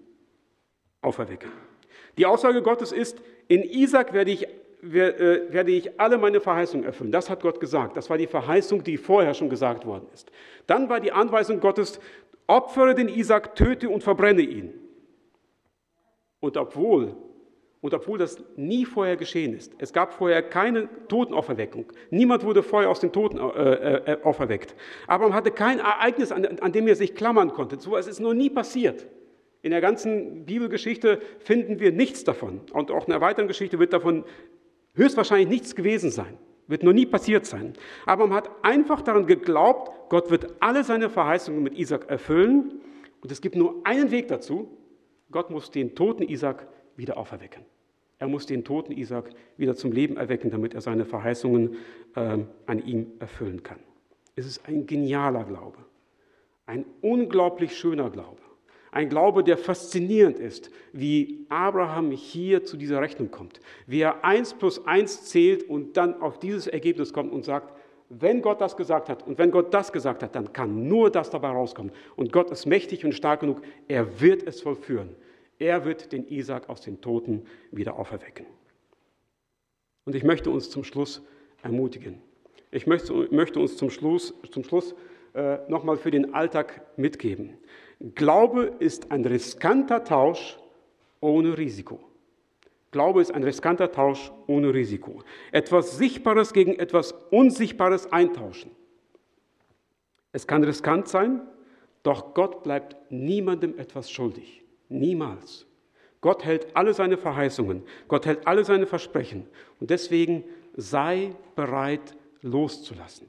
auferwecken. 1.01 1.70
Die 2.17 2.25
Aussage 2.25 2.61
Gottes 2.61 2.91
ist, 2.91 3.21
in 3.47 3.63
Isaak 3.63 4.13
werde 4.13 4.31
ich, 4.31 4.43
äh, 4.43 5.53
werde 5.53 5.71
ich 5.71 5.99
alle 5.99 6.17
meine 6.17 6.39
Verheißungen 6.39 6.85
erfüllen. 6.85 7.11
Das 7.11 7.29
hat 7.29 7.41
Gott 7.41 7.59
gesagt. 7.59 7.97
Das 7.97 8.09
war 8.09 8.17
die 8.17 8.27
Verheißung, 8.27 8.83
die 8.83 8.97
vorher 8.97 9.33
schon 9.33 9.49
gesagt 9.49 9.85
worden 9.85 10.07
ist. 10.13 10.31
Dann 10.67 10.89
war 10.89 10.99
die 10.99 11.11
Anweisung 11.11 11.59
Gottes, 11.59 11.99
opfere 12.47 12.95
den 12.95 13.07
Isaak, 13.07 13.55
töte 13.55 13.89
und 13.89 14.03
verbrenne 14.03 14.41
ihn. 14.41 14.73
Und 16.39 16.57
obwohl, 16.57 17.15
und 17.81 17.93
obwohl 17.93 18.17
das 18.17 18.43
nie 18.55 18.85
vorher 18.85 19.15
geschehen 19.15 19.53
ist, 19.53 19.73
es 19.77 19.93
gab 19.93 20.13
vorher 20.13 20.41
keine 20.41 20.89
Totenauferweckung, 21.07 21.85
niemand 22.09 22.43
wurde 22.43 22.63
vorher 22.63 22.89
aus 22.89 22.99
den 22.99 23.11
Toten 23.11 23.37
äh, 23.37 24.13
äh, 24.13 24.17
auferweckt. 24.23 24.75
Abraham 25.07 25.33
hatte 25.33 25.51
kein 25.51 25.79
Ereignis, 25.79 26.31
an, 26.31 26.45
an 26.45 26.71
dem 26.71 26.87
er 26.87 26.95
sich 26.95 27.15
klammern 27.15 27.53
konnte. 27.53 27.79
So 27.79 27.95
es 27.95 28.07
ist 28.07 28.19
noch 28.19 28.33
nie 28.33 28.49
passiert. 28.49 29.05
In 29.61 29.71
der 29.71 29.81
ganzen 29.81 30.45
Bibelgeschichte 30.45 31.21
finden 31.39 31.79
wir 31.79 31.91
nichts 31.91 32.23
davon. 32.23 32.61
Und 32.73 32.89
auch 32.91 33.05
in 33.05 33.11
der 33.11 33.21
weiteren 33.21 33.47
Geschichte 33.47 33.79
wird 33.79 33.93
davon 33.93 34.23
höchstwahrscheinlich 34.95 35.49
nichts 35.49 35.75
gewesen 35.75 36.09
sein. 36.09 36.37
Wird 36.67 36.83
noch 36.83 36.93
nie 36.93 37.05
passiert 37.05 37.45
sein. 37.45 37.73
Abraham 38.05 38.33
hat 38.33 38.49
einfach 38.63 39.01
daran 39.01 39.27
geglaubt, 39.27 39.91
Gott 40.09 40.31
wird 40.31 40.55
alle 40.61 40.83
seine 40.83 41.09
Verheißungen 41.09 41.61
mit 41.61 41.77
Isaac 41.77 42.09
erfüllen. 42.09 42.81
Und 43.21 43.31
es 43.31 43.41
gibt 43.41 43.55
nur 43.55 43.81
einen 43.83 44.09
Weg 44.11 44.27
dazu, 44.29 44.77
Gott 45.29 45.49
muss 45.49 45.69
den 45.69 45.95
toten 45.95 46.23
Isaac 46.23 46.67
wieder 46.95 47.17
auferwecken. 47.17 47.63
Er 48.19 48.27
muss 48.27 48.45
den 48.45 48.63
toten 48.63 48.91
Isaac 48.91 49.29
wieder 49.57 49.75
zum 49.75 49.91
Leben 49.91 50.17
erwecken, 50.17 50.51
damit 50.51 50.73
er 50.73 50.81
seine 50.81 51.05
Verheißungen 51.05 51.77
äh, 52.15 52.37
an 52.65 52.85
ihm 52.85 53.07
erfüllen 53.19 53.63
kann. 53.63 53.79
Es 54.35 54.45
ist 54.45 54.67
ein 54.67 54.85
genialer 54.85 55.43
Glaube. 55.43 55.79
Ein 56.65 56.85
unglaublich 57.01 57.75
schöner 57.75 58.09
Glaube. 58.09 58.40
Ein 58.91 59.07
Glaube, 59.07 59.43
der 59.43 59.57
faszinierend 59.57 60.37
ist, 60.37 60.69
wie 60.91 61.45
Abraham 61.47 62.11
hier 62.11 62.65
zu 62.65 62.75
dieser 62.75 62.99
Rechnung 62.99 63.31
kommt. 63.31 63.61
Wie 63.87 64.01
er 64.01 64.25
eins 64.25 64.53
plus 64.53 64.85
eins 64.85 65.23
zählt 65.23 65.67
und 65.69 65.95
dann 65.95 66.21
auf 66.21 66.39
dieses 66.39 66.67
Ergebnis 66.67 67.13
kommt 67.13 67.31
und 67.31 67.45
sagt, 67.45 67.73
wenn 68.09 68.41
Gott 68.41 68.59
das 68.59 68.75
gesagt 68.75 69.07
hat 69.07 69.25
und 69.25 69.37
wenn 69.37 69.51
Gott 69.51 69.73
das 69.73 69.93
gesagt 69.93 70.21
hat, 70.21 70.35
dann 70.35 70.51
kann 70.51 70.89
nur 70.89 71.09
das 71.09 71.29
dabei 71.29 71.49
rauskommen. 71.49 71.93
Und 72.17 72.33
Gott 72.33 72.51
ist 72.51 72.65
mächtig 72.65 73.05
und 73.05 73.13
stark 73.13 73.39
genug, 73.39 73.61
er 73.87 74.19
wird 74.19 74.43
es 74.43 74.59
vollführen. 74.59 75.15
Er 75.57 75.85
wird 75.85 76.11
den 76.11 76.27
Isaac 76.27 76.67
aus 76.67 76.81
den 76.81 76.99
Toten 76.99 77.45
wieder 77.71 77.97
auferwecken. 77.97 78.45
Und 80.03 80.15
ich 80.15 80.23
möchte 80.23 80.49
uns 80.49 80.69
zum 80.69 80.83
Schluss 80.83 81.21
ermutigen. 81.63 82.21
Ich 82.71 82.87
möchte, 82.87 83.13
möchte 83.31 83.59
uns 83.59 83.77
zum 83.77 83.89
Schluss, 83.89 84.33
zum 84.51 84.65
Schluss 84.65 84.95
äh, 85.33 85.59
nochmal 85.69 85.95
für 85.95 86.11
den 86.11 86.33
Alltag 86.33 86.81
mitgeben. 86.97 87.57
Glaube 88.15 88.73
ist 88.79 89.11
ein 89.11 89.23
riskanter 89.25 90.03
Tausch 90.03 90.57
ohne 91.19 91.57
Risiko. 91.57 91.99
Glaube 92.89 93.21
ist 93.21 93.31
ein 93.31 93.43
riskanter 93.43 93.91
Tausch 93.91 94.31
ohne 94.47 94.73
Risiko. 94.73 95.21
Etwas 95.51 95.97
Sichtbares 95.97 96.51
gegen 96.51 96.75
etwas 96.79 97.13
Unsichtbares 97.29 98.11
eintauschen. 98.11 98.71
Es 100.33 100.47
kann 100.47 100.63
riskant 100.63 101.07
sein, 101.07 101.41
doch 102.03 102.33
Gott 102.33 102.63
bleibt 102.63 102.95
niemandem 103.11 103.77
etwas 103.77 104.09
schuldig. 104.09 104.63
Niemals. 104.89 105.67
Gott 106.21 106.43
hält 106.43 106.75
alle 106.75 106.93
seine 106.93 107.17
Verheißungen, 107.17 107.83
Gott 108.07 108.25
hält 108.25 108.47
alle 108.47 108.65
seine 108.65 108.87
Versprechen. 108.87 109.47
Und 109.79 109.89
deswegen 109.89 110.43
sei 110.75 111.35
bereit 111.55 112.15
loszulassen. 112.41 113.27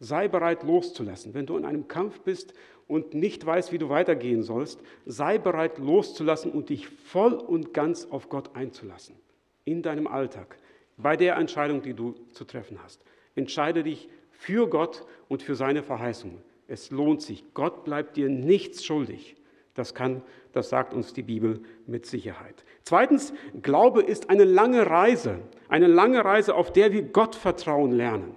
Sei 0.00 0.28
bereit 0.28 0.62
loszulassen. 0.62 1.34
Wenn 1.34 1.46
du 1.46 1.56
in 1.56 1.64
einem 1.64 1.88
Kampf 1.88 2.20
bist 2.20 2.54
und 2.86 3.14
nicht 3.14 3.44
weißt, 3.44 3.72
wie 3.72 3.78
du 3.78 3.88
weitergehen 3.88 4.42
sollst, 4.42 4.82
sei 5.06 5.38
bereit 5.38 5.78
loszulassen 5.78 6.52
und 6.52 6.68
dich 6.68 6.88
voll 6.88 7.34
und 7.34 7.74
ganz 7.74 8.06
auf 8.10 8.28
Gott 8.28 8.54
einzulassen. 8.54 9.16
In 9.64 9.82
deinem 9.82 10.06
Alltag, 10.06 10.58
bei 10.96 11.16
der 11.16 11.36
Entscheidung, 11.36 11.82
die 11.82 11.94
du 11.94 12.14
zu 12.32 12.44
treffen 12.44 12.78
hast. 12.82 13.02
Entscheide 13.34 13.82
dich 13.82 14.08
für 14.30 14.68
Gott 14.68 15.06
und 15.28 15.42
für 15.42 15.54
seine 15.54 15.82
Verheißungen. 15.82 16.38
Es 16.68 16.90
lohnt 16.90 17.22
sich. 17.22 17.44
Gott 17.54 17.84
bleibt 17.84 18.16
dir 18.16 18.28
nichts 18.28 18.84
schuldig. 18.84 19.36
Das 19.74 19.94
kann, 19.94 20.22
das 20.52 20.68
sagt 20.68 20.94
uns 20.94 21.12
die 21.12 21.22
Bibel 21.22 21.60
mit 21.86 22.06
Sicherheit. 22.06 22.64
Zweitens, 22.82 23.34
Glaube 23.60 24.02
ist 24.02 24.30
eine 24.30 24.44
lange 24.44 24.88
Reise, 24.88 25.40
eine 25.68 25.88
lange 25.88 26.24
Reise, 26.24 26.54
auf 26.54 26.72
der 26.72 26.92
wir 26.92 27.02
Gott 27.02 27.34
vertrauen 27.34 27.90
lernen. 27.90 28.36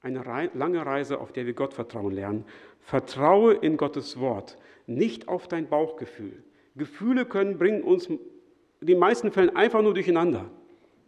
Eine 0.00 0.50
lange 0.54 0.84
Reise, 0.84 1.18
auf 1.18 1.32
der 1.32 1.46
wir 1.46 1.54
Gott 1.54 1.74
vertrauen 1.74 2.12
lernen. 2.12 2.44
Vertraue 2.84 3.54
in 3.54 3.78
Gottes 3.78 4.20
Wort, 4.20 4.58
nicht 4.86 5.28
auf 5.28 5.48
dein 5.48 5.68
Bauchgefühl. 5.68 6.44
Gefühle 6.76 7.24
können 7.24 7.56
bringen 7.56 7.82
uns 7.82 8.06
in 8.06 8.18
den 8.82 8.98
meisten 8.98 9.32
Fällen 9.32 9.56
einfach 9.56 9.80
nur 9.80 9.94
durcheinander. 9.94 10.50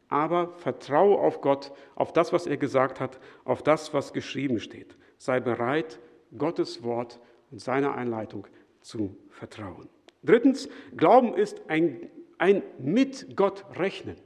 Aber 0.08 0.54
vertraue 0.56 1.18
auf 1.18 1.42
Gott, 1.42 1.72
auf 1.94 2.14
das, 2.14 2.32
was 2.32 2.46
er 2.46 2.56
gesagt 2.56 2.98
hat, 2.98 3.20
auf 3.44 3.62
das, 3.62 3.92
was 3.92 4.14
geschrieben 4.14 4.58
steht. 4.58 4.96
Sei 5.18 5.38
bereit, 5.38 5.98
Gottes 6.38 6.82
Wort 6.82 7.20
und 7.50 7.60
seine 7.60 7.92
Einleitung 7.92 8.46
zu 8.80 9.14
vertrauen. 9.28 9.88
Drittens, 10.22 10.70
Glauben 10.96 11.34
ist 11.34 11.68
ein, 11.68 12.08
ein 12.38 12.62
mit 12.78 13.36
Gott 13.36 13.66
rechnen. 13.78 14.16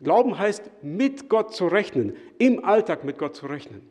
Glauben 0.00 0.38
heißt, 0.38 0.70
mit 0.82 1.28
Gott 1.28 1.52
zu 1.52 1.66
rechnen, 1.66 2.16
im 2.38 2.64
Alltag 2.64 3.04
mit 3.04 3.18
Gott 3.18 3.36
zu 3.36 3.46
rechnen. 3.46 3.82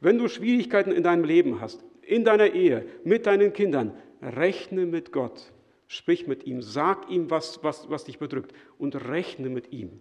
Wenn 0.00 0.18
du 0.18 0.28
Schwierigkeiten 0.28 0.92
in 0.92 1.02
deinem 1.02 1.24
Leben 1.24 1.60
hast, 1.60 1.84
in 2.10 2.24
deiner 2.24 2.52
Ehe, 2.54 2.86
mit 3.04 3.26
deinen 3.26 3.52
Kindern, 3.52 3.92
rechne 4.20 4.84
mit 4.84 5.12
Gott. 5.12 5.52
Sprich 5.86 6.26
mit 6.26 6.44
ihm, 6.44 6.62
sag 6.62 7.10
ihm, 7.10 7.30
was, 7.30 7.62
was, 7.62 7.88
was 7.90 8.04
dich 8.04 8.18
bedrückt 8.18 8.52
und 8.78 9.08
rechne 9.08 9.48
mit 9.48 9.72
ihm. 9.72 10.00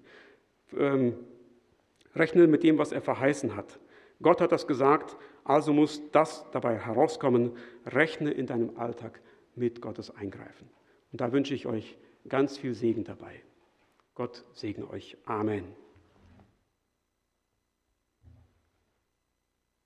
Ähm, 0.77 1.13
rechne 2.15 2.47
mit 2.47 2.63
dem, 2.63 2.77
was 2.77 2.91
er 2.91 3.01
verheißen 3.01 3.55
hat. 3.55 3.79
Gott 4.21 4.41
hat 4.41 4.51
das 4.51 4.67
gesagt, 4.67 5.17
also 5.43 5.73
muss 5.73 6.01
das 6.11 6.45
dabei 6.51 6.77
herauskommen. 6.77 7.53
Rechne 7.85 8.31
in 8.31 8.45
deinem 8.45 8.77
Alltag 8.77 9.21
mit 9.55 9.81
Gottes 9.81 10.13
Eingreifen. 10.15 10.67
Und 11.11 11.21
da 11.21 11.31
wünsche 11.31 11.53
ich 11.53 11.65
euch 11.65 11.97
ganz 12.27 12.57
viel 12.57 12.73
Segen 12.73 13.03
dabei. 13.03 13.41
Gott 14.15 14.43
segne 14.53 14.89
euch. 14.89 15.17
Amen. 15.25 15.63